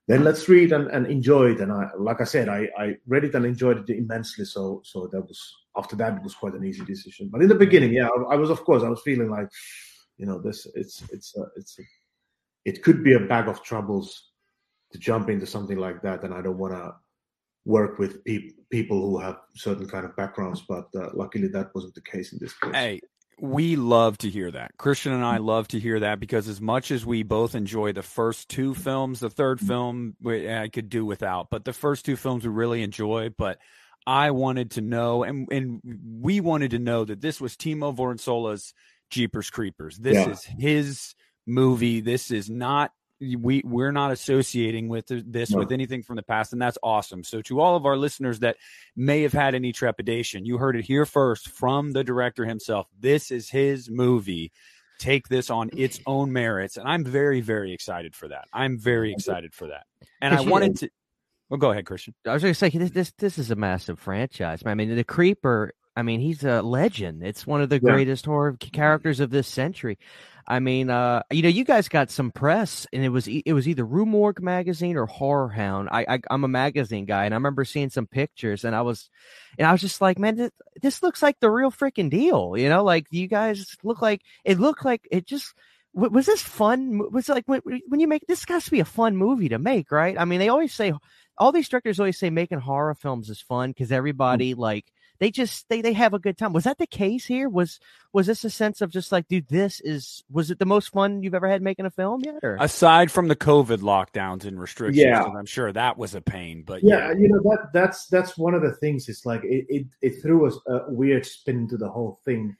then 0.07 0.23
let's 0.23 0.47
read 0.49 0.71
and, 0.71 0.87
and 0.87 1.07
enjoy 1.07 1.51
it. 1.51 1.61
And 1.61 1.71
I, 1.71 1.89
like 1.97 2.21
I 2.21 2.25
said, 2.25 2.49
I, 2.49 2.67
I 2.77 2.95
read 3.07 3.23
it 3.23 3.35
and 3.35 3.45
enjoyed 3.45 3.89
it 3.89 3.97
immensely. 3.97 4.45
So, 4.45 4.81
so 4.83 5.07
that 5.11 5.21
was 5.21 5.41
after 5.77 5.95
that 5.97 6.17
it 6.17 6.23
was 6.23 6.35
quite 6.35 6.53
an 6.53 6.65
easy 6.65 6.83
decision. 6.85 7.29
But 7.31 7.41
in 7.41 7.47
the 7.47 7.55
beginning, 7.55 7.93
yeah, 7.93 8.07
I, 8.07 8.33
I 8.33 8.35
was 8.35 8.49
of 8.49 8.63
course 8.63 8.83
I 8.83 8.89
was 8.89 9.01
feeling 9.01 9.29
like, 9.29 9.47
you 10.17 10.25
know, 10.25 10.39
this 10.39 10.67
it's 10.75 11.03
it's 11.11 11.35
a, 11.37 11.45
it's 11.55 11.79
a, 11.79 11.83
it 12.65 12.83
could 12.83 13.03
be 13.03 13.13
a 13.13 13.19
bag 13.19 13.47
of 13.47 13.63
troubles 13.63 14.29
to 14.91 14.99
jump 14.99 15.29
into 15.29 15.47
something 15.47 15.77
like 15.77 16.01
that, 16.01 16.23
and 16.23 16.33
I 16.33 16.41
don't 16.41 16.57
want 16.57 16.73
to 16.73 16.93
work 17.65 17.99
with 17.99 18.23
pe- 18.25 18.49
people 18.71 19.01
who 19.01 19.19
have 19.19 19.37
certain 19.55 19.87
kind 19.87 20.05
of 20.05 20.15
backgrounds. 20.15 20.63
But 20.67 20.87
uh, 20.95 21.09
luckily, 21.13 21.47
that 21.49 21.73
wasn't 21.75 21.95
the 21.95 22.01
case 22.01 22.33
in 22.33 22.39
this 22.39 22.53
case. 22.57 22.73
Hey, 22.73 23.01
we 23.39 23.75
love 23.75 24.17
to 24.19 24.29
hear 24.29 24.51
that. 24.51 24.71
Christian 24.77 25.13
and 25.13 25.25
I 25.25 25.39
mm. 25.39 25.45
love 25.45 25.67
to 25.69 25.79
hear 25.79 25.99
that 26.01 26.19
because 26.19 26.47
as 26.47 26.61
much 26.61 26.91
as 26.91 27.05
we 27.05 27.23
both 27.23 27.55
enjoy 27.55 27.91
the 27.91 28.03
first 28.03 28.49
two 28.49 28.75
films, 28.75 29.19
the 29.19 29.29
third 29.29 29.59
mm. 29.59 29.67
film 29.67 30.15
I 30.23 30.69
could 30.69 30.89
do 30.89 31.05
without, 31.05 31.49
but 31.49 31.65
the 31.65 31.73
first 31.73 32.05
two 32.05 32.15
films 32.15 32.43
we 32.43 32.51
really 32.51 32.83
enjoy. 32.83 33.29
But 33.35 33.57
I 34.05 34.31
wanted 34.31 34.71
to 34.71 34.81
know, 34.81 35.23
and 35.23 35.47
and 35.51 35.81
we 36.21 36.39
wanted 36.39 36.71
to 36.71 36.79
know 36.79 37.05
that 37.05 37.21
this 37.21 37.41
was 37.41 37.55
Timo 37.55 37.95
Vuorensola's 37.95 38.73
Jeepers 39.09 39.49
Creepers. 39.49 39.97
This 39.97 40.15
yeah. 40.15 40.29
is 40.29 40.43
his 40.43 41.15
movie. 41.47 42.01
This 42.01 42.31
is 42.31 42.49
not 42.49 42.91
we 43.39 43.61
we're 43.63 43.91
not 43.91 44.11
associating 44.11 44.87
with 44.89 45.05
this 45.07 45.51
no. 45.51 45.59
with 45.59 45.71
anything 45.71 46.01
from 46.01 46.15
the 46.15 46.23
past 46.23 46.53
and 46.53 46.61
that's 46.61 46.77
awesome. 46.81 47.23
So 47.23 47.41
to 47.43 47.59
all 47.59 47.75
of 47.75 47.85
our 47.85 47.95
listeners 47.95 48.39
that 48.39 48.57
may 48.95 49.21
have 49.21 49.33
had 49.33 49.55
any 49.55 49.71
trepidation 49.71 50.45
you 50.45 50.57
heard 50.57 50.75
it 50.75 50.85
here 50.85 51.05
first 51.05 51.49
from 51.49 51.91
the 51.91 52.03
director 52.03 52.45
himself. 52.45 52.87
This 52.99 53.31
is 53.31 53.49
his 53.49 53.89
movie. 53.89 54.51
Take 54.99 55.27
this 55.27 55.49
on 55.49 55.69
its 55.75 55.99
own 56.05 56.31
merits 56.31 56.77
and 56.77 56.87
i'm 56.87 57.03
very 57.03 57.41
very 57.41 57.73
excited 57.73 58.15
for 58.15 58.27
that. 58.29 58.45
I'm 58.53 58.77
very 58.77 59.11
excited 59.11 59.53
for 59.53 59.67
that. 59.67 59.85
And 60.21 60.33
i 60.33 60.41
wanted 60.41 60.77
to 60.77 60.89
well 61.49 61.57
go 61.59 61.71
ahead 61.71 61.85
christian. 61.85 62.13
I 62.25 62.33
was 62.33 62.41
going 62.41 62.53
to 62.53 62.59
say 62.59 62.69
this, 62.69 62.91
this 62.91 63.13
this 63.17 63.37
is 63.37 63.51
a 63.51 63.55
massive 63.55 63.99
franchise. 63.99 64.63
I 64.65 64.73
mean 64.73 64.95
the 64.95 65.03
creeper 65.03 65.73
I 65.95 66.03
mean, 66.03 66.19
he's 66.21 66.43
a 66.43 66.61
legend. 66.61 67.23
It's 67.23 67.45
one 67.45 67.61
of 67.61 67.69
the 67.69 67.75
Yeah. 67.75 67.91
greatest 67.91 68.25
horror 68.25 68.55
characters 68.57 69.19
of 69.19 69.29
this 69.29 69.47
century. 69.47 69.97
I 70.47 70.59
mean, 70.59 70.89
uh, 70.89 71.21
you 71.31 71.43
know, 71.43 71.49
you 71.49 71.63
guys 71.63 71.87
got 71.87 72.09
some 72.09 72.31
press, 72.31 72.87
and 72.91 73.03
it 73.03 73.09
was 73.09 73.27
e- 73.29 73.43
it 73.45 73.53
was 73.53 73.67
either 73.67 73.85
Rue 73.85 74.05
Morgue 74.05 74.41
magazine 74.41 74.97
or 74.97 75.05
Horror 75.05 75.49
Hound. 75.49 75.89
I, 75.91 76.05
I 76.07 76.19
I'm 76.31 76.43
a 76.43 76.47
magazine 76.47 77.05
guy, 77.05 77.25
and 77.25 77.33
I 77.33 77.37
remember 77.37 77.63
seeing 77.65 77.89
some 77.89 78.07
pictures, 78.07 78.63
and 78.65 78.75
I 78.75 78.81
was, 78.81 79.09
and 79.57 79.67
I 79.67 79.71
was 79.71 79.81
just 79.81 80.01
like, 80.01 80.17
man, 80.17 80.35
this, 80.37 80.51
this 80.81 81.03
looks 81.03 81.21
like 81.21 81.39
the 81.39 81.49
real 81.51 81.71
freaking 81.71 82.09
deal. 82.09 82.55
You 82.57 82.69
know, 82.69 82.83
like 82.83 83.05
you 83.11 83.27
guys 83.27 83.75
look 83.83 84.01
like 84.01 84.21
it 84.43 84.59
looked 84.59 84.83
like 84.85 85.07
it 85.11 85.25
just. 85.27 85.53
wa- 85.93 86.09
Was 86.09 86.25
this 86.25 86.41
fun? 86.41 87.11
Was 87.11 87.29
like 87.29 87.43
when, 87.47 87.61
when 87.87 87.99
you 87.99 88.07
make 88.07 88.25
this? 88.27 88.43
Has 88.47 88.65
to 88.65 88.71
be 88.71 88.79
a 88.79 88.85
fun 88.85 89.15
movie 89.17 89.49
to 89.49 89.59
make, 89.59 89.91
right? 89.91 90.17
I 90.19 90.25
mean, 90.25 90.39
they 90.39 90.49
always 90.49 90.73
say 90.73 90.93
all 91.37 91.51
these 91.51 91.69
directors 91.69 91.99
always 91.99 92.17
say 92.17 92.29
making 92.29 92.59
horror 92.59 92.95
films 92.95 93.29
is 93.29 93.41
fun 93.41 93.71
because 93.71 93.91
everybody 93.91 94.53
like 94.53 94.85
they 95.21 95.29
just 95.29 95.69
they 95.69 95.81
they 95.81 95.93
have 95.93 96.15
a 96.15 96.19
good 96.19 96.35
time. 96.35 96.51
Was 96.51 96.63
that 96.63 96.79
the 96.79 96.87
case 96.87 97.27
here? 97.27 97.47
Was 97.47 97.79
was 98.11 98.25
this 98.25 98.43
a 98.43 98.49
sense 98.49 98.81
of 98.81 98.89
just 98.89 99.11
like, 99.11 99.27
dude, 99.27 99.47
this 99.49 99.79
is 99.79 100.23
was 100.31 100.49
it 100.49 100.57
the 100.57 100.65
most 100.65 100.89
fun 100.89 101.21
you've 101.21 101.35
ever 101.35 101.47
had 101.47 101.61
making 101.61 101.85
a 101.85 101.91
film 101.91 102.21
yet? 102.25 102.43
Or 102.43 102.57
Aside 102.59 103.11
from 103.11 103.27
the 103.27 103.35
COVID 103.35 103.77
lockdowns 103.77 104.45
and 104.45 104.59
restrictions, 104.59 104.97
yeah. 104.97 105.23
I'm 105.23 105.45
sure 105.45 105.71
that 105.71 105.95
was 105.95 106.15
a 106.15 106.21
pain. 106.21 106.63
But 106.65 106.83
yeah, 106.83 107.09
yeah, 107.09 107.13
you 107.19 107.29
know 107.29 107.39
that 107.43 107.69
that's 107.71 108.07
that's 108.07 108.35
one 108.35 108.55
of 108.55 108.63
the 108.63 108.73
things. 108.73 109.07
It's 109.07 109.23
like 109.23 109.43
it 109.43 109.67
it, 109.69 109.87
it 110.01 110.21
threw 110.23 110.47
us 110.47 110.57
a 110.67 110.91
weird 110.91 111.27
spin 111.27 111.67
to 111.69 111.77
the 111.77 111.89
whole 111.89 112.19
thing. 112.25 112.57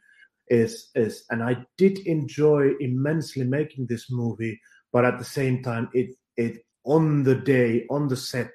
Is 0.47 0.91
is 0.93 1.24
and 1.32 1.41
I 1.41 1.66
did 1.80 1.97
enjoy 2.05 2.74
immensely 2.80 3.43
making 3.43 3.88
this 3.88 4.12
movie, 4.12 4.62
but 4.93 5.03
at 5.03 5.18
the 5.18 5.26
same 5.26 5.64
time, 5.64 5.89
it 5.95 6.12
it 6.38 6.64
on 6.84 7.24
the 7.24 7.36
day 7.36 7.88
on 7.89 8.07
the 8.07 8.18
set, 8.18 8.51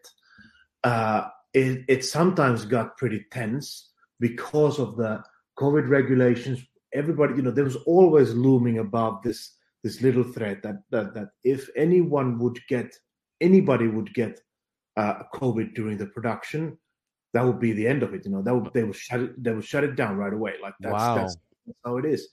uh, 0.85 1.27
it 1.53 1.85
it 1.89 2.05
sometimes 2.05 2.67
got 2.67 2.97
pretty 2.99 3.27
tense 3.33 3.91
because 4.21 4.79
of 4.79 4.97
the 4.97 5.23
COVID 5.59 5.89
regulations. 5.89 6.61
Everybody, 6.93 7.35
you 7.35 7.43
know, 7.43 7.51
there 7.51 7.65
was 7.65 7.77
always 7.77 8.35
looming 8.35 8.79
above 8.79 9.23
this 9.23 9.53
this 9.83 10.01
little 10.03 10.25
threat 10.25 10.63
that 10.63 10.77
that 10.91 11.15
that 11.15 11.29
if 11.45 11.69
anyone 11.77 12.39
would 12.39 12.59
get 12.69 12.95
anybody 13.41 13.87
would 13.87 14.13
get 14.15 14.41
uh, 14.97 15.23
COVID 15.35 15.75
during 15.75 15.99
the 15.99 16.07
production, 16.07 16.79
that 17.35 17.45
would 17.45 17.61
be 17.61 17.73
the 17.73 17.87
end 17.87 18.03
of 18.03 18.15
it. 18.15 18.25
You 18.25 18.31
know, 18.33 18.43
that 18.43 18.55
would 18.55 18.73
they 18.73 18.85
would 18.85 18.97
shut 18.97 19.21
it 19.21 19.43
they 19.43 19.53
would 19.53 19.65
shut 19.65 19.85
it 19.85 19.97
down 19.97 20.17
right 20.17 20.33
away. 20.33 20.55
Like 20.63 20.75
that's 20.81 20.93
Wow. 20.93 21.15
that's, 21.17 21.37
that's 21.67 21.79
how 21.85 21.99
it 21.99 22.05
is. 22.05 22.29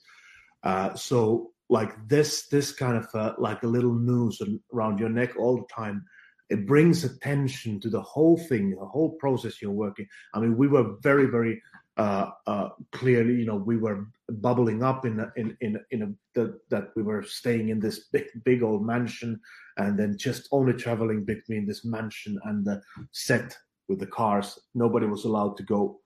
Uh, 0.62 0.94
so 0.94 1.52
like 1.68 1.92
this 2.08 2.46
this 2.48 2.72
kind 2.72 2.96
of 2.96 3.06
uh, 3.14 3.34
like 3.38 3.62
a 3.62 3.66
little 3.66 3.94
noose 3.94 4.40
around 4.72 4.98
your 4.98 5.10
neck 5.10 5.36
all 5.38 5.56
the 5.56 5.66
time. 5.74 6.04
It 6.50 6.66
brings 6.66 7.04
attention 7.04 7.80
to 7.80 7.90
the 7.90 8.02
whole 8.02 8.36
thing, 8.36 8.70
the 8.70 8.84
whole 8.84 9.12
process 9.12 9.62
you're 9.62 9.70
working. 9.70 10.06
I 10.34 10.40
mean, 10.40 10.56
we 10.56 10.68
were 10.68 10.96
very 11.00 11.26
very 11.26 11.60
uh, 11.96 12.30
uh, 12.46 12.68
clearly, 12.90 13.34
you 13.34 13.46
know, 13.46 13.56
we 13.56 13.76
were 13.76 14.06
bubbling 14.28 14.82
up 14.82 15.06
in 15.06 15.20
a, 15.20 15.32
in 15.36 15.56
in 15.60 15.78
in 15.90 16.02
a 16.02 16.12
that, 16.34 16.58
that 16.68 16.88
we 16.96 17.02
were 17.02 17.22
staying 17.22 17.68
in 17.68 17.78
this 17.78 18.06
big 18.12 18.24
big 18.44 18.62
old 18.62 18.84
mansion 18.84 19.40
and 19.76 19.98
then 19.98 20.18
just 20.18 20.48
only 20.50 20.72
traveling 20.72 21.24
between 21.24 21.66
this 21.66 21.84
mansion 21.84 22.38
and 22.44 22.64
the 22.64 22.82
set 23.12 23.56
with 23.88 24.00
the 24.00 24.06
cars. 24.06 24.58
Nobody 24.74 25.06
was 25.06 25.24
allowed 25.24 25.56
to 25.58 25.62
go 25.62 26.00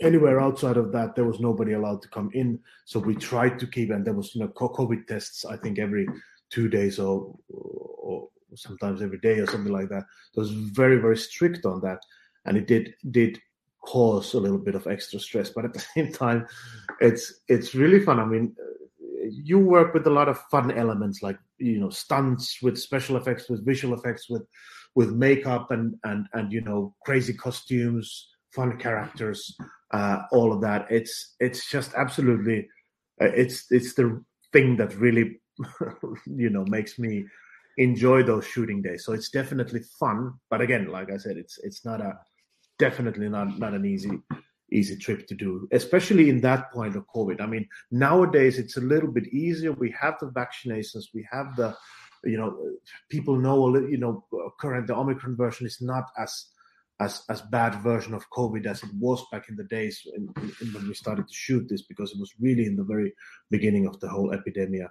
anywhere 0.00 0.40
outside 0.40 0.76
of 0.76 0.92
that. 0.92 1.14
There 1.14 1.24
was 1.24 1.40
nobody 1.40 1.72
allowed 1.72 2.02
to 2.02 2.08
come 2.08 2.30
in. 2.34 2.58
So 2.84 3.00
we 3.00 3.14
tried 3.14 3.58
to 3.60 3.66
keep, 3.66 3.90
and 3.90 4.04
there 4.04 4.14
was 4.14 4.34
you 4.34 4.42
know 4.42 4.48
COVID 4.48 5.06
tests. 5.06 5.46
I 5.46 5.56
think 5.56 5.78
every 5.78 6.06
two 6.50 6.68
days 6.68 6.98
or 6.98 7.34
or 7.48 8.28
sometimes 8.54 9.02
every 9.02 9.18
day 9.18 9.38
or 9.38 9.46
something 9.46 9.72
like 9.72 9.88
that. 9.88 10.04
So 10.32 10.40
it 10.40 10.44
was 10.44 10.50
very 10.52 10.96
very 10.96 11.16
strict 11.16 11.64
on 11.66 11.80
that, 11.82 12.00
and 12.44 12.56
it 12.56 12.66
did 12.66 12.94
did 13.10 13.40
cause 13.82 14.34
a 14.34 14.40
little 14.40 14.58
bit 14.58 14.74
of 14.74 14.86
extra 14.86 15.18
stress. 15.18 15.50
But 15.50 15.64
at 15.64 15.72
the 15.72 15.80
same 15.94 16.12
time, 16.12 16.46
it's 17.00 17.40
it's 17.48 17.74
really 17.74 18.00
fun. 18.00 18.20
I 18.20 18.24
mean, 18.24 18.54
you 19.30 19.58
work 19.58 19.94
with 19.94 20.06
a 20.06 20.10
lot 20.10 20.28
of 20.28 20.38
fun 20.50 20.70
elements 20.70 21.22
like 21.22 21.38
you 21.58 21.78
know 21.80 21.90
stunts 21.90 22.58
with 22.62 22.78
special 22.78 23.16
effects, 23.16 23.48
with 23.48 23.64
visual 23.64 23.94
effects, 23.94 24.28
with 24.28 24.46
with 24.94 25.12
makeup 25.12 25.70
and 25.70 25.94
and 26.04 26.26
and 26.32 26.52
you 26.52 26.60
know 26.60 26.94
crazy 27.04 27.34
costumes, 27.34 28.28
fun 28.50 28.78
characters, 28.78 29.56
uh, 29.92 30.22
all 30.32 30.52
of 30.52 30.60
that. 30.62 30.86
It's 30.90 31.34
it's 31.40 31.70
just 31.70 31.94
absolutely 31.94 32.68
uh, 33.20 33.26
it's 33.26 33.66
it's 33.70 33.94
the 33.94 34.22
thing 34.52 34.76
that 34.76 34.94
really 34.96 35.40
you 36.26 36.50
know 36.50 36.64
makes 36.64 36.98
me 36.98 37.24
enjoy 37.76 38.22
those 38.22 38.46
shooting 38.46 38.82
days. 38.82 39.04
So 39.04 39.12
it's 39.12 39.30
definitely 39.30 39.80
fun, 39.98 40.34
but 40.50 40.60
again, 40.60 40.88
like 40.88 41.10
I 41.10 41.16
said, 41.16 41.36
it's 41.36 41.58
it's 41.62 41.84
not 41.84 42.00
a 42.00 42.18
definitely 42.78 43.28
not 43.28 43.58
not 43.58 43.74
an 43.74 43.84
easy 43.84 44.10
easy 44.72 44.96
trip 44.96 45.26
to 45.26 45.34
do, 45.34 45.68
especially 45.72 46.30
in 46.30 46.40
that 46.40 46.70
point 46.72 46.96
of 46.96 47.04
COVID. 47.14 47.40
I 47.40 47.46
mean, 47.46 47.68
nowadays 47.90 48.58
it's 48.58 48.76
a 48.76 48.80
little 48.80 49.10
bit 49.10 49.26
easier. 49.28 49.72
We 49.72 49.94
have 50.00 50.14
the 50.20 50.28
vaccinations, 50.28 51.06
we 51.12 51.26
have 51.30 51.56
the, 51.56 51.76
you 52.24 52.36
know, 52.36 52.56
people 53.08 53.36
know, 53.36 53.76
you 53.76 53.98
know, 53.98 54.24
current 54.60 54.86
the 54.86 54.94
Omicron 54.94 55.36
version 55.36 55.66
is 55.66 55.78
not 55.80 56.04
as 56.16 56.46
as 57.00 57.22
as 57.28 57.40
bad 57.40 57.82
version 57.82 58.14
of 58.14 58.30
COVID 58.30 58.66
as 58.66 58.82
it 58.82 58.90
was 58.98 59.24
back 59.32 59.48
in 59.48 59.56
the 59.56 59.64
days 59.64 60.02
in, 60.14 60.32
in, 60.60 60.72
when 60.72 60.86
we 60.86 60.94
started 60.94 61.26
to 61.26 61.34
shoot 61.34 61.66
this, 61.68 61.82
because 61.82 62.12
it 62.12 62.20
was 62.20 62.32
really 62.38 62.66
in 62.66 62.76
the 62.76 62.84
very 62.84 63.12
beginning 63.50 63.86
of 63.86 63.98
the 64.00 64.08
whole 64.08 64.32
epidemic. 64.32 64.82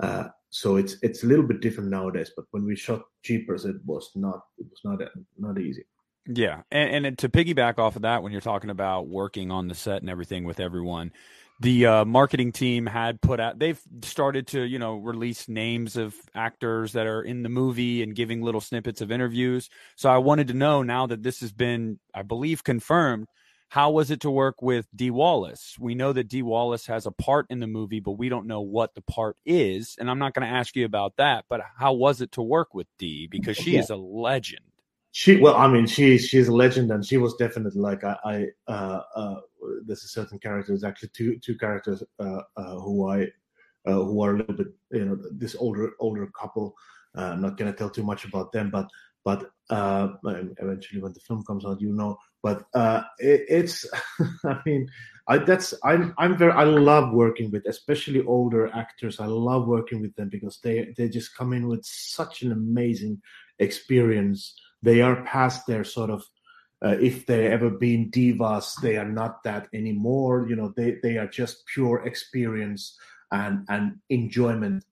Uh, 0.00 0.28
so 0.50 0.76
it's 0.76 0.96
it's 1.02 1.24
a 1.24 1.26
little 1.26 1.46
bit 1.46 1.60
different 1.60 1.90
nowadays. 1.90 2.30
But 2.34 2.46
when 2.50 2.64
we 2.64 2.76
shot 2.76 3.02
Jeepers, 3.22 3.64
it 3.64 3.76
was 3.84 4.10
not 4.14 4.40
it 4.58 4.66
was 4.70 4.80
not 4.84 5.00
not 5.38 5.58
easy. 5.58 5.84
Yeah, 6.30 6.62
and, 6.70 7.06
and 7.06 7.18
to 7.18 7.28
piggyback 7.30 7.78
off 7.78 7.96
of 7.96 8.02
that, 8.02 8.22
when 8.22 8.32
you're 8.32 8.40
talking 8.42 8.70
about 8.70 9.08
working 9.08 9.50
on 9.50 9.66
the 9.68 9.74
set 9.74 10.02
and 10.02 10.10
everything 10.10 10.44
with 10.44 10.60
everyone, 10.60 11.12
the 11.60 11.86
uh, 11.86 12.04
marketing 12.04 12.52
team 12.52 12.86
had 12.86 13.20
put 13.20 13.40
out. 13.40 13.58
They've 13.58 13.80
started 14.02 14.46
to, 14.48 14.62
you 14.62 14.78
know, 14.78 14.96
release 14.96 15.48
names 15.48 15.96
of 15.96 16.14
actors 16.34 16.92
that 16.92 17.06
are 17.06 17.22
in 17.22 17.42
the 17.42 17.48
movie 17.48 18.02
and 18.02 18.14
giving 18.14 18.42
little 18.42 18.60
snippets 18.60 19.00
of 19.00 19.10
interviews. 19.10 19.68
So 19.96 20.10
I 20.10 20.18
wanted 20.18 20.48
to 20.48 20.54
know 20.54 20.82
now 20.82 21.06
that 21.06 21.22
this 21.22 21.40
has 21.40 21.50
been, 21.50 21.98
I 22.14 22.22
believe, 22.22 22.62
confirmed. 22.62 23.26
How 23.70 23.90
was 23.90 24.10
it 24.10 24.20
to 24.20 24.30
work 24.30 24.62
with 24.62 24.86
Dee 24.96 25.10
Wallace? 25.10 25.76
We 25.78 25.94
know 25.94 26.12
that 26.14 26.28
Dee 26.28 26.42
Wallace 26.42 26.86
has 26.86 27.04
a 27.06 27.10
part 27.10 27.46
in 27.50 27.60
the 27.60 27.66
movie, 27.66 28.00
but 28.00 28.12
we 28.12 28.28
don't 28.30 28.46
know 28.46 28.62
what 28.62 28.94
the 28.94 29.02
part 29.02 29.36
is. 29.44 29.94
And 30.00 30.10
I'm 30.10 30.18
not 30.18 30.32
going 30.32 30.48
to 30.48 30.52
ask 30.54 30.74
you 30.74 30.86
about 30.86 31.14
that, 31.18 31.44
but 31.50 31.60
how 31.76 31.92
was 31.92 32.20
it 32.22 32.32
to 32.32 32.42
work 32.42 32.72
with 32.72 32.86
Dee? 32.98 33.26
Because 33.26 33.58
she 33.58 33.72
Yeah. 33.72 33.80
is 33.80 33.90
a 33.90 33.96
legend. 33.96 34.64
she 35.10 35.36
well 35.40 35.56
i 35.56 35.66
mean 35.66 35.86
she 35.86 36.18
she's 36.18 36.48
a 36.48 36.52
legend 36.64 36.90
and 36.90 37.04
she 37.04 37.16
was 37.16 37.34
definitely 37.36 37.80
like 37.80 38.04
i 38.04 38.16
i 38.34 38.46
uh 38.74 39.00
uh 39.16 39.40
there's 39.86 40.04
a 40.04 40.08
certain 40.08 40.38
character 40.38 40.72
there's 40.72 40.84
actually 40.84 41.08
two 41.18 41.38
two 41.44 41.56
characters 41.56 42.02
uh, 42.20 42.42
uh 42.56 42.74
who 42.84 43.08
i 43.08 43.22
uh, 43.88 44.00
who 44.08 44.22
are 44.22 44.34
a 44.34 44.38
little 44.38 44.54
bit 44.54 44.68
you 44.92 45.04
know 45.06 45.16
this 45.32 45.56
older 45.58 45.92
older 45.98 46.26
couple 46.40 46.74
uh, 47.16 47.30
i'm 47.32 47.40
not 47.40 47.56
gonna 47.56 47.72
tell 47.72 47.88
too 47.90 48.02
much 48.04 48.24
about 48.26 48.52
them 48.52 48.70
but 48.70 48.86
but 49.24 49.50
uh 49.70 50.08
eventually 50.64 51.00
when 51.00 51.12
the 51.14 51.20
film 51.20 51.42
comes 51.44 51.64
out 51.64 51.80
you 51.80 51.92
know 51.92 52.16
but 52.42 52.64
uh 52.74 53.02
it, 53.18 53.44
it's 53.48 53.86
i 54.44 54.58
mean 54.66 54.88
i 55.26 55.38
that's 55.38 55.74
i'm 55.84 56.14
i'm 56.18 56.36
very 56.36 56.52
i 56.52 56.64
love 56.64 57.12
working 57.12 57.50
with 57.50 57.66
especially 57.66 58.24
older 58.24 58.68
actors. 58.74 59.20
I 59.20 59.26
love 59.26 59.66
working 59.66 60.00
with 60.00 60.14
them 60.16 60.28
because 60.28 60.58
they 60.62 60.94
they 60.96 61.08
just 61.08 61.36
come 61.36 61.52
in 61.52 61.68
with 61.68 61.84
such 61.84 62.42
an 62.42 62.52
amazing 62.52 63.20
experience. 63.58 64.54
They 64.82 65.00
are 65.02 65.24
past 65.24 65.66
their 65.66 65.84
sort 65.84 66.10
of 66.10 66.22
uh, 66.84 66.96
if 67.00 67.26
they 67.26 67.48
ever 67.48 67.70
been 67.70 68.10
divas 68.10 68.80
they 68.80 68.96
are 68.96 69.08
not 69.08 69.42
that 69.44 69.68
anymore. 69.74 70.46
You 70.48 70.56
know 70.56 70.72
they 70.76 70.96
they 71.02 71.18
are 71.18 71.26
just 71.26 71.66
pure 71.66 72.06
experience 72.06 72.96
and 73.32 73.66
and 73.68 73.96
enjoyment 74.08 74.84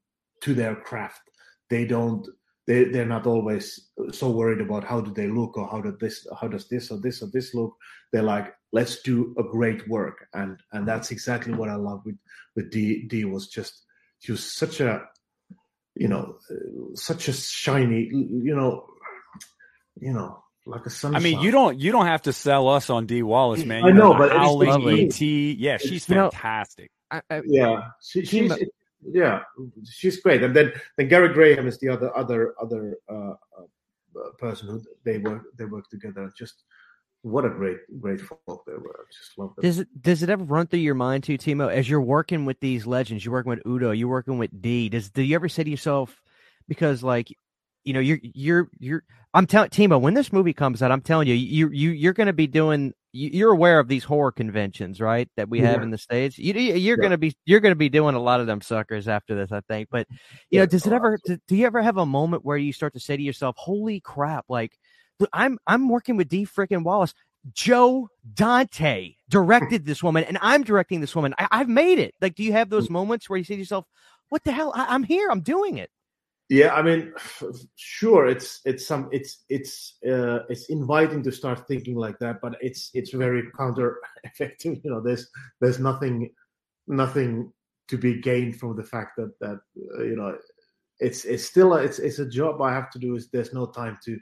to 0.42 0.54
their 0.54 0.76
craft. 0.76 1.22
They 1.70 1.84
don't 1.86 2.26
they 2.66 2.84
they're 2.84 3.06
not 3.06 3.26
always 3.26 3.88
so 4.12 4.30
worried 4.30 4.60
about 4.60 4.84
how 4.84 5.00
do 5.00 5.12
they 5.12 5.28
look 5.28 5.56
or 5.56 5.68
how 5.68 5.80
does 5.80 5.98
this 5.98 6.26
how 6.40 6.48
does 6.48 6.68
this 6.68 6.90
or 6.90 6.98
this 7.00 7.22
or 7.22 7.28
this 7.32 7.54
look 7.54 7.74
they're 8.12 8.22
like 8.22 8.54
let's 8.72 9.02
do 9.02 9.34
a 9.38 9.42
great 9.42 9.86
work 9.88 10.26
and 10.34 10.58
and 10.72 10.86
that's 10.86 11.10
exactly 11.10 11.54
what 11.54 11.68
i 11.68 11.74
love 11.76 12.02
with 12.04 12.16
with 12.56 12.70
Dee 12.70 13.06
Dee 13.06 13.24
was 13.24 13.48
just 13.48 13.84
she 14.18 14.32
was 14.32 14.42
such 14.44 14.80
a 14.80 15.02
you 15.94 16.08
know 16.08 16.36
uh, 16.50 16.94
such 16.94 17.28
a 17.28 17.32
shiny 17.32 18.08
you 18.12 18.54
know 18.56 18.86
you 19.98 20.12
know, 20.12 20.42
like 20.66 20.82
a 20.82 20.90
I 20.90 20.92
sunshine. 20.92 21.20
I 21.22 21.24
mean, 21.24 21.40
you 21.40 21.50
don't 21.50 21.78
you 21.80 21.90
don't 21.90 22.04
have 22.06 22.22
to 22.22 22.32
sell 22.34 22.68
us 22.68 22.90
on 22.90 23.06
Dee 23.06 23.22
Wallace, 23.22 23.64
man. 23.64 23.82
I 23.82 23.88
You 23.88 23.94
know, 23.94 24.12
the 24.12 24.18
but 24.18 24.26
it's 24.28 24.36
Howling 24.36 24.68
lovely. 24.68 25.06
ET, 25.06 25.20
yeah, 25.22 25.78
she's 25.78 26.06
You 26.06 26.16
know- 26.16 26.30
fantastic. 26.30 26.90
I, 27.10 27.22
I, 27.30 27.40
Yeah, 27.46 27.80
she, 28.02 28.26
she's 28.26 28.54
Team- 28.54 28.68
yeah, 29.12 29.42
she's 29.84 30.20
great. 30.20 30.42
And 30.42 30.54
then 30.54 30.72
then 30.96 31.08
Gary 31.08 31.32
Graham 31.32 31.66
is 31.66 31.78
the 31.78 31.88
other 31.88 32.16
other 32.16 32.54
other 32.60 32.96
uh, 33.08 33.34
uh, 33.58 34.30
person 34.38 34.68
who 34.68 34.82
they 35.04 35.18
work 35.18 35.44
they 35.56 35.64
work 35.64 35.88
together. 35.90 36.32
Just 36.36 36.64
what 37.22 37.44
a 37.44 37.50
great 37.50 37.78
great 38.00 38.20
folk 38.20 38.64
they 38.66 38.72
were. 38.72 39.06
Just 39.12 39.38
love 39.38 39.54
them. 39.56 39.62
Does 39.62 39.78
it 39.80 39.88
does 40.02 40.22
it 40.22 40.30
ever 40.30 40.44
run 40.44 40.66
through 40.66 40.80
your 40.80 40.94
mind 40.94 41.24
too, 41.24 41.38
Timo, 41.38 41.70
as 41.70 41.88
you're 41.88 42.00
working 42.00 42.44
with 42.44 42.60
these 42.60 42.86
legends, 42.86 43.24
you're 43.24 43.32
working 43.32 43.50
with 43.50 43.66
Udo, 43.66 43.90
you're 43.92 44.08
working 44.08 44.38
with 44.38 44.62
Dee. 44.62 44.88
Does 44.88 45.10
do 45.10 45.22
you 45.22 45.34
ever 45.34 45.48
say 45.48 45.64
to 45.64 45.70
yourself, 45.70 46.22
because 46.68 47.02
like, 47.02 47.32
you 47.84 47.92
know, 47.92 48.00
you're 48.00 48.20
you're 48.22 48.68
you're 48.78 49.04
I'm 49.34 49.46
telling 49.46 49.70
Timo, 49.70 50.00
when 50.00 50.14
this 50.14 50.32
movie 50.32 50.52
comes 50.52 50.82
out, 50.82 50.92
I'm 50.92 51.00
telling 51.00 51.28
you, 51.28 51.34
you 51.34 51.68
you 51.70 51.90
you're 51.90 52.12
gonna 52.12 52.32
be 52.32 52.46
doing 52.46 52.94
you're 53.16 53.52
aware 53.52 53.78
of 53.80 53.88
these 53.88 54.04
horror 54.04 54.32
conventions, 54.32 55.00
right? 55.00 55.28
That 55.36 55.48
we 55.48 55.60
have 55.60 55.80
Yeah. 55.80 55.84
in 55.84 55.90
the 55.90 55.98
states. 55.98 56.38
You, 56.38 56.52
you're 56.54 56.96
Yeah. 56.98 57.02
gonna 57.02 57.18
be 57.18 57.34
you're 57.44 57.60
gonna 57.60 57.74
be 57.74 57.88
doing 57.88 58.14
a 58.14 58.20
lot 58.20 58.40
of 58.40 58.46
them 58.46 58.60
suckers 58.60 59.08
after 59.08 59.34
this, 59.34 59.52
I 59.52 59.60
think. 59.62 59.88
But 59.90 60.06
you 60.50 60.58
know, 60.60 60.66
does 60.66 60.86
it 60.86 60.92
Oh, 60.92 60.96
ever? 60.96 61.18
Do, 61.24 61.38
do 61.48 61.56
you 61.56 61.66
ever 61.66 61.82
have 61.82 61.96
a 61.96 62.06
moment 62.06 62.44
where 62.44 62.56
you 62.56 62.72
start 62.72 62.92
to 62.94 63.00
say 63.00 63.16
to 63.16 63.22
yourself, 63.22 63.56
"Holy 63.58 64.00
crap!" 64.00 64.44
Like, 64.48 64.78
I'm 65.32 65.58
I'm 65.66 65.88
working 65.88 66.16
with 66.16 66.28
Dee. 66.28 66.44
Frickin' 66.46 66.84
Wallace. 66.84 67.14
Joe 67.52 68.08
Dante 68.34 69.14
directed 69.28 69.86
this 69.86 70.02
woman, 70.02 70.24
and 70.24 70.38
I'm 70.42 70.62
directing 70.64 71.00
this 71.00 71.14
woman. 71.14 71.34
I, 71.38 71.48
I've 71.50 71.68
made 71.68 71.98
it. 71.98 72.14
Like, 72.20 72.34
do 72.34 72.42
you 72.42 72.52
have 72.52 72.68
Mm. 72.68 72.70
those 72.72 72.90
moments 72.90 73.28
where 73.30 73.36
you 73.38 73.44
say 73.44 73.54
to 73.54 73.60
yourself, 73.60 73.86
"What 74.30 74.44
the 74.44 74.52
hell? 74.52 74.72
I, 74.74 74.86
I'm 74.94 75.02
here. 75.04 75.28
I'm 75.30 75.40
doing 75.40 75.78
it." 75.78 75.90
Yeah, 76.48 76.74
I 76.74 76.82
mean, 76.82 77.12
sure, 77.74 78.26
it's 78.28 78.60
it's 78.64 78.86
some 78.86 79.08
it's 79.10 79.44
it's 79.48 79.96
uh, 80.08 80.40
it's 80.48 80.66
inviting 80.70 81.22
to 81.24 81.32
start 81.32 81.66
thinking 81.66 81.96
like 81.96 82.18
that, 82.20 82.36
but 82.40 82.56
it's 82.60 82.90
it's 82.94 83.12
very 83.12 83.42
counter 83.58 83.98
effective. 84.22 84.78
You 84.84 84.90
know, 84.92 85.00
there's 85.00 85.28
there's 85.60 85.80
nothing 85.80 86.30
nothing 86.86 87.52
to 87.88 87.98
be 87.98 88.20
gained 88.20 88.56
from 88.60 88.76
the 88.76 88.84
fact 88.84 89.16
that 89.16 89.32
that 89.40 89.58
uh, 89.98 90.04
you 90.04 90.14
know 90.16 90.38
it's 91.00 91.24
it's 91.24 91.44
still 91.44 91.74
a, 91.74 91.82
it's 91.82 91.98
it's 91.98 92.20
a 92.20 92.28
job 92.28 92.62
I 92.62 92.72
have 92.72 92.90
to 92.92 92.98
do. 93.00 93.16
Is 93.16 93.28
there's 93.30 93.52
no 93.52 93.66
time 93.66 93.98
to 94.04 94.16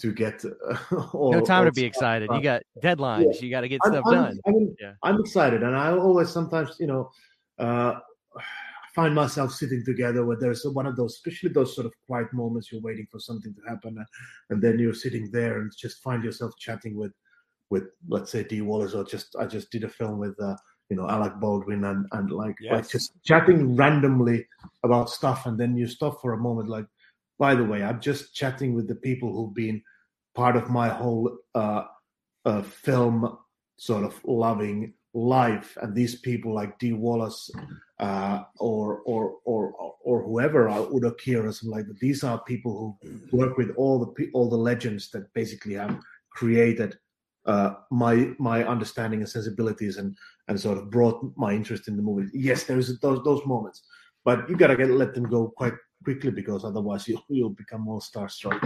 to 0.00 0.12
get 0.12 0.44
uh, 0.44 0.76
all, 1.12 1.30
No 1.30 1.40
time 1.40 1.66
to 1.66 1.72
be 1.72 1.84
excited. 1.84 2.26
done. 2.30 2.38
You 2.38 2.42
got 2.42 2.62
deadlines. 2.82 3.40
You 3.40 3.48
got 3.50 3.60
to 3.60 3.68
get 3.68 3.80
I'm, 3.84 3.92
stuff 3.92 4.04
I'm- 4.06 4.14
done. 4.24 4.40
I 4.44 4.50
mean, 4.50 4.76
Yeah. 4.80 4.94
I'm 5.04 5.20
excited, 5.20 5.62
and 5.62 5.76
I 5.76 5.92
always 5.96 6.30
sometimes, 6.30 6.76
you 6.80 6.88
know, 6.88 7.10
uh, 7.60 8.00
find 8.94 9.14
myself 9.14 9.52
sitting 9.52 9.84
together 9.84 10.24
where 10.24 10.38
there's 10.38 10.64
one 10.66 10.86
of 10.86 10.96
those, 10.96 11.14
especially 11.14 11.50
those 11.50 11.74
sort 11.74 11.86
of 11.86 11.92
quiet 12.06 12.32
moments. 12.32 12.70
You're 12.70 12.80
waiting 12.80 13.08
for 13.10 13.18
something 13.18 13.54
to 13.54 13.60
happen, 13.68 13.96
and, 13.98 14.06
and 14.50 14.62
then 14.62 14.78
you're 14.78 14.94
sitting 14.94 15.30
there 15.32 15.58
and 15.58 15.72
just 15.76 16.02
find 16.02 16.22
yourself 16.22 16.52
chatting 16.58 16.96
with, 16.96 17.12
with 17.70 17.84
let's 18.08 18.30
say 18.30 18.44
Dee 18.44 18.62
Wallace, 18.62 18.94
or 18.94 19.04
just 19.04 19.34
I 19.38 19.46
just 19.46 19.70
did 19.70 19.84
a 19.84 19.88
film 19.88 20.18
with, 20.18 20.40
uh, 20.40 20.56
you 20.90 20.96
know, 20.96 21.08
Alec 21.08 21.40
Baldwin, 21.40 21.84
and 21.84 22.06
and 22.12 22.30
like 22.30 22.56
like 22.70 22.88
just 22.88 23.12
chatting 23.24 23.74
randomly 23.74 24.46
about 24.84 25.10
stuff, 25.10 25.46
and 25.46 25.58
then 25.58 25.76
you 25.76 25.86
stop 25.86 26.20
for 26.20 26.32
a 26.32 26.38
moment, 26.38 26.68
like, 26.68 26.86
by 27.38 27.54
the 27.54 27.64
way, 27.64 27.82
I'm 27.82 28.00
just 28.00 28.34
chatting 28.34 28.74
with 28.74 28.86
the 28.86 28.94
people 28.94 29.32
who've 29.32 29.54
been 29.54 29.82
part 30.34 30.56
of 30.56 30.70
my 30.70 30.88
whole 30.88 31.36
uh, 31.54 31.84
uh, 32.44 32.62
film 32.62 33.38
sort 33.76 34.04
of 34.04 34.20
loving 34.24 34.94
life 35.14 35.78
and 35.80 35.94
these 35.94 36.16
people 36.16 36.52
like 36.52 36.78
Dee 36.78 36.92
Wallace 36.92 37.50
uh, 38.00 38.42
or 38.58 38.98
or 39.06 39.36
or 39.44 39.72
or 40.02 40.22
whoever 40.24 40.68
Udo 40.68 41.12
Kier 41.12 41.44
or 41.44 41.52
something 41.52 41.70
like 41.70 41.86
that 41.86 42.00
these 42.00 42.24
are 42.24 42.42
people 42.42 42.96
who 43.00 43.36
work 43.36 43.56
with 43.56 43.70
all 43.76 43.98
the 44.04 44.30
all 44.34 44.50
the 44.50 44.56
legends 44.56 45.10
that 45.12 45.32
basically 45.32 45.74
have 45.74 45.98
created 46.30 46.98
uh, 47.46 47.74
my 47.90 48.32
my 48.38 48.64
understanding 48.64 49.20
and 49.20 49.28
sensibilities 49.28 49.98
and 49.98 50.16
and 50.48 50.60
sort 50.60 50.78
of 50.78 50.90
brought 50.90 51.20
my 51.36 51.52
interest 51.52 51.86
in 51.88 51.96
the 51.96 52.02
movie 52.02 52.28
yes 52.34 52.64
there's 52.64 52.98
those 53.00 53.22
those 53.22 53.44
moments 53.46 53.84
but 54.24 54.48
you 54.48 54.56
gotta 54.56 54.76
get 54.76 54.90
let 54.90 55.14
them 55.14 55.28
go 55.28 55.48
quite 55.56 55.74
quickly 56.02 56.30
because 56.30 56.64
otherwise 56.64 57.06
you'll 57.08 57.24
you'll 57.28 57.50
become 57.50 57.82
more 57.82 58.00
starstruck 58.00 58.60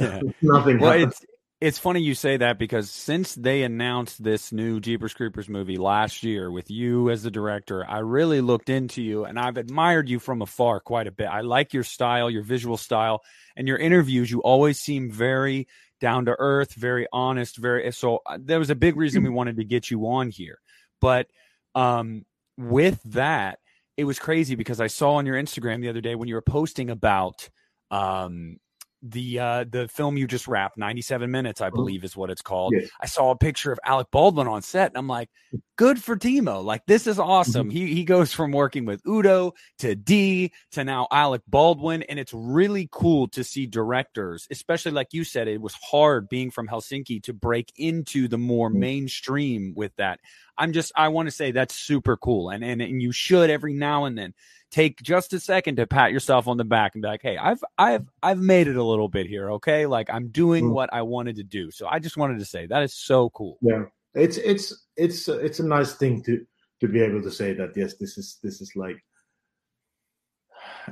Yeah. 0.00 0.20
nothing 0.42 0.78
Well, 0.80 0.92
happens. 0.92 1.14
it's 1.14 1.26
it's 1.64 1.78
funny 1.78 2.02
you 2.02 2.14
say 2.14 2.36
that 2.36 2.58
because 2.58 2.90
since 2.90 3.34
they 3.34 3.62
announced 3.62 4.22
this 4.22 4.52
new 4.52 4.80
Jeepers 4.80 5.14
Creepers 5.14 5.48
movie 5.48 5.78
last 5.78 6.22
year 6.22 6.50
with 6.50 6.70
you 6.70 7.08
as 7.08 7.22
the 7.22 7.30
director, 7.30 7.86
I 7.88 8.00
really 8.00 8.42
looked 8.42 8.68
into 8.68 9.00
you 9.00 9.24
and 9.24 9.38
I've 9.38 9.56
admired 9.56 10.06
you 10.06 10.18
from 10.18 10.42
afar 10.42 10.78
quite 10.80 11.06
a 11.06 11.10
bit. 11.10 11.24
I 11.24 11.40
like 11.40 11.72
your 11.72 11.82
style, 11.82 12.28
your 12.28 12.42
visual 12.42 12.76
style, 12.76 13.22
and 13.56 13.66
your 13.66 13.78
interviews. 13.78 14.30
You 14.30 14.40
always 14.42 14.78
seem 14.78 15.10
very 15.10 15.66
down 16.02 16.26
to 16.26 16.36
earth, 16.38 16.74
very 16.74 17.06
honest, 17.14 17.56
very 17.56 17.90
so. 17.92 18.20
uh, 18.26 18.36
There 18.38 18.58
was 18.58 18.68
a 18.68 18.74
big 18.74 18.98
reason 18.98 19.22
we 19.22 19.30
wanted 19.30 19.56
to 19.56 19.64
get 19.64 19.90
you 19.90 20.06
on 20.06 20.28
here, 20.28 20.58
but 21.00 21.28
um, 21.74 22.26
with 22.58 23.00
that, 23.04 23.58
it 23.96 24.04
was 24.04 24.18
crazy 24.18 24.54
because 24.54 24.82
I 24.82 24.88
saw 24.88 25.14
on 25.14 25.24
your 25.24 25.42
Instagram 25.42 25.80
the 25.80 25.88
other 25.88 26.02
day 26.02 26.14
when 26.14 26.28
you 26.28 26.34
were 26.34 26.42
posting 26.42 26.90
about 26.90 27.48
um 27.90 28.58
the 29.06 29.38
uh 29.38 29.64
the 29.68 29.86
film 29.88 30.16
you 30.16 30.26
just 30.26 30.48
wrapped 30.48 30.78
97 30.78 31.30
minutes 31.30 31.60
i 31.60 31.68
believe 31.68 32.04
is 32.04 32.16
what 32.16 32.30
it's 32.30 32.40
called. 32.40 32.72
Yes. 32.74 32.88
i 33.02 33.06
saw 33.06 33.30
a 33.32 33.36
picture 33.36 33.70
of 33.70 33.78
alec 33.84 34.06
baldwin 34.10 34.48
on 34.48 34.62
set 34.62 34.92
and 34.92 34.96
i'm 34.96 35.06
like 35.08 35.28
good 35.76 36.02
for 36.02 36.16
timo. 36.16 36.64
Like 36.64 36.86
this 36.86 37.06
is 37.06 37.18
awesome. 37.18 37.68
He 37.68 37.92
he 37.94 38.04
goes 38.04 38.32
from 38.32 38.50
working 38.52 38.84
with 38.86 39.02
udo 39.06 39.52
to 39.80 39.94
Dee 39.94 40.52
to 40.72 40.84
now 40.84 41.06
alec 41.10 41.42
baldwin 41.48 42.02
and 42.04 42.18
it's 42.18 42.32
really 42.32 42.88
cool 42.90 43.28
to 43.28 43.44
see 43.44 43.66
directors 43.66 44.46
especially 44.50 44.92
like 44.92 45.08
you 45.12 45.22
said 45.24 45.48
it 45.48 45.60
was 45.60 45.74
hard 45.74 46.28
being 46.28 46.50
from 46.50 46.66
helsinki 46.68 47.22
to 47.24 47.32
break 47.34 47.72
into 47.76 48.26
the 48.28 48.38
more 48.38 48.70
Mhm. 48.70 48.74
mainstream 48.76 49.74
with 49.76 49.94
that. 49.96 50.20
I'm 50.56 50.72
just 50.72 50.92
i 50.96 51.08
want 51.08 51.26
to 51.26 51.32
say 51.32 51.50
that's 51.50 51.74
super 51.74 52.16
cool 52.16 52.48
and, 52.50 52.64
and 52.64 52.80
and 52.80 53.02
you 53.02 53.12
should 53.12 53.50
every 53.50 53.74
now 53.74 54.04
and 54.06 54.16
then 54.16 54.32
take 54.74 55.00
just 55.02 55.32
a 55.32 55.40
second 55.40 55.76
to 55.76 55.86
pat 55.86 56.10
yourself 56.12 56.48
on 56.48 56.56
the 56.56 56.64
back 56.64 56.94
and 56.94 57.02
be 57.02 57.08
like, 57.08 57.22
"Hey, 57.22 57.36
I've 57.36 57.62
I've 57.78 58.06
I've 58.22 58.38
made 58.38 58.66
it 58.66 58.76
a 58.76 58.82
little 58.82 59.08
bit 59.08 59.26
here, 59.26 59.52
okay? 59.52 59.86
Like 59.86 60.08
I'm 60.10 60.28
doing 60.28 60.64
Mm. 60.64 60.72
what 60.72 60.88
I 60.92 61.02
wanted 61.02 61.36
to 61.36 61.44
do." 61.44 61.70
So 61.70 61.86
I 61.86 61.98
just 62.00 62.16
wanted 62.16 62.38
to 62.40 62.44
say 62.44 62.66
that 62.66 62.82
is 62.82 62.94
so 62.94 63.30
cool. 63.30 63.58
yeah 63.62 63.84
it's 64.14 64.36
it's 64.52 64.66
it's 64.96 65.28
it's 65.28 65.60
a 65.60 65.66
nice 65.76 65.92
thing 66.00 66.22
to 66.26 66.32
to 66.80 66.86
be 66.88 67.00
able 67.00 67.22
to 67.22 67.30
say 67.30 67.52
that 67.54 67.70
yes 67.76 67.94
this 68.00 68.16
is 68.18 68.38
this 68.44 68.60
is 68.60 68.70
like 68.76 68.98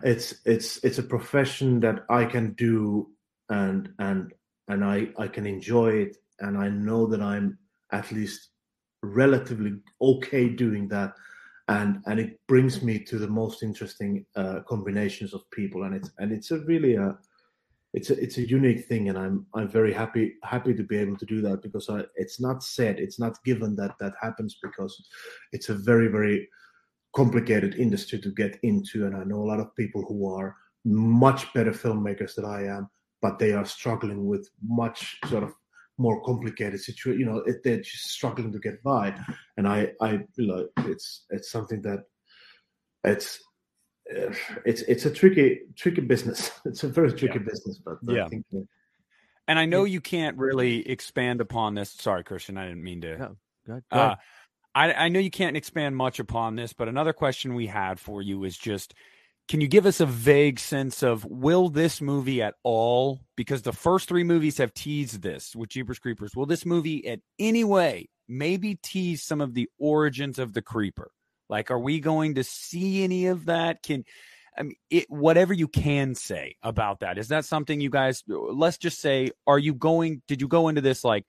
it's 0.02 0.34
it's 0.44 0.82
it's 0.86 0.98
a 0.98 1.02
profession 1.14 1.78
that 1.80 1.98
i 2.10 2.24
can 2.24 2.46
do 2.54 3.08
and 3.48 3.90
and 3.98 4.32
and 4.68 4.84
i 4.84 4.96
i 5.18 5.28
can 5.28 5.46
enjoy 5.46 5.90
it 6.04 6.16
and 6.40 6.56
i 6.58 6.68
know 6.68 7.06
that 7.06 7.22
i'm 7.22 7.58
at 7.92 8.10
least 8.10 8.48
relatively 9.02 9.72
okay 10.00 10.48
doing 10.48 10.88
that 10.88 11.12
and 11.68 12.02
and 12.06 12.18
it 12.18 12.40
brings 12.48 12.82
me 12.82 12.98
to 12.98 13.18
the 13.18 13.28
most 13.28 13.62
interesting 13.62 14.26
uh, 14.36 14.60
combinations 14.68 15.34
of 15.34 15.48
people. 15.50 15.84
And 15.84 15.94
it's 15.94 16.10
and 16.18 16.32
it's 16.32 16.50
a 16.50 16.58
really 16.60 16.96
a 16.96 17.16
it's 17.94 18.10
a 18.10 18.20
it's 18.20 18.38
a 18.38 18.48
unique 18.48 18.86
thing. 18.86 19.08
And 19.08 19.18
i'm 19.18 19.46
i'm 19.54 19.68
very 19.68 19.92
happy 19.92 20.34
happy 20.42 20.74
to 20.74 20.82
be 20.82 20.96
able 20.96 21.16
to 21.16 21.26
do 21.26 21.40
that 21.42 21.62
because 21.62 21.88
I, 21.88 22.04
it's 22.16 22.40
not 22.40 22.62
said 22.62 22.98
it's 22.98 23.20
not 23.20 23.42
given 23.44 23.76
that 23.76 23.94
that 24.00 24.14
happens 24.20 24.58
because 24.62 25.00
it's 25.52 25.68
a 25.68 25.74
very 25.74 26.08
very 26.08 26.48
complicated 27.14 27.74
industry 27.74 28.18
to 28.20 28.30
get 28.30 28.58
into. 28.62 29.06
And 29.06 29.16
i 29.16 29.24
know 29.24 29.42
a 29.42 29.50
lot 29.52 29.60
of 29.60 29.76
people 29.76 30.04
who 30.08 30.34
are 30.34 30.56
much 30.84 31.52
better 31.54 31.70
filmmakers 31.70 32.34
than 32.34 32.44
i 32.44 32.66
am 32.66 32.90
but 33.20 33.38
they 33.38 33.52
are 33.52 33.64
struggling 33.64 34.26
with 34.26 34.50
much 34.60 35.16
sort 35.28 35.44
of 35.44 35.54
more 35.98 36.22
complicated 36.22 36.80
situation 36.80 37.20
you 37.20 37.26
know 37.26 37.38
it, 37.46 37.62
they're 37.62 37.80
just 37.80 38.10
struggling 38.10 38.50
to 38.50 38.58
get 38.58 38.82
by 38.82 39.14
and 39.56 39.68
i 39.68 39.92
i 40.00 40.12
you 40.36 40.46
know 40.46 40.66
it's 40.86 41.26
it's 41.30 41.50
something 41.50 41.82
that 41.82 42.00
it's 43.04 43.40
uh, 44.10 44.32
it's 44.64 44.82
it's 44.82 45.06
a 45.06 45.10
tricky 45.10 45.60
tricky 45.76 46.00
business. 46.00 46.50
It's 46.64 46.82
a 46.82 46.88
very 46.88 47.12
tricky 47.12 47.38
business, 47.38 47.78
but 47.84 47.98
Yeah. 48.06 48.24
I 48.24 48.28
think 48.28 48.44
that- 48.50 48.66
And 49.48 49.58
I 49.58 49.64
know 49.66 49.84
you 49.84 50.00
can't 50.00 50.36
really 50.38 50.88
expand 50.88 51.40
upon 51.40 51.74
this. 51.74 51.90
Sorry, 51.90 52.24
Christian, 52.24 52.56
I 52.58 52.66
didn't 52.68 52.82
mean 52.82 53.00
to. 53.02 53.18
No, 53.18 53.36
Go 53.66 53.72
ahead, 53.72 53.84
go 53.90 53.98
Uh. 53.98 54.16
I, 54.74 54.92
I 54.94 55.08
know 55.08 55.20
you 55.20 55.30
can't 55.30 55.56
expand 55.56 55.96
much 55.96 56.18
upon 56.18 56.56
this, 56.56 56.72
but 56.72 56.88
another 56.88 57.12
question 57.12 57.54
we 57.54 57.66
had 57.66 58.00
for 58.00 58.22
you 58.22 58.42
is 58.44 58.56
just 58.56 58.94
can 59.52 59.60
you 59.60 59.68
give 59.68 59.84
us 59.84 60.00
a 60.00 60.06
vague 60.06 60.58
sense 60.58 61.02
of 61.02 61.26
will 61.26 61.68
this 61.68 62.00
movie 62.00 62.40
at 62.40 62.54
all, 62.62 63.20
because 63.36 63.60
the 63.60 63.70
first 63.74 64.08
three 64.08 64.24
movies 64.24 64.56
have 64.56 64.72
teased 64.72 65.20
this 65.20 65.54
with 65.54 65.68
Jeepers 65.68 65.98
Creepers, 65.98 66.34
will 66.34 66.46
this 66.46 66.64
movie 66.64 67.06
at 67.06 67.20
any 67.38 67.62
way 67.62 68.08
maybe 68.26 68.76
tease 68.76 69.22
some 69.22 69.42
of 69.42 69.52
the 69.52 69.68
origins 69.78 70.38
of 70.38 70.54
the 70.54 70.62
creeper? 70.62 71.10
Like, 71.50 71.70
are 71.70 71.78
we 71.78 72.00
going 72.00 72.36
to 72.36 72.44
see 72.44 73.04
any 73.04 73.26
of 73.26 73.44
that? 73.44 73.82
Can 73.82 74.06
I 74.56 74.62
mean, 74.62 74.76
it, 74.88 75.04
whatever 75.10 75.52
you 75.52 75.68
can 75.68 76.14
say 76.14 76.56
about 76.62 77.00
that, 77.00 77.18
is 77.18 77.28
that 77.28 77.44
something 77.44 77.78
you 77.78 77.90
guys, 77.90 78.24
let's 78.26 78.78
just 78.78 79.02
say, 79.02 79.32
are 79.46 79.58
you 79.58 79.74
going, 79.74 80.22
did 80.28 80.40
you 80.40 80.48
go 80.48 80.68
into 80.68 80.80
this 80.80 81.04
like, 81.04 81.26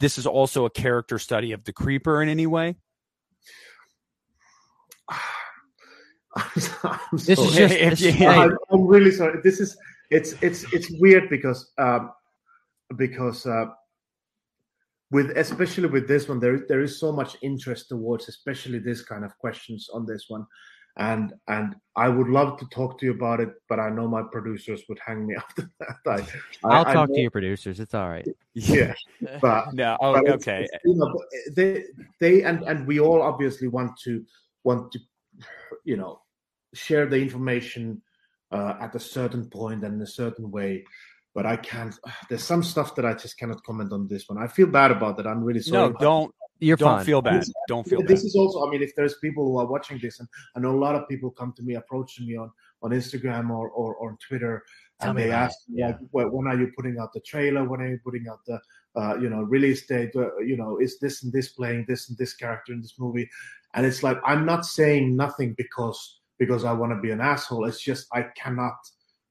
this 0.00 0.18
is 0.18 0.26
also 0.26 0.66
a 0.66 0.70
character 0.70 1.18
study 1.18 1.52
of 1.52 1.64
the 1.64 1.72
creeper 1.72 2.20
in 2.20 2.28
any 2.28 2.46
way? 2.46 2.76
I'm, 6.36 6.44
I'm 6.84 6.98
This 7.12 7.28
is 7.28 7.36
sorry. 7.38 7.54
just 7.68 7.74
If 7.74 7.98
this- 7.98 8.20
you- 8.20 8.26
I'm, 8.26 8.56
I'm 8.70 8.86
really 8.86 9.10
sorry. 9.12 9.40
This 9.42 9.60
is 9.60 9.76
it's 10.10 10.34
it's 10.42 10.64
it's 10.72 10.90
weird 11.00 11.28
because 11.28 11.70
um, 11.78 12.12
because 12.96 13.44
uh, 13.46 13.66
with 15.10 15.30
especially 15.36 15.88
with 15.88 16.06
this 16.08 16.28
one 16.28 16.38
there 16.40 16.64
there 16.68 16.80
is 16.82 16.98
so 17.00 17.12
much 17.12 17.36
interest 17.42 17.88
towards 17.88 18.28
especially 18.28 18.78
this 18.78 19.02
kind 19.02 19.24
of 19.24 19.36
questions 19.38 19.88
on 19.92 20.04
this 20.06 20.26
one, 20.28 20.46
and 20.98 21.32
and 21.48 21.76
I 21.96 22.08
would 22.08 22.28
love 22.28 22.58
to 22.58 22.66
talk 22.66 22.98
to 23.00 23.06
you 23.06 23.12
about 23.12 23.40
it, 23.40 23.50
but 23.68 23.80
I 23.80 23.88
know 23.90 24.06
my 24.08 24.22
producers 24.30 24.82
would 24.88 24.98
hang 25.04 25.26
me 25.26 25.34
after 25.44 25.70
that. 25.80 25.96
I, 26.06 26.26
I'll 26.68 26.86
I, 26.86 26.92
talk 26.94 27.10
I 27.10 27.14
to 27.14 27.20
your 27.20 27.30
producers. 27.30 27.80
It's 27.80 27.94
all 27.94 28.08
right. 28.08 28.26
Yeah, 28.54 28.94
but 29.42 29.72
No. 29.74 29.96
Oh, 30.00 30.12
but 30.14 30.28
okay. 30.28 30.62
it's, 30.70 30.84
you 30.84 30.94
know, 30.94 31.12
they 31.54 31.84
they 32.20 32.42
and 32.42 32.62
and 32.64 32.86
we 32.86 32.98
all 33.00 33.20
obviously 33.22 33.68
want 33.68 33.98
to 34.04 34.24
want 34.64 34.92
to 34.92 34.98
you 35.84 35.96
know 35.96 36.20
share 36.74 37.06
the 37.06 37.16
information 37.16 38.02
uh, 38.52 38.74
at 38.80 38.94
a 38.94 39.00
certain 39.00 39.48
point 39.48 39.84
and 39.84 39.94
in 39.94 40.02
a 40.02 40.06
certain 40.06 40.50
way 40.50 40.84
but 41.34 41.46
I 41.46 41.56
can't. 41.56 41.94
There's 42.28 42.42
some 42.42 42.64
stuff 42.64 42.96
that 42.96 43.06
I 43.06 43.14
just 43.14 43.38
cannot 43.38 43.62
comment 43.62 43.92
on 43.92 44.08
this 44.08 44.28
one. 44.28 44.38
I 44.38 44.48
feel 44.48 44.66
bad 44.66 44.90
about 44.90 45.16
that. 45.18 45.26
I'm 45.26 45.44
really 45.44 45.60
sorry. 45.60 45.92
No, 45.92 45.96
don't. 45.98 46.34
You're 46.58 46.76
don't 46.76 46.96
fine. 46.96 47.04
feel 47.04 47.22
bad. 47.22 47.42
This- 47.42 47.52
Don't 47.68 47.86
feel 47.86 48.00
bad. 48.00 48.08
this 48.08 48.24
is 48.24 48.34
also 48.34 48.66
i 48.66 48.70
mean 48.70 48.82
if 48.82 48.92
there's 48.96 49.14
people 49.18 49.44
who 49.46 49.58
are 49.58 49.66
watching 49.66 49.98
this 50.02 50.18
and 50.18 50.28
i 50.56 50.58
know 50.58 50.72
a 50.72 50.80
lot 50.86 50.96
of 50.96 51.08
people 51.08 51.30
come 51.30 51.52
to 51.56 51.62
me 51.62 51.74
approaching 51.74 52.26
me 52.26 52.34
on 52.36 52.50
on 52.82 52.90
instagram 52.90 53.50
or 53.50 53.68
or, 53.70 53.94
or 53.94 54.10
on 54.10 54.18
twitter 54.26 54.64
Tell 55.00 55.10
and 55.10 55.18
they 55.18 55.28
about 55.28 55.44
ask 55.44 55.58
me 55.68 55.82
like 55.84 55.96
"Well, 56.12 56.28
when 56.30 56.48
are 56.48 56.58
you 56.58 56.72
putting 56.76 56.98
out 56.98 57.12
the 57.12 57.20
trailer 57.20 57.64
when 57.64 57.80
are 57.80 57.88
you 57.88 58.00
putting 58.04 58.26
out 58.28 58.40
the 58.46 58.60
uh, 59.00 59.16
you 59.16 59.30
know 59.30 59.42
release 59.42 59.86
date 59.86 60.10
uh, 60.16 60.36
you 60.38 60.56
know 60.56 60.78
is 60.78 60.98
this 60.98 61.22
and 61.22 61.32
this 61.32 61.50
playing 61.50 61.84
this 61.86 62.08
and 62.08 62.18
this 62.18 62.34
character 62.34 62.72
in 62.72 62.80
this 62.80 62.94
movie 62.98 63.28
and 63.74 63.86
it's 63.86 64.02
like 64.02 64.18
i'm 64.24 64.44
not 64.44 64.66
saying 64.66 65.14
nothing 65.14 65.54
because 65.56 66.20
because 66.38 66.64
i 66.64 66.72
want 66.72 66.92
to 66.92 67.00
be 67.00 67.12
an 67.12 67.20
asshole 67.20 67.64
it's 67.64 67.80
just 67.80 68.08
i 68.12 68.22
cannot 68.36 68.74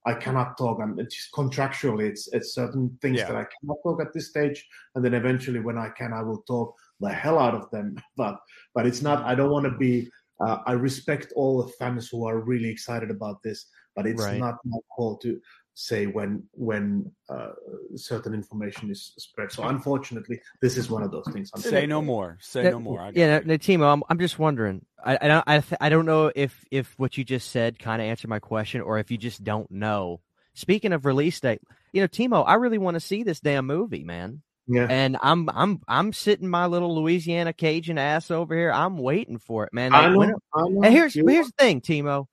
I 0.07 0.13
cannot 0.13 0.57
talk. 0.57 0.79
I'm 0.81 0.97
it's 0.99 1.15
just 1.15 1.33
contractually. 1.33 2.05
It's 2.07 2.29
it's 2.31 2.55
certain 2.55 2.97
things 3.01 3.17
Yeah. 3.17 3.27
that 3.27 3.35
I 3.35 3.45
cannot 3.59 3.77
talk 3.83 4.01
at 4.01 4.13
this 4.13 4.29
stage, 4.29 4.65
and 4.95 5.03
then 5.03 5.13
eventually, 5.13 5.59
when 5.59 5.77
I 5.77 5.89
can, 5.89 6.13
I 6.13 6.21
will 6.23 6.43
talk 6.43 6.73
the 7.01 7.09
hell 7.09 7.37
out 7.37 7.53
of 7.53 7.69
them. 7.71 7.97
But 8.15 8.39
but 8.73 8.87
it's 8.87 9.01
not. 9.01 9.25
I 9.25 9.35
don't 9.35 9.51
want 9.51 9.65
to 9.65 9.77
be. 9.77 10.09
Uh, 10.39 10.57
I 10.65 10.73
respect 10.73 11.33
all 11.35 11.63
the 11.63 11.71
fans 11.73 12.09
who 12.09 12.25
are 12.27 12.39
really 12.39 12.69
excited 12.69 13.09
about 13.11 13.41
this, 13.43 13.65
but 13.95 14.05
it's 14.05 14.21
Right. 14.23 14.39
not 14.39 14.55
my 14.65 14.77
call 14.95 15.17
to 15.17 15.39
say 15.73 16.07
when 16.07 16.43
when 16.53 17.11
uh, 17.29 17.51
certain 17.95 18.33
information 18.33 18.89
is 18.89 19.13
spread. 19.17 19.51
So 19.51 19.63
unfortunately, 19.63 20.39
this 20.61 20.75
is 20.77 20.89
one 20.89 21.03
of 21.03 21.11
those 21.11 21.27
things. 21.31 21.51
I'm 21.53 21.61
Say 21.61 21.85
no 21.85 22.01
more. 22.01 22.37
Say 22.41 22.63
That- 22.63 22.71
no 22.71 22.79
more. 22.79 22.99
I 23.01 23.11
yeah, 23.13 23.37
you. 23.39 23.45
no, 23.45 23.53
no, 23.53 23.57
Timo, 23.57 23.91
I'm 23.93 24.03
I'm 24.09 24.19
just 24.19 24.39
wondering. 24.39 24.85
I 25.03 25.17
I 25.21 25.27
don't 25.27 25.43
I, 25.47 25.59
th- 25.59 25.77
I 25.81 25.89
don't 25.89 26.05
know 26.05 26.31
if 26.35 26.65
if 26.71 26.93
what 26.97 27.17
you 27.17 27.23
just 27.23 27.51
said 27.51 27.77
kind 27.79 28.01
of 28.01 28.07
answered 28.07 28.29
my 28.29 28.39
question, 28.39 28.81
or 28.81 28.97
if 28.99 29.11
you 29.11 29.17
just 29.17 29.43
don't 29.43 29.69
know. 29.71 30.21
Speaking 30.55 30.93
of 30.93 31.05
release 31.05 31.39
date, 31.39 31.61
you 31.93 32.01
know, 32.01 32.07
Timo, 32.07 32.43
I 32.47 32.55
really 32.55 32.79
want 32.79 32.95
to 32.95 32.99
see 32.99 33.21
this 33.21 33.39
damn 33.39 33.67
movie, 33.67 34.03
man. 34.03 34.41
Yeah. 34.67 34.87
And 34.89 35.17
I'm 35.21 35.49
I'm 35.53 35.81
I'm 35.87 36.11
sitting 36.13 36.49
my 36.49 36.65
little 36.65 36.93
Louisiana 36.95 37.53
Cajun 37.53 37.97
ass 37.97 38.29
over 38.31 38.53
here. 38.55 38.71
I'm 38.71 38.97
waiting 38.97 39.37
for 39.39 39.63
it, 39.65 39.73
man. 39.73 39.93
I 39.95 40.09
know. 40.09 40.21
I 40.53 40.61
know. 40.67 40.83
and 40.83 40.93
here's 40.93 41.13
here's 41.13 41.47
the 41.47 41.53
thing, 41.57 41.79
Timo. 41.81 42.25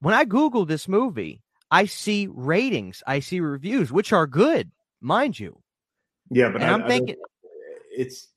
When 0.00 0.14
I 0.14 0.24
Google 0.24 0.64
this 0.66 0.86
movie, 0.88 1.42
I 1.70 1.86
see 1.86 2.28
ratings, 2.30 3.02
I 3.06 3.20
see 3.20 3.40
reviews, 3.40 3.90
which 3.92 4.12
are 4.12 4.26
good, 4.26 4.70
mind 5.00 5.38
you. 5.38 5.60
yeah, 6.30 6.48
but 6.50 6.62
and 6.62 6.70
I, 6.70 6.74
I'm 6.74 6.82
I 6.84 6.88
thinking- 6.88 7.16
it's 7.90 8.28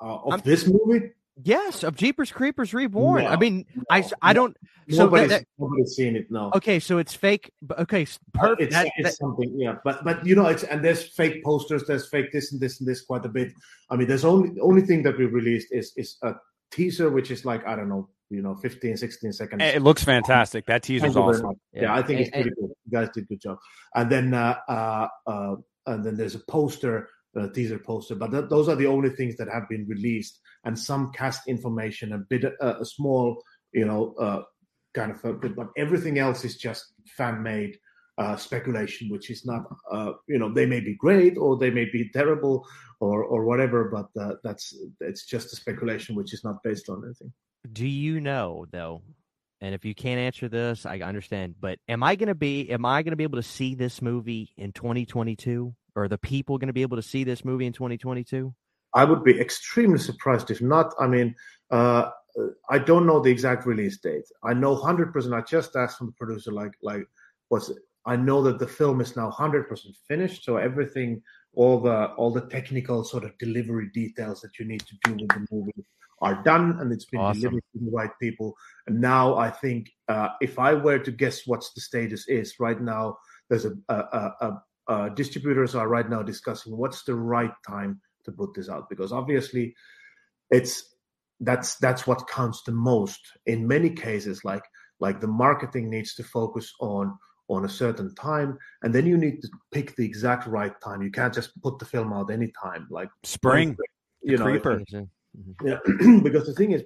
uh, 0.00 0.06
of 0.06 0.32
I'm- 0.32 0.42
this 0.44 0.66
movie. 0.66 1.10
Yes, 1.42 1.82
of 1.84 1.96
Jeepers 1.96 2.32
Creepers 2.32 2.74
Reborn. 2.74 3.24
I 3.26 3.36
mean, 3.36 3.64
I 3.90 4.00
no, 4.00 4.08
I 4.22 4.32
don't. 4.32 4.56
So 4.90 5.04
nobody's, 5.04 5.28
that, 5.28 5.40
that, 5.42 5.46
nobody's 5.58 5.94
seen 5.94 6.16
it. 6.16 6.30
No. 6.30 6.50
okay, 6.54 6.80
so 6.80 6.98
it's 6.98 7.14
fake. 7.14 7.52
but- 7.62 7.78
Okay, 7.80 8.02
Uh, 8.02 8.40
perfect. 8.40 8.62
It's, 8.62 8.74
That- 8.74 8.86
it's 8.96 9.10
that- 9.10 9.16
something, 9.16 9.52
yeah. 9.58 9.76
But 9.84 10.02
but 10.04 10.24
you 10.26 10.34
know, 10.34 10.46
it's 10.46 10.64
and 10.64 10.82
there's 10.84 11.02
fake 11.14 11.44
posters, 11.44 11.84
there's 11.86 12.08
fake 12.08 12.32
this 12.32 12.52
and 12.52 12.60
this 12.60 12.80
and 12.80 12.88
this 12.88 13.02
quite 13.02 13.24
a 13.24 13.28
bit. 13.28 13.52
I 13.90 13.96
mean, 13.96 14.08
there's 14.08 14.24
only 14.24 14.50
the 14.50 14.62
only 14.62 14.82
thing 14.82 15.02
that 15.04 15.16
we 15.18 15.26
released 15.26 15.68
is 15.72 15.92
is 15.96 16.16
a 16.22 16.34
teaser, 16.70 17.10
which 17.10 17.30
is 17.30 17.44
like 17.44 17.66
I 17.66 17.76
don't 17.76 17.88
know, 17.88 18.08
you 18.30 18.42
know, 18.42 18.54
15, 18.56 18.96
16 18.96 19.32
seconds. 19.32 19.62
It 19.62 19.82
looks 19.82 20.02
fantastic. 20.02 20.66
That 20.66 20.82
teaser's 20.82 21.14
Thank 21.14 21.26
awesome. 21.26 21.46
much. 21.46 21.56
Yeah, 21.72 21.94
I 21.94 22.02
think 22.02 22.18
And- 22.18 22.20
it's 22.20 22.30
pretty 22.30 22.50
good. 22.50 22.70
You 22.86 22.92
guys 22.92 23.10
did 23.14 23.24
a 23.24 23.26
good 23.26 23.40
job. 23.40 23.58
And 23.94 24.10
then 24.10 24.34
uh, 24.34 24.56
uh, 24.68 25.08
uh, 25.26 25.56
and 25.86 26.04
then 26.04 26.16
there's 26.16 26.34
a 26.34 26.40
poster, 26.40 27.08
a 27.36 27.48
teaser 27.48 27.78
poster. 27.78 28.14
But 28.14 28.30
th- 28.30 28.48
those 28.48 28.68
are 28.68 28.76
the 28.76 28.86
only 28.86 29.10
things 29.10 29.36
that 29.36 29.48
have 29.48 29.68
been 29.68 29.86
released, 29.86 30.40
and 30.64 30.78
some 30.78 31.12
cast 31.12 31.48
information, 31.48 32.12
a 32.12 32.18
bit, 32.18 32.44
uh, 32.44 32.74
a 32.80 32.84
small, 32.84 33.42
you 33.72 33.84
know, 33.84 34.14
uh, 34.18 34.42
kind 34.94 35.12
of. 35.12 35.40
Bit, 35.40 35.56
but 35.56 35.68
everything 35.76 36.18
else 36.18 36.44
is 36.44 36.56
just 36.56 36.92
fan 37.16 37.42
made. 37.42 37.78
Uh, 38.18 38.34
speculation, 38.34 39.08
which 39.10 39.30
is 39.30 39.46
not, 39.46 39.62
uh, 39.92 40.10
you 40.26 40.40
know, 40.40 40.52
they 40.52 40.66
may 40.66 40.80
be 40.80 40.96
great 40.96 41.38
or 41.38 41.56
they 41.56 41.70
may 41.70 41.84
be 41.84 42.10
terrible 42.10 42.66
or 42.98 43.22
or 43.22 43.44
whatever, 43.44 43.84
but 43.84 44.08
uh, 44.20 44.34
that's 44.42 44.76
it's 45.00 45.24
just 45.24 45.52
a 45.52 45.56
speculation 45.56 46.16
which 46.16 46.34
is 46.34 46.42
not 46.42 46.60
based 46.64 46.88
on 46.88 47.04
anything. 47.04 47.32
do 47.72 47.86
you 47.86 48.20
know 48.20 48.66
though? 48.72 49.02
And 49.60 49.74
if 49.74 49.84
you 49.84 49.94
can't 49.94 50.20
answer 50.20 50.48
this, 50.48 50.86
I 50.86 50.98
understand. 51.00 51.56
But 51.60 51.78
am 51.88 52.02
I 52.02 52.14
going 52.14 52.28
to 52.28 52.34
be? 52.34 52.70
Am 52.70 52.84
I 52.84 53.02
going 53.02 53.12
to 53.12 53.16
be 53.16 53.24
able 53.24 53.38
to 53.38 53.42
see 53.42 53.74
this 53.74 54.00
movie 54.00 54.52
in 54.56 54.72
2022? 54.72 55.74
Or 55.98 56.04
are 56.04 56.08
the 56.08 56.16
people 56.16 56.58
going 56.58 56.68
to 56.68 56.72
be 56.72 56.82
able 56.82 56.96
to 56.96 57.02
see 57.02 57.24
this 57.24 57.44
movie 57.44 57.66
in 57.66 57.72
2022? 57.72 58.54
I 58.94 59.04
would 59.04 59.24
be 59.24 59.38
extremely 59.38 59.98
surprised 59.98 60.48
if 60.48 60.62
not. 60.62 60.94
I 61.00 61.08
mean, 61.08 61.34
uh, 61.72 62.10
I 62.70 62.78
don't 62.78 63.04
know 63.04 63.20
the 63.20 63.32
exact 63.32 63.66
release 63.66 63.98
date. 63.98 64.22
I 64.44 64.54
know 64.54 64.76
hundred 64.76 65.12
percent. 65.12 65.34
I 65.34 65.40
just 65.40 65.74
asked 65.74 65.98
from 65.98 66.06
the 66.06 66.12
producer, 66.12 66.52
like, 66.52 66.70
like, 66.82 67.02
what's? 67.48 67.68
It? 67.68 67.78
I 68.06 68.14
know 68.14 68.42
that 68.44 68.60
the 68.60 68.68
film 68.68 69.00
is 69.00 69.16
now 69.16 69.28
hundred 69.28 69.68
percent 69.68 69.96
finished, 70.06 70.44
so 70.44 70.56
everything, 70.56 71.20
all 71.54 71.80
the 71.80 72.06
all 72.12 72.30
the 72.30 72.42
technical 72.42 73.02
sort 73.02 73.24
of 73.24 73.36
delivery 73.38 73.90
details 73.92 74.40
that 74.42 74.56
you 74.58 74.66
need 74.66 74.82
to 74.86 74.94
do 75.02 75.14
with 75.14 75.28
the 75.30 75.46
movie 75.50 75.84
are 76.20 76.42
done, 76.44 76.78
and 76.80 76.92
it's 76.92 77.06
been 77.06 77.20
Awesome. 77.20 77.40
delivered 77.40 77.64
to 77.72 77.84
the 77.84 77.90
right 77.90 78.10
people. 78.20 78.54
And 78.86 79.00
now 79.00 79.36
I 79.36 79.50
think, 79.50 79.90
uh, 80.08 80.28
if 80.40 80.58
I 80.58 80.74
were 80.74 81.00
to 81.00 81.10
guess 81.10 81.46
what 81.46 81.64
the 81.74 81.80
status 81.80 82.28
is 82.28 82.54
right 82.60 82.80
now, 82.80 83.18
there's 83.48 83.64
a, 83.64 83.72
a, 83.88 83.94
a 84.40 84.62
uh, 84.88 85.08
distributors 85.10 85.74
are 85.74 85.88
right 85.88 86.08
now 86.08 86.22
discussing 86.22 86.76
what's 86.76 87.04
the 87.04 87.14
right 87.14 87.52
time 87.66 88.00
to 88.24 88.32
put 88.32 88.54
this 88.54 88.68
out 88.68 88.88
because 88.88 89.12
obviously 89.12 89.74
it's 90.50 90.96
that's 91.40 91.76
that's 91.76 92.06
what 92.06 92.28
counts 92.28 92.62
the 92.64 92.72
most 92.72 93.20
in 93.46 93.66
many 93.66 93.90
cases 93.90 94.44
like 94.44 94.62
like 94.98 95.20
the 95.20 95.26
marketing 95.26 95.88
needs 95.88 96.14
to 96.14 96.24
focus 96.24 96.72
on 96.80 97.16
on 97.48 97.64
a 97.64 97.68
certain 97.68 98.14
time 98.14 98.58
and 98.82 98.94
then 98.94 99.06
you 99.06 99.16
need 99.16 99.40
to 99.40 99.48
pick 99.72 99.94
the 99.96 100.04
exact 100.04 100.46
right 100.46 100.72
time 100.82 101.00
you 101.02 101.10
can't 101.10 101.34
just 101.34 101.50
put 101.62 101.78
the 101.78 101.84
film 101.84 102.12
out 102.12 102.30
anytime 102.30 102.86
like 102.90 103.08
Spring. 103.24 103.76
you 104.22 104.36
know 104.36 104.44
Creeper. 104.44 104.82
Mhm. 105.36 105.54
yeah, 105.64 106.20
because 106.22 106.46
the 106.46 106.54
thing 106.54 106.72
is, 106.72 106.82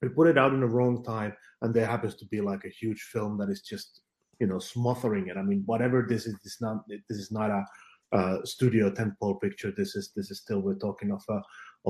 we 0.00 0.08
put 0.08 0.28
it 0.28 0.38
out 0.38 0.52
in 0.52 0.60
the 0.60 0.66
wrong 0.66 1.02
time, 1.04 1.34
and 1.62 1.74
there 1.74 1.86
happens 1.86 2.14
to 2.16 2.26
be 2.26 2.40
like 2.40 2.64
a 2.64 2.68
huge 2.68 3.00
film 3.12 3.38
that 3.38 3.48
is 3.48 3.62
just 3.62 4.00
you 4.42 4.48
know 4.48 4.58
smothering 4.58 5.28
it. 5.28 5.36
I 5.36 5.42
mean, 5.42 5.62
whatever 5.66 6.04
this 6.08 6.26
is, 6.26 6.34
this 6.42 6.60
not 6.60 6.78
this 7.08 7.18
is 7.24 7.30
not 7.30 7.50
a 7.50 7.62
studio 8.44 8.90
tentpole 8.90 9.40
picture. 9.40 9.72
This 9.76 9.94
is 9.94 10.10
this 10.16 10.32
is 10.32 10.40
still 10.40 10.60
we're 10.60 10.84
talking 10.86 11.12
of 11.12 11.22
a 11.36 11.38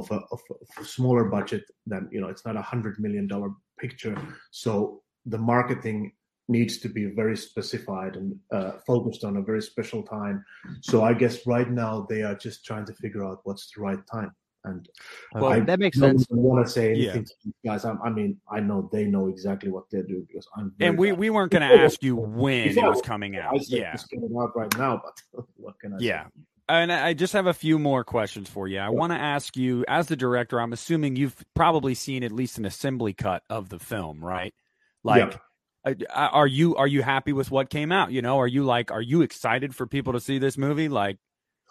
of 0.01 0.11
a, 0.11 0.19
of 0.35 0.41
a, 0.51 0.55
of 0.65 0.71
a 0.81 0.85
smaller 0.85 1.25
budget 1.25 1.65
than 1.87 2.11
you 2.13 2.21
know 2.21 2.29
it's 2.29 2.45
not 2.45 2.59
a 2.59 2.69
hundred 2.73 3.01
million 3.01 3.27
dollar 3.27 3.51
picture. 3.79 4.17
So 4.51 5.03
the 5.25 5.39
marketing 5.39 6.13
needs 6.49 6.79
to 6.81 6.89
be 6.89 7.07
very 7.23 7.37
specified 7.37 8.17
and 8.17 8.29
uh, 8.53 8.73
focused 8.87 9.25
on 9.25 9.39
a 9.39 9.43
very 9.51 9.63
special 9.63 10.03
time. 10.03 10.45
So 10.83 11.03
I 11.03 11.15
guess 11.15 11.47
right 11.47 11.71
now 11.71 12.07
they 12.11 12.23
are 12.23 12.35
just 12.35 12.67
trying 12.67 12.85
to 12.87 12.95
figure 12.95 13.25
out 13.25 13.39
what's 13.45 13.73
the 13.73 13.81
right 13.81 14.05
time. 14.13 14.33
And 14.65 14.89
Okay, 15.35 15.41
Well, 15.41 15.65
that 15.65 15.79
makes 15.81 15.99
sense. 15.99 16.23
I 16.31 16.35
don't 16.35 16.45
want 16.45 16.65
to 16.67 16.73
say 16.73 16.95
Yeah. 16.95 17.11
anything 17.11 17.25
to 17.25 17.35
you 17.45 17.53
guys. 17.65 17.85
I'm, 17.85 18.01
I 18.03 18.11
mean, 18.11 18.41
I 18.51 18.61
know 18.61 18.89
they 18.93 19.07
know 19.07 19.29
exactly 19.29 19.71
what 19.71 19.85
they're 19.91 20.03
doing 20.05 20.25
because 20.29 20.47
I'm. 20.57 20.73
And 20.81 20.97
we, 20.97 21.11
bad. 21.11 21.19
we 21.19 21.31
weren't 21.31 21.51
going 21.51 21.69
to 21.69 21.81
ask 21.83 22.03
you 22.03 22.15
when 22.17 22.69
it 22.69 22.77
was 22.85 23.03
coming 23.03 23.37
I 23.37 23.41
out. 23.41 23.63
said 23.63 23.79
Yeah. 23.79 23.93
just 23.93 24.09
get 24.11 24.21
it 24.23 24.31
out 24.39 24.55
right 24.57 24.73
now, 24.79 25.03
but 25.05 25.45
what 25.57 25.79
can 25.81 25.95
I 25.95 25.99
say? 25.99 26.07
Yeah. 26.07 26.27
And 26.69 26.93
I 26.93 27.09
I 27.09 27.13
just 27.15 27.33
have 27.33 27.47
a 27.49 27.53
few 27.55 27.79
more 27.79 28.05
questions 28.05 28.49
for 28.49 28.69
you. 28.69 28.79
I 28.79 28.89
want 28.89 29.13
to 29.13 29.19
ask 29.19 29.57
you, 29.57 29.85
as 29.89 30.07
the 30.07 30.17
director, 30.17 30.61
I'm 30.61 30.73
assuming 30.73 31.17
you've 31.17 31.35
probably 31.55 31.95
seen 31.95 32.23
at 32.23 32.31
least 32.31 32.57
an 32.57 32.65
assembly 32.65 33.13
cut 33.13 33.43
of 33.51 33.69
the 33.69 33.81
film, 33.81 34.25
right? 34.25 34.55
Like, 35.03 35.39
uh, 35.85 35.95
are 36.15 36.47
you 36.47 36.77
are 36.77 36.87
you 36.87 37.03
happy 37.03 37.33
with 37.33 37.51
what 37.51 37.69
came 37.69 37.91
out? 37.91 38.13
You 38.13 38.23
know, 38.23 38.39
are 38.39 38.47
you 38.47 38.63
like, 38.63 38.93
are 38.93 39.03
you 39.03 39.23
excited 39.23 39.75
for 39.75 39.87
people 39.89 40.13
to 40.13 40.21
see 40.21 40.39
this 40.39 40.57
movie? 40.57 40.89
Like, 40.89 41.19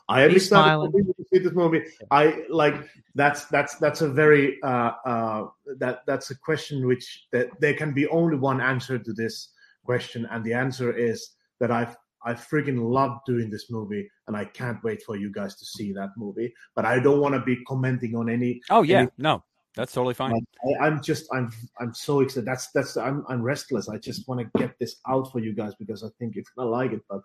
I 0.09 0.23
am 0.23 0.31
He's 0.31 0.43
excited 0.47 0.91
smiling. 1.39 1.71
for 1.71 1.71
people 1.71 1.89
to 1.89 2.09
see 2.09 2.09
this 2.09 2.09
movie. 2.09 2.09
I 2.11 2.45
like 2.49 2.89
that's 3.15 3.45
that's 3.45 3.75
that's 3.75 4.01
a 4.01 4.09
very 4.09 4.61
uh, 4.63 4.91
uh, 5.05 5.47
that 5.77 5.99
that's 6.05 6.31
a 6.31 6.37
question 6.37 6.87
which 6.87 7.27
that 7.31 7.49
there 7.59 7.73
can 7.73 7.93
be 7.93 8.07
only 8.07 8.37
one 8.37 8.61
answer 8.61 8.99
to 8.99 9.13
this 9.13 9.49
question, 9.85 10.27
and 10.31 10.43
the 10.43 10.53
answer 10.53 10.91
is 10.95 11.35
that 11.59 11.71
I've 11.71 11.95
I 12.23 12.33
freaking 12.33 12.91
love 12.91 13.19
doing 13.25 13.49
this 13.49 13.71
movie, 13.71 14.09
and 14.27 14.37
I 14.37 14.45
can't 14.45 14.83
wait 14.83 15.03
for 15.03 15.15
you 15.15 15.31
guys 15.31 15.55
to 15.55 15.65
see 15.65 15.93
that 15.93 16.09
movie. 16.17 16.53
But 16.75 16.85
I 16.85 16.99
don't 16.99 17.19
want 17.19 17.33
to 17.35 17.41
be 17.41 17.63
commenting 17.65 18.15
on 18.15 18.29
any 18.29 18.61
oh 18.69 18.83
yeah, 18.83 18.99
Any- 18.99 19.09
no, 19.17 19.43
that's 19.75 19.93
totally 19.93 20.13
fine. 20.13 20.33
I, 20.81 20.85
I'm 20.85 21.01
just 21.01 21.27
I'm 21.33 21.51
I'm 21.79 21.93
so 21.93 22.21
excited. 22.21 22.45
That's 22.45 22.71
that's 22.73 22.97
I'm 22.97 23.23
I'm 23.29 23.41
restless. 23.41 23.89
I 23.89 23.97
just 23.97 24.27
want 24.27 24.41
to 24.41 24.59
get 24.59 24.77
this 24.79 24.97
out 25.07 25.31
for 25.31 25.39
you 25.39 25.53
guys 25.53 25.73
because 25.79 26.03
I 26.03 26.09
think 26.19 26.35
it's 26.35 26.49
gonna 26.49 26.69
like 26.69 26.91
it. 26.91 27.01
But 27.09 27.21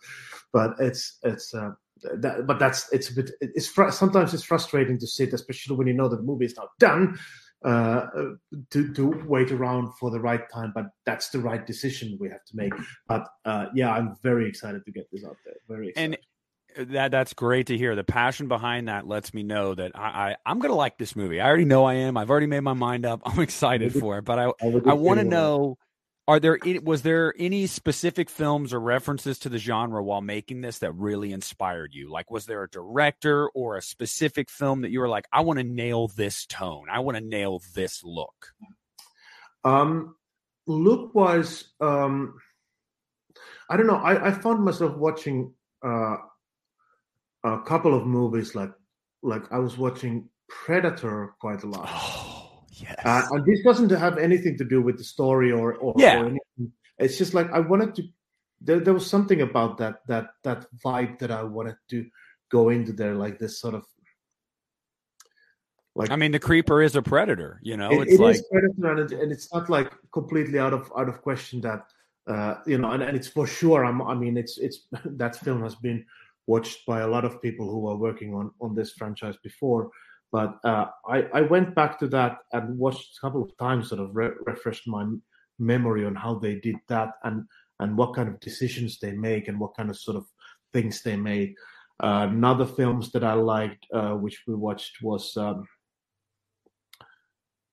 but 0.53 0.75
it's 0.81 1.19
it's 1.25 1.55
uh, 1.55 1.73
that 2.03 2.47
but 2.47 2.59
that's 2.59 2.93
it's 2.93 3.11
a 3.11 3.15
bit 3.15 3.31
it's 3.41 3.69
fr- 3.69 3.91
sometimes 3.91 4.35
it's 4.35 4.43
frustrating 4.43 4.99
to 4.99 5.07
sit, 5.07 5.33
especially 5.33 5.77
when 5.77 5.87
you 5.87 5.95
know 5.95 6.09
the 6.09 6.21
movie 6.21 6.45
is 6.45 6.57
not 6.57 6.69
done. 6.79 7.19
Uh, 7.65 8.07
to 8.71 8.93
to 8.93 9.25
wait 9.27 9.51
around 9.51 9.91
for 9.99 10.11
the 10.11 10.21
right 10.21 10.43
time, 10.53 10.73
but 10.75 10.87
that's 11.05 11.31
the 11.31 11.39
right 11.39 11.67
decision 11.67 12.17
we 12.21 12.29
have 12.29 12.45
to 12.45 12.55
make. 12.55 12.73
But 13.09 13.27
uh, 13.45 13.67
yeah, 13.75 13.91
I'm 13.91 14.15
very 14.23 14.47
excited 14.47 14.85
to 14.85 14.93
get 14.93 15.11
this 15.11 15.25
out 15.25 15.37
there. 15.45 15.55
Very 15.67 15.89
excited. 15.89 16.19
And 16.77 16.93
that 16.93 17.11
that's 17.11 17.33
great 17.33 17.69
to 17.69 17.79
hear. 17.79 17.97
The 17.97 18.05
passion 18.05 18.49
behind 18.49 18.89
that 18.89 19.07
lets 19.09 19.33
me 19.33 19.43
know 19.43 19.75
that 19.75 19.93
I, 19.95 20.01
I 20.01 20.37
I'm 20.45 20.59
gonna 20.59 20.75
like 20.75 20.99
this 20.99 21.17
movie. 21.17 21.41
I 21.41 21.49
already 21.49 21.65
know 21.65 21.85
I 21.85 21.95
am. 21.95 22.17
I've 22.17 22.31
already 22.31 22.47
made 22.47 22.61
my 22.61 22.75
mind 22.75 23.07
up. 23.07 23.23
I'm 23.27 23.41
excited 23.41 23.95
for 23.95 24.19
it. 24.19 24.25
But 24.27 24.39
I 24.39 24.45
I, 24.61 24.81
I 24.87 24.93
want 24.93 25.19
to 25.19 25.25
know 25.25 25.79
are 26.29 26.41
there 26.41 26.59
was 26.83 27.03
there 27.03 27.33
any 27.39 27.67
specific 27.67 28.29
films 28.29 28.75
or 28.75 28.81
references 28.81 29.39
to 29.41 29.49
the 29.49 29.59
genre 29.59 30.03
while 30.03 30.21
making 30.21 30.61
this 30.61 30.79
that 30.79 30.93
really 30.93 31.33
inspired 31.33 31.95
you? 31.95 32.11
Like 32.11 32.31
was 32.31 32.47
there 32.47 32.65
a 32.65 32.69
director 32.69 33.49
or 33.51 33.77
a 33.77 33.83
specific 33.83 34.51
film 34.51 34.83
that 34.83 34.91
you 34.91 35.01
were 35.01 35.09
like 35.09 35.27
i 35.33 35.41
want 35.43 35.59
to 35.59 35.65
nail 35.65 36.09
this 36.09 36.47
tone. 36.47 36.87
I 36.91 37.01
want 37.01 37.17
to 37.17 37.25
nail 37.25 37.63
this 37.75 38.03
look 38.03 38.53
um 39.65 40.15
look 40.67 41.15
wise 41.15 41.65
um 41.81 42.35
i 43.69 43.77
don't 43.77 43.87
know. 43.87 43.97
I, 43.97 44.29
I 44.29 44.31
found 44.33 44.65
myself 44.65 44.97
watching 44.97 45.53
uh 45.85 46.17
a 47.45 47.61
couple 47.63 47.95
of 47.95 48.07
movies 48.07 48.55
like 48.55 48.73
like 49.23 49.53
i 49.53 49.59
was 49.59 49.79
watching 49.79 50.29
predator 50.49 51.35
quite 51.41 51.63
a 51.63 51.67
lot 51.67 52.36
Yes. 52.77 52.97
Uh, 53.05 53.23
and 53.31 53.45
this 53.47 53.63
doesn't 53.65 53.91
have 53.91 54.19
anything 54.19 54.59
to 54.59 54.65
do 54.65 54.83
with 54.83 54.99
the 54.99 55.05
story 55.05 55.51
or, 55.51 55.75
or, 55.75 55.95
yeah. 55.97 56.21
or 56.21 56.27
anything. 56.27 56.73
It's 56.99 57.17
just 57.17 57.35
like 57.35 57.51
I 57.51 57.61
wanted 57.61 57.95
to. 57.97 58.03
There, 58.61 58.81
there 58.81 58.95
was 58.95 59.09
something 59.09 59.43
about 59.43 59.79
that 59.79 60.07
that 60.09 60.31
that 60.45 60.67
vibe 60.85 61.19
that 61.19 61.31
I 61.31 61.43
wanted 61.43 61.77
to 61.91 62.07
go 62.51 62.71
into 62.71 62.93
there, 62.93 63.15
like 63.15 63.39
this 63.39 63.61
sort 63.61 63.75
of. 63.75 63.85
Like 65.95 66.11
I 66.11 66.17
mean, 66.17 66.33
the 66.33 66.39
creeper 66.39 66.83
is 66.83 66.97
a 66.97 67.03
predator. 67.03 67.61
You 67.63 67.77
know, 67.77 67.91
it, 67.91 68.09
it's 68.09 68.13
it 68.15 68.21
like 68.21 68.37
predator, 68.51 68.91
and, 68.91 69.13
it, 69.13 69.19
and, 69.19 69.33
it's 69.33 69.53
not 69.53 69.69
like 69.71 69.93
completely 70.13 70.59
out 70.59 70.73
of 70.73 70.91
out 70.97 71.09
of 71.09 71.23
question 71.23 71.61
that 71.63 71.87
uh, 72.27 72.57
you 72.67 72.79
know, 72.79 72.91
and, 72.91 73.03
and 73.03 73.17
it's 73.17 73.29
for 73.29 73.47
sure. 73.47 73.85
I'm, 73.85 74.03
I 74.03 74.15
mean, 74.15 74.37
it's 74.37 74.59
it's 74.59 74.87
that 75.05 75.37
film 75.37 75.63
has 75.63 75.75
been 75.75 76.05
watched 76.47 76.87
by 76.87 77.01
a 77.01 77.09
lot 77.09 77.25
of 77.25 77.43
people 77.43 77.71
who 77.71 77.89
are 77.89 77.97
working 77.97 78.35
on 78.35 78.51
on 78.61 78.75
this 78.75 78.93
franchise 78.93 79.37
before 79.43 79.91
but 80.37 80.59
uh, 80.65 80.89
I, 81.09 81.19
I 81.33 81.41
went 81.41 81.75
back 81.75 81.99
to 82.01 82.09
that 82.09 82.41
and 82.53 82.77
watched 82.77 83.17
a 83.17 83.21
couple 83.23 83.43
of 83.43 83.57
times, 83.57 83.89
sort 83.89 84.03
of 84.03 84.15
re- 84.15 84.39
refreshed 84.45 84.87
my 84.87 85.03
memory 85.59 86.05
on 86.05 86.15
how 86.15 86.35
they 86.35 86.57
did 86.57 86.77
that 86.89 87.13
and 87.25 87.45
and 87.81 87.97
what 87.97 88.15
kind 88.15 88.29
of 88.29 88.39
decisions 88.41 88.99
they 88.99 89.13
make 89.13 89.49
and 89.49 89.59
what 89.59 89.75
kind 89.75 89.89
of 89.89 89.97
sort 89.97 90.19
of 90.19 90.27
things 90.75 91.01
they 91.01 91.17
made. 91.17 91.55
Uh, 92.03 92.27
another 92.29 92.67
films 92.67 93.13
that 93.13 93.25
I 93.25 93.33
liked, 93.33 93.87
uh, 93.95 94.13
which 94.25 94.43
we 94.47 94.55
watched, 94.55 95.01
was 95.01 95.35
um, 95.39 95.67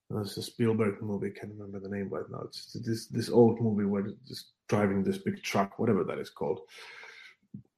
there's 0.09 0.37
a 0.37 0.41
Spielberg 0.41 1.01
movie. 1.01 1.33
I 1.35 1.37
can't 1.37 1.51
remember 1.57 1.81
the 1.81 1.93
name 1.93 2.07
right 2.07 2.29
now. 2.31 2.43
It's 2.45 2.77
this 2.85 3.07
this 3.07 3.29
old 3.29 3.59
movie 3.59 3.89
where 3.91 4.07
just 4.25 4.53
driving 4.69 5.03
this 5.03 5.17
big 5.17 5.43
truck, 5.43 5.79
whatever 5.79 6.05
that 6.05 6.19
is 6.19 6.29
called. 6.29 6.61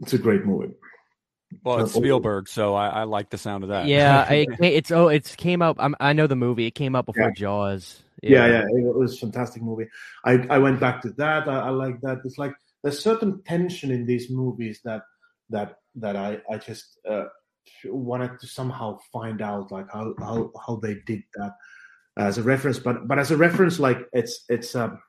It's 0.01 0.13
a 0.13 0.25
great 0.27 0.45
movie. 0.45 0.75
Well, 1.63 1.83
it's 1.83 1.93
Spielberg, 1.93 2.47
so 2.47 2.75
I, 2.75 2.87
I, 2.87 3.03
like 3.03 3.29
the 3.29 3.37
sound 3.37 3.63
of 3.63 3.69
that. 3.69 3.87
Yeah, 3.87 4.29
it, 4.31 4.49
it's 4.59 4.91
oh, 4.91 5.07
it's 5.07 5.35
came 5.35 5.61
out. 5.61 5.77
I'm, 5.79 5.95
i 5.99 6.13
know 6.13 6.27
the 6.27 6.35
movie. 6.35 6.65
It 6.65 6.75
came 6.75 6.95
out 6.95 7.05
before 7.05 7.29
yeah. 7.29 7.33
Jaws. 7.35 8.03
Yeah. 8.23 8.47
yeah, 8.47 8.65
yeah, 8.73 8.87
it 8.87 8.95
was 8.95 9.15
a 9.15 9.17
fantastic 9.17 9.61
movie. 9.61 9.87
I 10.23 10.33
I 10.49 10.57
went 10.57 10.79
back 10.79 11.01
to 11.03 11.09
that. 11.11 11.47
I, 11.47 11.67
I 11.67 11.69
like 11.69 12.01
that. 12.01 12.19
It's 12.25 12.37
like 12.37 12.53
there's 12.83 12.99
certain 12.99 13.41
tension 13.43 13.91
in 13.91 14.05
these 14.05 14.29
movies 14.29 14.79
that 14.83 15.03
that 15.49 15.79
that 15.95 16.15
I 16.15 16.39
I 16.51 16.57
just 16.57 16.97
uh, 17.07 17.25
wanted 17.85 18.39
to 18.39 18.47
somehow 18.47 18.99
find 19.11 19.41
out 19.41 19.71
like 19.71 19.91
how 19.91 20.13
how 20.19 20.51
how 20.65 20.75
they 20.77 20.95
did 21.05 21.23
that 21.35 21.53
as 22.17 22.37
a 22.37 22.43
reference. 22.43 22.79
But 22.79 23.07
but 23.07 23.19
as 23.19 23.31
a 23.31 23.37
reference, 23.37 23.79
like 23.79 23.99
it's 24.13 24.45
it's 24.49 24.75
um. 24.75 24.99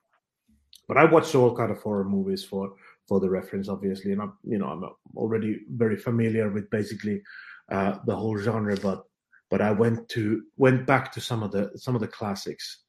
But 0.88 0.98
I 0.98 1.04
watched 1.04 1.34
all 1.34 1.56
kind 1.56 1.72
of 1.72 1.78
horror 1.78 2.04
movies 2.04 2.44
for 2.44 2.74
for 3.06 3.20
the 3.20 3.30
reference, 3.30 3.68
obviously, 3.68 4.12
and 4.12 4.22
I'm 4.22 4.34
you 4.44 4.58
know 4.58 4.66
I'm 4.66 4.84
already 5.16 5.60
very 5.70 5.96
familiar 5.96 6.50
with 6.50 6.68
basically 6.70 7.22
uh, 7.70 7.98
the 8.06 8.16
whole 8.16 8.38
genre. 8.38 8.76
But 8.76 9.04
but 9.50 9.60
I 9.60 9.70
went 9.70 10.08
to 10.10 10.42
went 10.56 10.86
back 10.86 11.12
to 11.12 11.20
some 11.20 11.42
of 11.42 11.52
the 11.52 11.70
some 11.76 11.94
of 11.94 12.00
the 12.00 12.08
classics. 12.08 12.82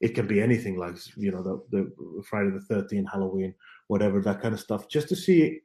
It 0.00 0.14
can 0.14 0.26
be 0.26 0.40
anything 0.40 0.76
like 0.76 0.96
you 1.16 1.32
know 1.32 1.42
the, 1.42 1.62
the 1.70 2.22
Friday 2.28 2.50
the 2.50 2.60
Thirteenth, 2.60 3.08
Halloween, 3.10 3.54
whatever 3.88 4.20
that 4.22 4.40
kind 4.40 4.54
of 4.54 4.60
stuff, 4.60 4.88
just 4.88 5.08
to 5.08 5.16
see 5.16 5.60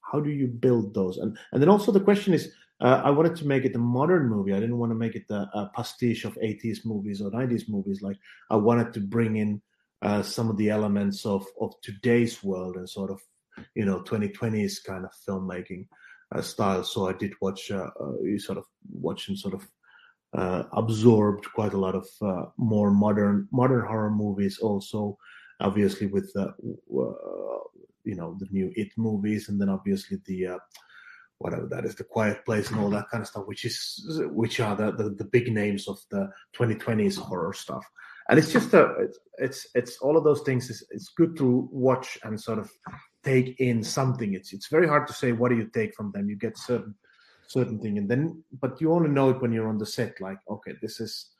how 0.00 0.20
do 0.20 0.30
you 0.30 0.46
build 0.46 0.94
those. 0.94 1.18
And 1.18 1.36
and 1.52 1.62
then 1.62 1.68
also 1.68 1.92
the 1.92 2.00
question 2.00 2.34
is, 2.34 2.52
uh, 2.80 3.02
I 3.04 3.10
wanted 3.10 3.36
to 3.36 3.46
make 3.46 3.64
it 3.64 3.76
a 3.76 3.78
modern 3.78 4.28
movie. 4.28 4.52
I 4.52 4.60
didn't 4.60 4.78
want 4.78 4.90
to 4.90 4.96
make 4.96 5.14
it 5.14 5.24
a, 5.30 5.70
pastiche 5.74 6.24
of 6.24 6.34
80s 6.34 6.84
movies 6.84 7.20
or 7.20 7.30
90s 7.30 7.68
movies. 7.68 8.02
Like 8.02 8.18
I 8.50 8.56
wanted 8.56 8.92
to 8.94 9.00
bring 9.00 9.36
in 9.36 9.62
uh, 10.02 10.22
some 10.22 10.50
of 10.50 10.56
the 10.56 10.70
elements 10.70 11.24
of 11.24 11.46
of 11.60 11.72
today's 11.82 12.42
world 12.42 12.76
and 12.76 12.88
sort 12.88 13.10
of 13.10 13.20
you 13.74 13.84
know 13.84 14.00
2020s 14.00 14.84
kind 14.84 15.04
of 15.04 15.12
filmmaking 15.26 15.86
uh, 16.34 16.42
style. 16.42 16.84
So 16.84 17.08
I 17.08 17.12
did 17.12 17.32
watch, 17.40 17.70
uh, 17.70 17.90
uh, 18.00 18.38
sort 18.38 18.58
of 18.58 18.64
watch 18.92 19.28
and 19.28 19.38
sort 19.38 19.54
of 19.54 19.68
uh, 20.36 20.64
absorbed 20.72 21.46
quite 21.54 21.74
a 21.74 21.78
lot 21.78 21.94
of 21.94 22.06
uh, 22.22 22.46
more 22.56 22.90
modern 22.90 23.48
modern 23.52 23.86
horror 23.86 24.10
movies. 24.10 24.58
Also, 24.58 25.16
obviously 25.60 26.06
with 26.06 26.32
uh, 26.36 26.52
you 28.04 28.16
know 28.16 28.36
the 28.38 28.48
new 28.50 28.72
It 28.76 28.92
movies, 28.96 29.48
and 29.48 29.60
then 29.60 29.68
obviously 29.68 30.18
the 30.26 30.58
whatever 31.38 31.66
that 31.66 31.84
is, 31.84 31.94
the 31.94 32.04
Quiet 32.04 32.44
Place 32.44 32.70
and 32.70 32.80
all 32.80 32.90
that 32.90 33.10
kind 33.10 33.22
of 33.22 33.28
stuff, 33.28 33.46
which 33.46 33.64
is 33.64 34.20
which 34.30 34.60
are 34.60 34.76
the 34.76 34.92
the, 34.92 35.10
the 35.10 35.24
big 35.24 35.52
names 35.52 35.88
of 35.88 35.98
the 36.10 36.30
2020s 36.56 37.18
horror 37.18 37.52
stuff 37.52 37.84
and 38.28 38.38
it's 38.38 38.52
just 38.52 38.72
a 38.74 38.94
it's 38.98 39.18
it's, 39.38 39.66
it's 39.74 39.98
all 39.98 40.16
of 40.16 40.24
those 40.24 40.42
things 40.42 40.70
is 40.70 40.84
it's 40.90 41.10
good 41.10 41.36
to 41.36 41.68
watch 41.70 42.18
and 42.24 42.40
sort 42.40 42.58
of 42.58 42.70
take 43.24 43.58
in 43.60 43.82
something 43.82 44.34
it's 44.34 44.52
it's 44.52 44.68
very 44.68 44.86
hard 44.86 45.06
to 45.06 45.12
say 45.12 45.32
what 45.32 45.48
do 45.50 45.56
you 45.56 45.68
take 45.72 45.94
from 45.94 46.12
them 46.12 46.28
you 46.28 46.36
get 46.36 46.56
certain 46.56 46.94
certain 47.46 47.78
thing 47.80 47.98
and 47.98 48.08
then 48.08 48.42
but 48.60 48.80
you 48.80 48.92
only 48.92 49.08
know 49.10 49.30
it 49.30 49.40
when 49.40 49.52
you're 49.52 49.68
on 49.68 49.78
the 49.78 49.86
set 49.86 50.20
like 50.20 50.38
okay 50.50 50.72
this 50.80 51.00
is 51.00 51.30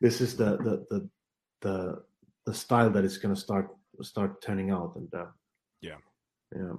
this 0.00 0.20
is 0.20 0.36
the 0.36 0.56
the 0.58 0.86
the 0.90 1.08
the, 1.60 2.02
the 2.46 2.54
style 2.54 2.90
that 2.90 3.04
is 3.04 3.18
going 3.18 3.34
to 3.34 3.40
start 3.40 3.68
start 4.00 4.42
turning 4.42 4.70
out 4.70 4.94
and 4.96 5.12
uh, 5.14 5.26
yeah 5.80 5.96
yeah 6.54 6.72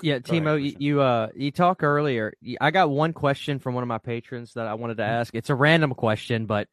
yeah, 0.00 0.20
Timo, 0.20 0.54
ahead, 0.54 0.62
you, 0.62 0.76
you 0.78 1.00
uh 1.00 1.28
you 1.34 1.50
talk 1.50 1.82
earlier. 1.82 2.32
I 2.60 2.70
got 2.70 2.88
one 2.88 3.12
question 3.12 3.58
from 3.58 3.74
one 3.74 3.82
of 3.82 3.88
my 3.88 3.98
patrons 3.98 4.52
that 4.54 4.66
I 4.66 4.74
wanted 4.74 4.98
to 4.98 5.02
mm-hmm. 5.02 5.12
ask. 5.12 5.34
It's 5.34 5.50
a 5.50 5.56
random 5.56 5.94
question, 5.94 6.46
but 6.46 6.68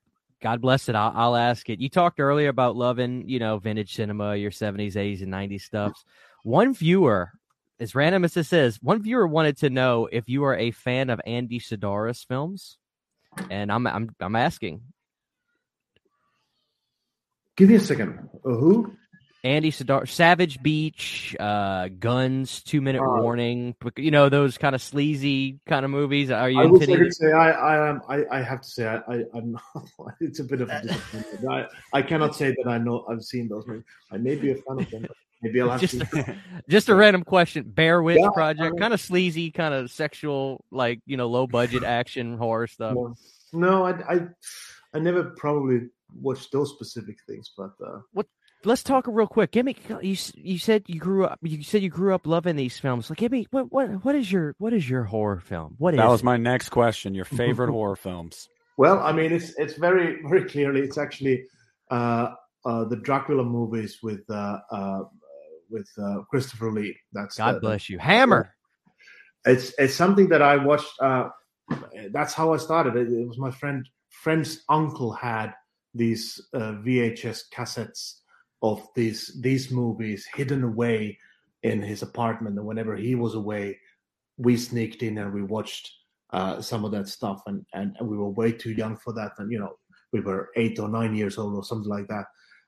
God 0.46 0.62
bless 0.62 0.90
it. 0.90 0.96
I'll, 0.96 1.12
I'll, 1.16 1.36
ask 1.36 1.68
it. 1.72 1.82
You 1.82 1.90
talked 1.90 2.20
earlier 2.20 2.50
about 2.50 2.76
loving, 2.76 3.28
you 3.28 3.40
know, 3.40 3.58
vintage 3.58 3.96
cinema, 3.96 4.36
your 4.36 4.52
70s, 4.52 4.94
80s, 4.94 5.24
and 5.24 5.34
90s 5.34 5.62
stuffs. 5.62 6.06
One 6.44 6.76
viewer, 6.76 7.32
as 7.80 7.96
random 7.96 8.24
as 8.24 8.36
this 8.36 8.54
is, 8.54 8.80
one 8.80 9.02
viewer 9.02 9.26
wanted 9.26 9.58
to 9.62 9.72
know 9.72 10.08
if 10.12 10.30
you 10.30 10.44
are 10.44 10.56
a 10.56 10.70
fan 10.70 11.10
of 11.10 11.20
Andy 11.26 11.60
Sidaris 11.60 12.28
films, 12.28 12.78
and 13.50 13.72
I'm 13.72 13.88
I'm 13.88 14.16
I'm 14.20 14.36
asking. 14.36 14.82
Give 17.58 17.68
me 17.68 17.76
a 17.78 17.80
second. 17.80 18.30
Uh, 18.46 18.50
who? 18.50 18.94
Andy 19.46 19.72
Sadar, 19.72 20.10
Savage 20.10 20.62
Beach, 20.64 21.36
uh, 21.40 21.88
Guns, 22.00 22.64
Two 22.64 22.82
Minute 22.82 23.04
uh, 23.04 23.22
Warning. 23.22 23.76
You 23.96 24.10
know 24.10 24.28
those 24.28 24.58
kind 24.58 24.74
of 24.74 24.82
sleazy 24.82 25.60
kind 25.68 25.86
of 25.86 25.92
movies. 25.92 26.32
Are 26.32 26.50
you? 26.50 26.62
I 26.62 26.66
would 26.66 26.84
say, 26.84 27.10
say 27.12 27.32
I, 27.32 27.52
I 27.52 27.90
am. 27.90 28.02
I, 28.10 28.26
I 28.32 28.42
have 28.42 28.62
to 28.62 28.68
say 28.68 28.88
I, 28.88 28.98
I 29.08 29.38
am 29.38 29.52
not. 29.52 29.62
It's 30.20 30.40
a 30.40 30.44
bit 30.44 30.62
of 30.62 30.70
a 30.70 30.82
disappointment. 30.82 31.52
I, 31.52 31.68
I 31.94 32.02
cannot 32.02 32.36
say 32.36 32.56
that 32.58 32.68
I 32.68 32.80
know 32.80 33.06
I've 33.08 33.22
seen 33.22 33.48
those 33.48 33.68
movies. 33.68 33.84
I 34.12 34.18
may 34.18 34.36
be 34.36 34.52
a 34.52 34.56
fan 34.56 34.80
of 34.80 34.90
them. 34.90 35.06
Maybe 35.44 35.62
I'll 35.62 35.70
have 35.78 35.82
just, 35.82 36.00
to. 36.00 36.36
just 36.68 36.90
a 36.90 36.96
random 36.96 37.24
question. 37.24 37.66
Bear 37.70 38.02
Witch 38.02 38.18
yeah, 38.20 38.30
Project, 38.34 38.80
kind 38.80 38.96
of 38.96 39.00
sleazy, 39.00 39.52
kind 39.52 39.76
of 39.76 39.92
sexual, 39.92 40.66
like 40.72 41.02
you 41.06 41.18
know, 41.18 41.28
low 41.28 41.46
budget 41.46 41.84
action 42.00 42.36
horror 42.40 42.66
stuff. 42.66 42.96
No, 42.96 43.16
no 43.54 43.86
I, 43.86 44.16
I, 44.16 44.20
I 44.96 45.00
never 45.00 45.36
probably 45.38 45.90
watched 46.20 46.52
those 46.52 46.72
specific 46.72 47.18
things, 47.28 47.52
but 47.56 47.72
uh, 47.86 48.00
what 48.12 48.26
let's 48.64 48.84
talk 48.84 49.06
real 49.08 49.28
quick. 49.28 49.52
Give 49.52 49.66
me 49.66 49.76
you. 50.02 50.16
You 50.36 50.58
said 50.58 50.84
you 50.88 51.00
grew 51.00 51.26
up. 51.26 51.40
You 51.42 51.64
said 51.64 51.82
you 51.82 51.90
grew 51.90 52.14
up 52.14 52.28
loving 52.28 52.56
these 52.56 52.78
films. 52.78 53.10
Like, 53.10 53.20
give 53.20 53.32
me 53.32 53.48
what 53.52 53.72
what 53.72 54.04
what 54.04 54.16
is 54.16 54.32
your 54.32 54.56
what 54.58 54.74
is 54.74 54.90
your 54.90 55.04
horror 55.04 55.40
film? 55.40 55.76
What 55.78 55.96
that 55.96 56.04
is 56.04 56.10
was 56.10 56.22
it? 56.22 56.26
my 56.26 56.38
next 56.38 56.70
question. 56.70 57.14
Your 57.14 57.26
favorite 57.42 57.72
horror 57.72 57.96
films? 57.96 58.50
Well, 58.78 59.00
I 59.00 59.12
mean, 59.12 59.32
it's 59.32 59.54
it's 59.58 59.76
very 59.76 60.22
very 60.28 60.46
clearly 60.46 60.82
it's 60.82 60.98
actually 60.98 61.46
uh, 61.92 62.30
uh, 62.66 62.86
the 62.86 62.98
Dracula 62.98 63.44
movies 63.44 64.00
with 64.02 64.22
uh, 64.30 64.60
uh 64.72 65.04
with 65.70 65.90
uh, 66.02 66.22
Christopher 66.30 66.72
Lee. 66.72 66.98
That's 67.14 67.38
God 67.38 67.62
bless 67.62 67.90
you, 67.90 68.00
Hammer. 68.00 68.54
It's 69.46 69.74
it's 69.78 69.94
something 69.94 70.30
that 70.30 70.42
I 70.42 70.58
watched. 70.58 70.92
Uh, 71.00 71.30
that's 72.12 72.34
how 72.34 72.54
I 72.54 72.58
started. 72.58 72.96
It, 72.96 73.12
it 73.12 73.28
was 73.28 73.38
my 73.38 73.52
friend 73.52 73.88
friend's 74.10 74.64
uncle 74.70 75.12
had 75.12 75.54
these 75.94 76.42
VHS 76.54 77.44
cassettes 77.54 78.16
of 78.72 78.88
these 78.96 79.38
these 79.42 79.72
movies 79.72 80.28
hidden 80.34 80.64
away 80.64 81.18
in 81.64 81.82
his 81.82 82.02
apartment. 82.02 82.58
And 82.58 82.66
whenever 82.66 82.96
he 82.96 83.16
was 83.16 83.36
away 83.36 83.80
we 84.38 84.58
sneaked 84.58 85.02
in 85.02 85.18
and 85.18 85.34
we 85.34 85.44
watched 85.44 85.90
uh, 86.32 86.62
some 86.62 86.84
of 86.84 86.92
that 86.92 87.08
stuff. 87.08 87.42
And, 87.46 87.66
and, 87.74 87.96
we 88.02 88.18
were 88.18 88.30
way 88.30 88.52
too 88.52 88.74
young 88.74 88.98
for 88.98 89.14
that. 89.14 89.32
And 89.38 89.52
you 89.52 89.60
know 89.60 89.78
we 90.12 90.20
were 90.22 90.50
eight 90.56 90.80
or 90.80 90.90
nine 90.90 91.16
years 91.16 91.38
old 91.38 91.56
or 91.56 91.64
something 91.64 91.90
like 91.90 92.08
that. 92.08 92.26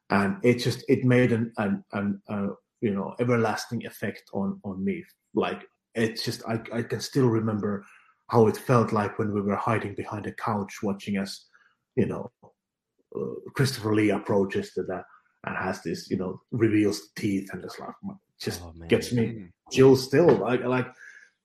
And 0.09 0.37
it 0.43 0.55
just 0.55 0.83
it 0.87 1.03
made 1.03 1.31
an 1.31 1.51
an, 1.57 1.83
an 1.93 2.21
uh, 2.29 2.47
you 2.81 2.93
know 2.93 3.15
everlasting 3.19 3.85
effect 3.85 4.23
on 4.33 4.59
on 4.63 4.83
me. 4.83 5.03
Like 5.33 5.63
it's 5.95 6.23
just 6.23 6.41
I, 6.47 6.61
I 6.73 6.81
can 6.83 7.01
still 7.01 7.27
remember 7.27 7.85
how 8.29 8.47
it 8.47 8.57
felt 8.57 8.91
like 8.91 9.17
when 9.17 9.33
we 9.33 9.41
were 9.41 9.55
hiding 9.55 9.95
behind 9.95 10.27
a 10.27 10.33
couch 10.33 10.79
watching 10.83 11.17
us, 11.17 11.47
you 11.97 12.05
know 12.05 12.31
uh, 13.15 13.35
christopher 13.55 13.93
lee 13.93 14.11
approaches 14.11 14.71
to 14.73 14.83
that 14.83 15.03
and 15.45 15.55
has 15.55 15.81
this, 15.83 16.09
you 16.09 16.17
know, 16.17 16.41
reveals 16.51 17.09
teeth 17.15 17.49
and 17.53 17.61
just 17.61 17.79
like 17.79 17.93
just 18.39 18.61
Oh, 18.61 18.73
gets 18.87 19.11
me 19.11 19.49
chills 19.71 20.03
still. 20.03 20.27
Like 20.27 20.63
like 20.63 20.87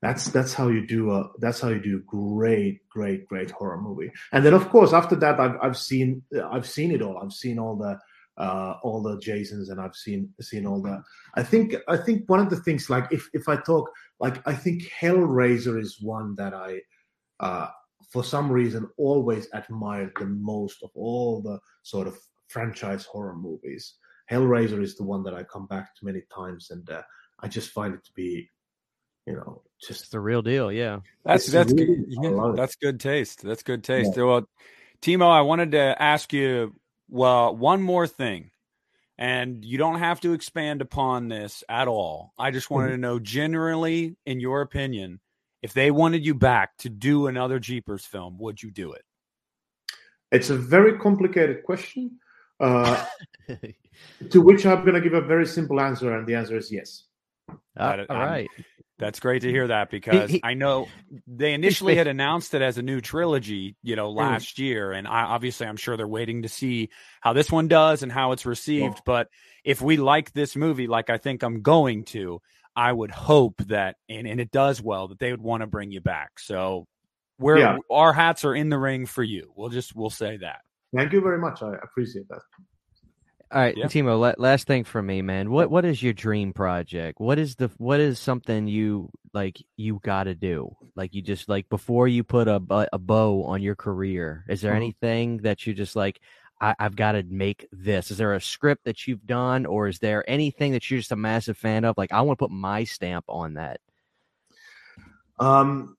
that's 0.01 0.27
that's 0.27 0.53
how 0.53 0.69
you 0.69 0.87
do 0.87 1.13
a 1.13 1.31
that's 1.39 1.61
how 1.61 1.69
you 1.69 1.81
do 1.81 1.97
a 1.99 2.01
great 2.01 2.87
great 2.89 3.27
great 3.29 3.51
horror 3.51 3.81
movie. 3.81 4.11
And 4.33 4.45
then 4.45 4.55
of 4.55 4.69
course 4.69 4.93
after 4.93 5.17
that 5.17 5.41
I've 5.41 5.57
I've 5.63 5.79
seen 5.79 6.23
I've 6.51 6.67
seen 6.67 6.91
it 6.91 7.03
all. 7.03 7.19
I've 7.19 7.33
seen 7.33 7.59
all 7.59 7.77
the 7.77 7.99
uh 8.37 8.75
all 8.83 9.03
the 9.03 9.19
Jasons 9.19 9.69
and 9.69 9.81
I've 9.81 9.95
seen 9.95 10.31
seen 10.41 10.67
all 10.67 10.83
the 10.83 11.03
I 11.35 11.43
think 11.43 11.77
I 11.89 11.97
think 11.97 12.29
one 12.29 12.41
of 12.41 12.51
the 12.51 12.57
things 12.57 12.91
like 12.91 13.07
if 13.11 13.29
if 13.33 13.49
I 13.49 13.57
talk 13.57 13.91
like 14.21 14.47
I 14.47 14.55
think 14.55 14.83
Hellraiser 15.01 15.81
is 15.81 16.01
one 16.01 16.35
that 16.37 16.53
I 16.55 16.81
uh 17.41 17.69
for 18.11 18.25
some 18.25 18.51
reason 18.51 18.89
always 18.97 19.49
admired 19.53 20.13
the 20.19 20.27
most 20.27 20.83
of 20.83 20.91
all 20.95 21.41
the 21.41 21.59
sort 21.83 22.07
of 22.07 22.19
franchise 22.53 23.05
horror 23.05 23.35
movies. 23.35 23.95
Hellraiser 24.31 24.83
is 24.83 24.97
the 24.97 25.05
one 25.05 25.23
that 25.25 25.35
I 25.35 25.43
come 25.43 25.67
back 25.67 25.95
to 25.97 26.05
many 26.05 26.23
times, 26.35 26.71
and 26.71 26.89
uh, 26.91 27.03
I 27.41 27.49
just 27.49 27.71
find 27.71 27.95
it 27.95 28.05
to 28.05 28.13
be, 28.15 28.49
you 29.27 29.35
know, 29.35 29.63
It's 29.79 29.89
just 29.89 30.13
the 30.13 30.21
real 30.21 30.43
deal. 30.43 30.71
Yeah. 30.71 31.01
That's 31.25 31.45
It's 31.45 31.53
that's 31.53 31.73
really- 31.73 31.87
good. 31.87 32.05
Yeah, 32.09 32.53
that's 32.55 32.77
good 32.77 33.01
taste. 33.01 33.43
That's 33.43 33.63
good 33.63 33.83
taste. 33.85 34.17
Well, 34.17 34.49
Timo, 35.01 35.29
I 35.31 35.41
wanted 35.43 35.73
to 35.73 36.01
ask 36.01 36.33
you 36.33 36.75
well 37.09 37.55
one 37.57 37.83
more 37.83 38.07
thing, 38.07 38.51
and 39.19 39.65
you 39.65 39.77
don't 39.79 39.99
have 39.99 40.21
to 40.21 40.33
expand 40.33 40.81
upon 40.81 41.29
this 41.29 41.65
at 41.69 41.89
all. 41.89 42.33
I 42.39 42.51
just 42.53 42.71
wanted 42.71 42.91
to 42.91 42.99
know, 42.99 43.19
generally, 43.19 44.17
in 44.25 44.41
your 44.41 44.61
opinion, 44.63 45.21
if 45.63 45.73
they 45.75 45.91
wanted 45.91 46.25
you 46.25 46.35
back 46.35 46.77
to 46.79 46.89
do 46.89 47.27
another 47.27 47.59
Jeepers 47.59 48.05
film, 48.07 48.39
would 48.39 48.63
you 48.63 48.71
do 48.71 48.93
it? 48.93 49.03
it's 50.31 50.49
a 50.49 50.57
very 50.57 50.99
complicated 50.99 51.63
question. 51.63 52.19
Uh, 52.63 53.05
to 54.31 54.41
which 54.41 54.65
I'm 54.65 54.83
going 54.83 54.95
to 54.95 55.01
give 55.01 55.15
a 55.15 55.21
very 55.21 55.47
simple 55.47 55.81
answer, 55.81 56.17
and 56.17 56.27
the 56.27 56.35
answer 56.37 56.57
is 56.57 56.71
yes. 56.73 57.05
That- 57.77 58.09
all 58.11 58.17
I'm- 58.17 58.47
That's 58.99 59.19
great 59.19 59.43
to 59.43 59.51
hear 59.51 59.67
that 59.67 59.91
because 59.91 60.31
he- 60.31 60.41
I 60.45 60.55
know 60.55 60.87
they 61.27 61.55
initially 61.61 61.97
had 61.97 62.07
announced 62.07 62.55
it 62.55 62.63
as 62.63 62.79
a 62.79 62.83
new 62.83 63.01
trilogy, 63.01 63.75
you 63.83 63.97
know, 63.97 64.11
last 64.11 64.61
year, 64.61 64.93
and 64.93 65.09
I 65.09 65.23
obviously 65.23 65.67
I'm 65.67 65.77
sure 65.77 65.97
they're 65.97 66.07
waiting 66.07 66.43
to 66.43 66.49
see 66.49 66.91
how 67.21 67.33
this 67.33 67.51
one 67.51 67.67
does 67.67 68.05
and 68.05 68.13
how 68.13 68.31
it's 68.33 68.47
received. 68.47 69.01
But 69.05 69.29
if 69.65 69.83
we 69.83 69.97
like 69.97 70.33
this 70.33 70.55
movie, 70.55 70.87
like 70.87 71.11
I 71.11 71.19
think 71.19 71.43
I'm 71.43 71.63
going 71.63 72.05
to, 72.07 72.41
I 72.77 72.93
would 72.93 73.11
hope 73.11 73.57
that 73.67 73.97
and, 74.09 74.29
and 74.29 74.41
it 74.41 74.53
does 74.53 74.81
well 74.81 75.09
that 75.09 75.19
they 75.19 75.33
would 75.33 75.43
want 75.43 75.63
to 75.63 75.67
bring 75.67 75.91
you 75.91 76.01
back. 76.01 76.39
So 76.39 76.87
we're 77.39 77.59
Yeah. 77.59 77.79
our 77.91 78.13
hats 78.13 78.45
are 78.45 78.55
in 78.55 78.69
the 78.69 78.79
ring 78.79 79.07
for 79.07 79.25
you. 79.25 79.53
We'll 79.57 79.71
just 79.71 79.97
we'll 79.97 80.11
say 80.11 80.37
that. 80.39 80.61
Thank 80.95 81.13
you 81.13 81.21
very 81.21 81.39
much. 81.39 81.63
I 81.63 81.75
appreciate 81.83 82.29
that. 82.29 82.41
All 83.51 83.61
right, 83.61 83.77
Yeah. 83.77 83.87
Timo. 83.87 84.19
La- 84.19 84.35
last 84.39 84.67
thing 84.67 84.85
for 84.85 85.03
me, 85.03 85.21
man. 85.21 85.51
What 85.51 85.71
what 85.71 85.85
is 85.85 86.03
your 86.03 86.15
dream 86.15 86.53
project? 86.55 87.21
What 87.21 87.39
is 87.39 87.55
the 87.57 87.71
what 87.77 88.01
is 88.01 88.19
something 88.19 88.67
you 88.67 89.11
like 89.35 89.63
you 89.77 90.01
got 90.03 90.25
to 90.25 90.35
do? 90.35 90.75
Like 90.97 91.15
you 91.15 91.21
just 91.23 91.49
like 91.51 91.69
before 91.69 92.09
you 92.09 92.25
put 92.25 92.49
a 92.49 92.63
a 92.93 92.99
bow 92.99 93.45
on 93.45 93.61
your 93.63 93.77
career. 93.77 94.45
Is 94.49 94.63
there 94.63 94.73
Mhm. 94.73 94.77
anything 94.77 95.37
that 95.39 95.67
you 95.67 95.75
just 95.75 95.97
like? 95.97 96.21
I, 96.63 96.77
I've 96.79 96.95
got 96.95 97.13
to 97.13 97.25
make 97.25 97.67
this. 97.73 98.13
Is 98.13 98.19
there 98.19 98.35
a 98.35 98.41
script 98.41 98.85
that 98.85 99.09
you've 99.09 99.27
done, 99.27 99.67
or 99.67 99.89
is 99.89 99.99
there 99.99 100.25
anything 100.31 100.73
that 100.73 100.89
you're 100.89 101.01
just 101.01 101.11
a 101.11 101.17
massive 101.17 101.59
fan 101.59 101.85
of? 101.85 101.99
Like 101.99 102.13
I 102.13 102.21
want 102.23 102.39
to 102.39 102.45
put 102.45 102.53
my 102.53 102.85
stamp 102.85 103.25
on 103.29 103.55
that. 103.55 103.81
Um, 105.41 105.97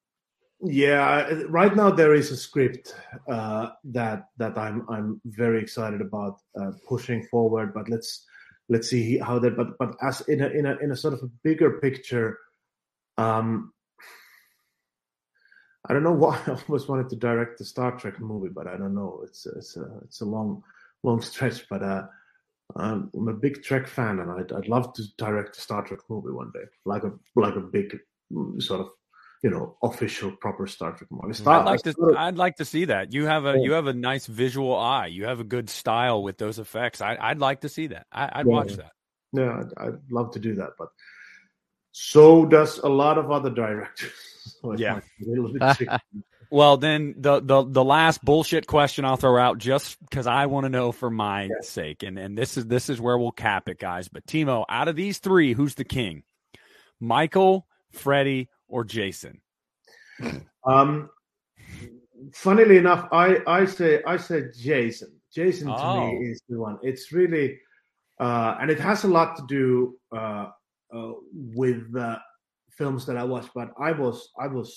yeah, 0.66 1.30
right 1.50 1.76
now 1.76 1.92
there 1.92 2.14
is 2.14 2.32
a 2.32 2.38
script 2.38 2.96
uh, 3.28 3.70
that 3.86 4.30
that 4.38 4.58
I'm 4.58 4.86
I'm 4.90 5.20
very 5.26 5.62
excited 5.62 6.00
about 6.00 6.40
uh, 6.60 6.72
pushing 6.88 7.24
forward. 7.28 7.74
But 7.74 7.90
let's 7.90 8.26
let's 8.70 8.90
see 8.90 9.18
how 9.18 9.40
that. 9.40 9.58
But 9.58 9.78
but 9.78 9.96
as 10.02 10.22
in 10.22 10.42
a 10.42 10.48
in 10.48 10.66
a 10.66 10.78
in 10.78 10.92
a 10.92 10.96
sort 10.96 11.14
of 11.14 11.24
a 11.24 11.32
bigger 11.44 11.80
picture, 11.82 12.40
um, 13.18 13.74
I 15.90 15.94
don't 15.94 16.04
know 16.04 16.12
why 16.24 16.42
I 16.48 16.58
always 16.68 16.88
wanted 16.88 17.10
to 17.10 17.18
direct 17.18 17.58
the 17.58 17.66
Star 17.66 17.98
Trek 17.98 18.22
movie, 18.22 18.50
but 18.50 18.68
I 18.68 18.78
don't 18.78 18.96
know. 18.96 19.22
It's 19.26 19.46
it's 19.46 19.76
a 19.76 20.00
it's 20.06 20.22
a 20.22 20.26
long 20.26 20.64
long 21.04 21.22
stretch, 21.30 21.68
but 21.70 21.84
uh, 21.84 22.08
I'm, 22.78 23.12
I'm 23.14 23.28
a 23.28 23.34
big 23.34 23.64
Trek 23.64 23.88
fan, 23.88 24.20
and 24.20 24.32
I'd 24.32 24.54
I'd 24.54 24.70
love 24.70 24.94
to 24.94 25.04
direct 25.18 25.58
a 25.58 25.62
Star 25.62 25.84
Trek 25.84 26.00
movie 26.10 26.32
one 26.32 26.52
day, 26.54 26.64
like 26.86 27.04
a 27.04 27.12
like 27.36 27.56
a 27.56 27.60
big 27.60 28.00
mm, 28.32 28.62
sort 28.62 28.80
of 28.80 28.92
you 29.44 29.50
know 29.50 29.76
official 29.84 30.32
proper 30.32 30.66
Star 30.68 30.94
Trek 30.94 31.10
movie. 31.12 31.34
Star, 31.34 31.60
I'd 31.60 31.66
like 31.66 31.82
to 31.84 31.92
Star- 31.92 32.18
I'd 32.18 32.38
like 32.38 32.56
to 32.58 32.66
see 32.66 32.86
that. 32.86 33.14
You 33.14 33.26
have 33.26 33.46
a 33.46 33.54
Yeah. 33.58 33.64
you 33.64 33.72
have 33.74 33.88
a 33.88 33.94
nice 33.94 34.26
visual 34.26 34.76
eye. 34.76 35.08
You 35.08 35.26
have 35.26 35.40
a 35.40 35.44
good 35.44 35.70
style 35.70 36.24
with 36.24 36.38
those 36.38 36.60
effects. 36.60 37.02
I, 37.02 37.18
I'd 37.20 37.40
like 37.40 37.62
to 37.62 37.70
see 37.70 37.88
that. 37.88 38.08
I, 38.12 38.30
I'd 38.40 38.46
Yeah. 38.48 38.52
watch 38.54 38.74
that. 38.74 38.92
yeah, 39.34 39.60
I'd, 39.78 39.88
I'd 39.88 40.00
love 40.12 40.32
to 40.32 40.40
do 40.40 40.56
that, 40.56 40.72
but 40.80 40.88
so 41.92 42.46
does 42.46 42.80
a 42.80 42.90
lot 42.90 43.18
of 43.18 43.32
other 43.32 43.50
directors. 43.50 44.12
So 44.62 44.74
Yeah. 44.78 44.96
might 44.96 45.04
be 45.20 45.26
a 45.26 45.30
little 45.30 45.54
bit 45.54 45.62
tricky. 45.78 45.96
Well, 46.52 46.76
then 46.78 47.16
the 47.18 47.40
the 47.40 47.64
the 47.64 47.84
last 47.84 48.24
bullshit 48.24 48.68
question 48.68 49.06
I'll 49.06 49.16
throw 49.16 49.38
out 49.42 49.58
just 49.58 49.98
because 50.02 50.28
I 50.28 50.46
want 50.48 50.66
to 50.66 50.70
know 50.70 50.92
for 50.92 51.10
my 51.10 51.50
sake, 51.62 52.04
and 52.04 52.20
and 52.20 52.38
this 52.38 52.58
is 52.58 52.66
this 52.68 52.90
is 52.90 53.00
where 53.02 53.18
we'll 53.18 53.32
cap 53.32 53.70
it, 53.70 53.80
guys. 53.80 54.08
But 54.10 54.26
Timo, 54.28 54.66
out 54.70 54.88
of 54.90 54.96
these 54.98 55.20
three, 55.20 55.54
who's 55.54 55.76
the 55.76 55.86
king? 55.86 56.24
Michael, 57.00 57.66
Freddie, 57.92 58.50
or 58.74 58.84
Jason? 58.84 59.40
Um, 60.66 61.10
funnily 62.34 62.78
enough, 62.78 63.08
I 63.12 63.28
I 63.46 63.66
say 63.66 64.02
I 64.06 64.18
say 64.18 64.40
Jason. 64.58 65.12
Jason 65.34 65.68
to 65.68 65.74
Oh. 65.78 66.12
me 66.12 66.30
is 66.32 66.42
the 66.50 66.60
one. 66.60 66.78
It's 66.84 67.12
really, 67.12 67.60
uh, 68.20 68.52
and 68.60 68.70
it 68.70 68.80
has 68.80 69.04
a 69.04 69.08
lot 69.08 69.36
to 69.38 69.44
do 69.48 69.98
uh, 70.16 70.46
uh, 70.96 71.14
with 71.34 71.92
the 71.94 72.20
films 72.78 73.06
that 73.08 73.18
I 73.18 73.24
watched. 73.24 73.52
But 73.54 73.70
I 73.80 73.92
was 73.92 74.18
I 74.40 74.48
was 74.48 74.68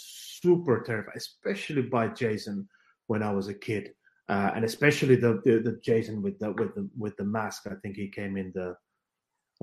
super 0.40 0.82
terrified, 0.82 1.16
especially 1.16 1.82
by 1.82 2.08
Jason 2.08 2.68
when 3.06 3.22
I 3.22 3.32
was 3.32 3.48
a 3.48 3.54
kid, 3.68 3.92
uh, 4.28 4.50
and 4.54 4.64
especially 4.64 5.16
the, 5.16 5.40
the 5.44 5.54
the 5.66 5.74
Jason 5.88 6.22
with 6.22 6.38
the 6.38 6.52
with 6.52 6.74
the 6.74 6.88
with 6.98 7.14
the 7.16 7.24
mask. 7.24 7.66
I 7.66 7.76
think 7.82 7.96
he 7.96 8.08
came 8.08 8.36
in 8.36 8.52
the. 8.54 8.76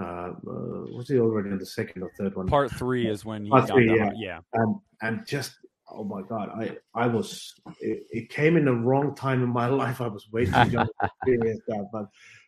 Uh, 0.02 0.06
uh, 0.06 0.34
was 0.96 1.08
he 1.08 1.20
already 1.20 1.50
in 1.50 1.60
the 1.60 1.66
second 1.66 2.02
or 2.02 2.12
third 2.18 2.36
one? 2.36 2.48
Part 2.48 2.72
three 2.72 3.08
is 3.08 3.26
when 3.26 3.44
he 3.44 3.52
Part 3.52 3.68
got 3.68 3.76
three, 3.76 3.96
yeah. 3.96 4.12
yeah. 4.16 4.40
and 4.54 4.76
and 5.02 5.28
just 5.28 5.56
oh 5.94 6.04
my 6.04 6.22
god 6.24 6.50
i 6.56 6.76
i 6.96 7.08
was 7.08 7.54
it, 7.80 8.04
it 8.10 8.30
came 8.30 8.58
in 8.58 8.66
the 8.66 8.74
wrong 8.74 9.16
time 9.16 9.44
in 9.44 9.50
my 9.50 9.68
life 9.84 10.02
i 10.02 10.08
was 10.08 10.28
way 10.32 10.46
too 10.46 10.70
young 10.70 10.88
to 10.88 11.10
experience 11.26 11.62
that 11.68 11.88
but 11.92 12.06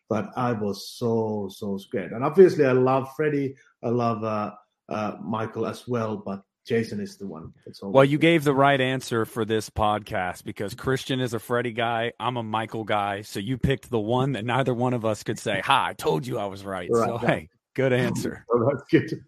but 0.08 0.30
i 0.36 0.52
was 0.52 0.90
so 0.90 1.48
so 1.52 1.76
scared 1.76 2.12
and 2.12 2.24
obviously 2.24 2.64
i 2.64 2.72
love 2.72 3.08
freddie 3.16 3.54
i 3.82 3.88
love 3.88 4.24
uh 4.24 4.50
uh 4.88 5.16
michael 5.22 5.66
as 5.66 5.86
well 5.86 6.16
but 6.16 6.42
jason 6.66 7.00
is 7.00 7.16
the 7.16 7.26
one 7.26 7.52
that's 7.64 7.80
all 7.80 7.90
Well, 7.90 8.04
you 8.04 8.18
gave 8.18 8.44
the 8.44 8.54
right 8.54 8.80
answer 8.80 9.24
for 9.24 9.44
this 9.44 9.70
podcast 9.70 10.44
because 10.44 10.74
Christian 10.74 11.20
is 11.20 11.34
a 11.34 11.38
Freddie 11.38 11.72
guy. 11.72 12.12
I'm 12.18 12.36
a 12.36 12.42
Michael 12.42 12.84
guy. 12.84 13.22
So 13.22 13.40
you 13.40 13.56
picked 13.56 13.90
the 13.90 14.00
one 14.00 14.32
that 14.32 14.44
neither 14.44 14.74
one 14.74 14.94
of 14.94 15.04
us 15.04 15.22
could 15.22 15.38
say, 15.38 15.60
Ha, 15.64 15.86
I 15.88 15.92
told 15.94 16.26
you 16.26 16.38
I 16.38 16.46
was 16.46 16.64
right. 16.64 16.88
Right, 16.90 17.08
so, 17.08 17.18
yeah. 17.22 17.28
hey, 17.28 17.48
good 17.74 17.92
answer. 17.92 18.44
Oh, 18.52 18.70
that's 18.70 18.84
good 18.90 19.20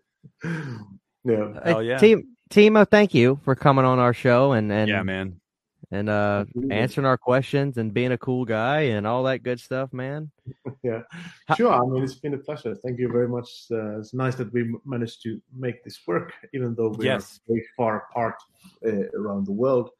yeah 1.24 1.60
Hell 1.64 1.82
yeah. 1.82 1.98
Team 1.98 2.36
Timo, 2.50 2.88
thank 2.88 3.14
you 3.14 3.38
for 3.44 3.54
coming 3.54 3.84
on 3.84 3.98
our 3.98 4.14
show 4.14 4.52
and 4.52 4.72
and 4.72 4.88
yeah, 4.88 5.02
man. 5.02 5.40
And 5.90 6.08
uh 6.08 6.44
Absolutely. 6.46 6.76
answering 6.76 7.06
our 7.06 7.16
questions 7.16 7.78
and 7.78 7.94
being 7.94 8.12
a 8.12 8.18
cool 8.18 8.44
guy 8.44 8.80
and 8.94 9.06
all 9.06 9.22
that 9.24 9.42
good 9.42 9.60
stuff, 9.60 9.92
man. 9.92 10.30
yeah 10.82 11.02
sure 11.56 11.72
i 11.72 11.84
mean 11.86 12.02
it's 12.02 12.14
been 12.14 12.32
a 12.34 12.38
pleasure 12.38 12.74
thank 12.74 12.98
you 12.98 13.10
very 13.12 13.28
much 13.28 13.66
uh, 13.70 13.98
it's 13.98 14.14
nice 14.14 14.34
that 14.34 14.50
we 14.52 14.74
managed 14.86 15.22
to 15.22 15.40
make 15.54 15.84
this 15.84 16.00
work 16.06 16.32
even 16.54 16.74
though 16.74 16.88
we're 16.88 17.04
Yes. 17.04 17.40
very 17.46 17.62
far 17.76 18.06
apart 18.10 18.36
uh, 18.86 19.08
around 19.18 19.46
the 19.46 19.52
world 19.52 19.90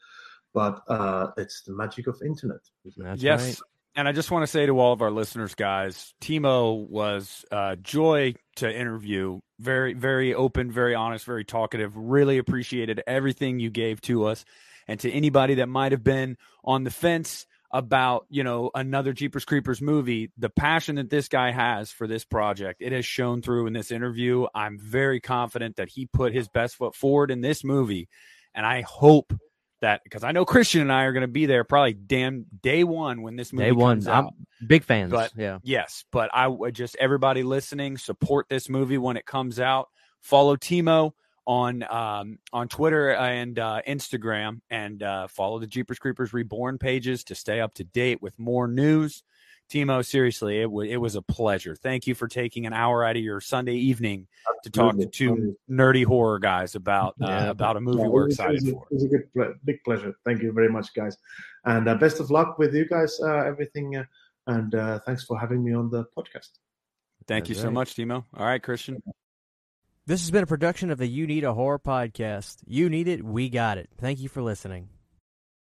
but 0.55 0.80
uh 0.89 1.28
it's 1.36 1.62
the 1.62 1.72
magic 1.74 2.07
of 2.07 2.16
internet 2.24 2.61
That's 2.97 3.22
yes. 3.22 3.45
right. 3.45 3.59
And 3.97 4.07
I 4.07 4.12
just 4.12 4.30
want 4.30 4.45
to 4.45 4.47
say 4.47 4.64
to 4.64 4.78
all 4.78 4.93
of 4.93 5.03
our 5.03 5.11
listeners, 5.11 5.57
guys, 5.57 6.14
Timo 6.20 6.89
was 6.89 7.45
uh, 7.51 7.74
joy 7.74 8.34
to 8.57 8.72
interview. 8.72 9.41
Very, 9.59 9.93
very 9.93 10.34
open, 10.34 10.70
very 10.70 10.95
honest, 10.95 11.24
very 11.24 11.45
talkative. 11.45 11.97
Really 11.97 12.39
appreciated 12.39 13.03
everything 13.09 13.59
you 13.59 13.70
gave 13.70 14.01
to 14.03 14.26
us. 14.26 14.45
And 14.89 14.99
to 15.01 15.12
anybody 15.12 15.57
that 15.57 15.68
might 15.68 15.93
have 15.93 16.03
been 16.03 16.36
on 16.64 16.82
the 16.82 16.91
fence 16.91 17.47
about, 17.70 18.26
you 18.30 18.43
know, 18.43 18.70
another 18.74 19.12
Jeepers 19.12 19.45
Creepers 19.45 19.82
movie, 19.82 20.32
the 20.39 20.49
passion 20.49 20.97
that 20.97 21.11
this 21.11 21.28
guy 21.28 21.51
has 21.53 21.91
for 21.91 22.07
this 22.07 22.24
project, 22.24 22.80
it 22.80 22.93
has 22.93 23.05
shown 23.05 23.43
through 23.43 23.66
in 23.66 23.74
this 23.74 23.91
interview. 23.91 24.47
I'm 24.55 24.78
very 24.78 25.20
confident 25.20 25.76
that 25.76 25.91
he 25.91 26.07
put 26.07 26.32
his 26.32 26.49
best 26.49 26.76
foot 26.76 26.95
forward 26.95 27.30
in 27.30 27.43
this 27.43 27.62
movie. 27.62 28.09
And 28.55 28.64
I 28.64 28.80
hope 28.80 29.34
that 29.80 30.03
because 30.03 30.24
I 30.24 30.32
know 30.32 30.45
Christian 30.45 30.80
and 30.80 30.93
I 30.93 31.05
are 31.05 31.12
going 31.12 31.20
to 31.20 31.28
be 31.28 31.47
there 31.47 31.62
probably 31.62 31.93
damn 31.93 32.47
day 32.62 32.84
one 32.84 33.22
when 33.22 33.36
this 33.36 33.53
movie 33.53 33.66
Day 33.66 33.72
one. 33.72 33.97
comes 33.99 34.09
out. 34.09 34.32
I'm 34.61 34.66
big 34.66 34.84
fans. 34.84 35.12
But- 35.12 35.32
yeah. 35.36 35.59
Yes, 35.62 36.05
but 36.11 36.30
I 36.32 36.49
would 36.49 36.74
just 36.74 36.97
everybody 36.99 37.43
listening 37.43 37.99
support 37.99 38.47
this 38.49 38.68
movie 38.68 38.99
when 38.99 39.16
it 39.16 39.26
comes 39.26 39.61
out. 39.61 39.89
Follow 40.20 40.57
Timo 40.57 41.12
on 41.49 41.82
um, 41.90 42.38
on 42.53 42.68
Twitter 42.68 43.11
and 43.14 43.59
uh, 43.59 43.80
Instagram, 43.88 44.61
and 44.70 45.03
uh, 45.03 45.26
follow 45.28 45.59
the 45.59 45.66
Jeepers 45.66 45.99
Creepers 45.99 46.32
Reborn 46.34 46.76
pages 46.78 47.24
to 47.24 47.34
stay 47.34 47.59
up 47.61 47.72
to 47.74 47.84
date 47.84 48.20
with 48.22 48.38
more 48.38 48.68
news. 48.68 49.22
Timo, 49.70 50.05
seriously, 50.05 50.61
it, 50.61 50.64
w- 50.64 50.90
it 50.90 50.96
was 50.96 51.14
a 51.14 51.20
pleasure. 51.22 51.74
Thank 51.74 52.07
you 52.07 52.14
for 52.14 52.26
taking 52.28 52.64
an 52.66 52.72
hour 52.72 53.05
out 53.05 53.16
of 53.16 53.22
your 53.22 53.40
Sunday 53.40 53.74
evening 53.74 54.26
to 54.64 54.70
talk 54.70 54.96
to 54.99 55.05
two 55.07 55.57
nerdy 55.70 56.05
horror 56.05 56.38
guys 56.38 56.74
about 56.74 57.14
uh, 57.20 57.26
Yeah. 57.26 57.51
about 57.51 57.76
a 57.76 57.80
movie 57.80 58.01
Yeah, 58.01 58.09
we're 58.09 58.22
it 58.22 58.26
was- 58.26 58.34
excited 58.34 58.62
it 58.62 58.64
was, 58.64 58.72
for. 58.74 58.86
It 58.90 58.94
was 58.94 59.05
a 59.05 59.09
good, 59.09 59.32
ple- 59.34 59.55
big 59.64 59.84
pleasure. 59.84 60.14
Thank 60.24 60.42
you 60.42 60.53
very 60.53 60.68
much, 60.70 60.94
guys, 60.94 61.16
and 61.64 61.88
uh, 61.88 61.94
best 61.96 62.20
of 62.20 62.30
luck 62.30 62.59
with 62.59 62.74
you 62.74 62.86
guys. 62.86 63.18
Uh, 63.22 63.44
everything, 63.44 63.96
uh, 63.96 64.05
and 64.46 64.74
uh, 64.74 65.01
thanks 65.07 65.24
for 65.24 65.38
having 65.38 65.64
me 65.64 65.74
on 65.74 65.90
the 65.90 66.05
podcast. 66.16 66.51
Thank 67.26 67.49
you 67.51 67.55
That's 67.55 67.64
so 67.64 67.70
much, 67.70 67.94
Timo. 67.94 68.24
All 68.36 68.46
right, 68.46 68.62
Christian. 68.62 69.03
This 70.09 70.22
has 70.22 70.30
been 70.30 70.44
a 70.44 70.46
production 70.46 70.90
of 70.90 70.96
the 70.96 71.06
Uneeda 71.06 71.54
Horror 71.54 71.78
podcast. 71.78 72.61
You 72.66 72.88
need 72.88 73.09
it, 73.09 73.22
we 73.22 73.50
got 73.50 73.76
it. 73.76 73.90
Thank 73.98 74.20
you 74.20 74.30
for 74.30 74.40
listening. 74.40 74.88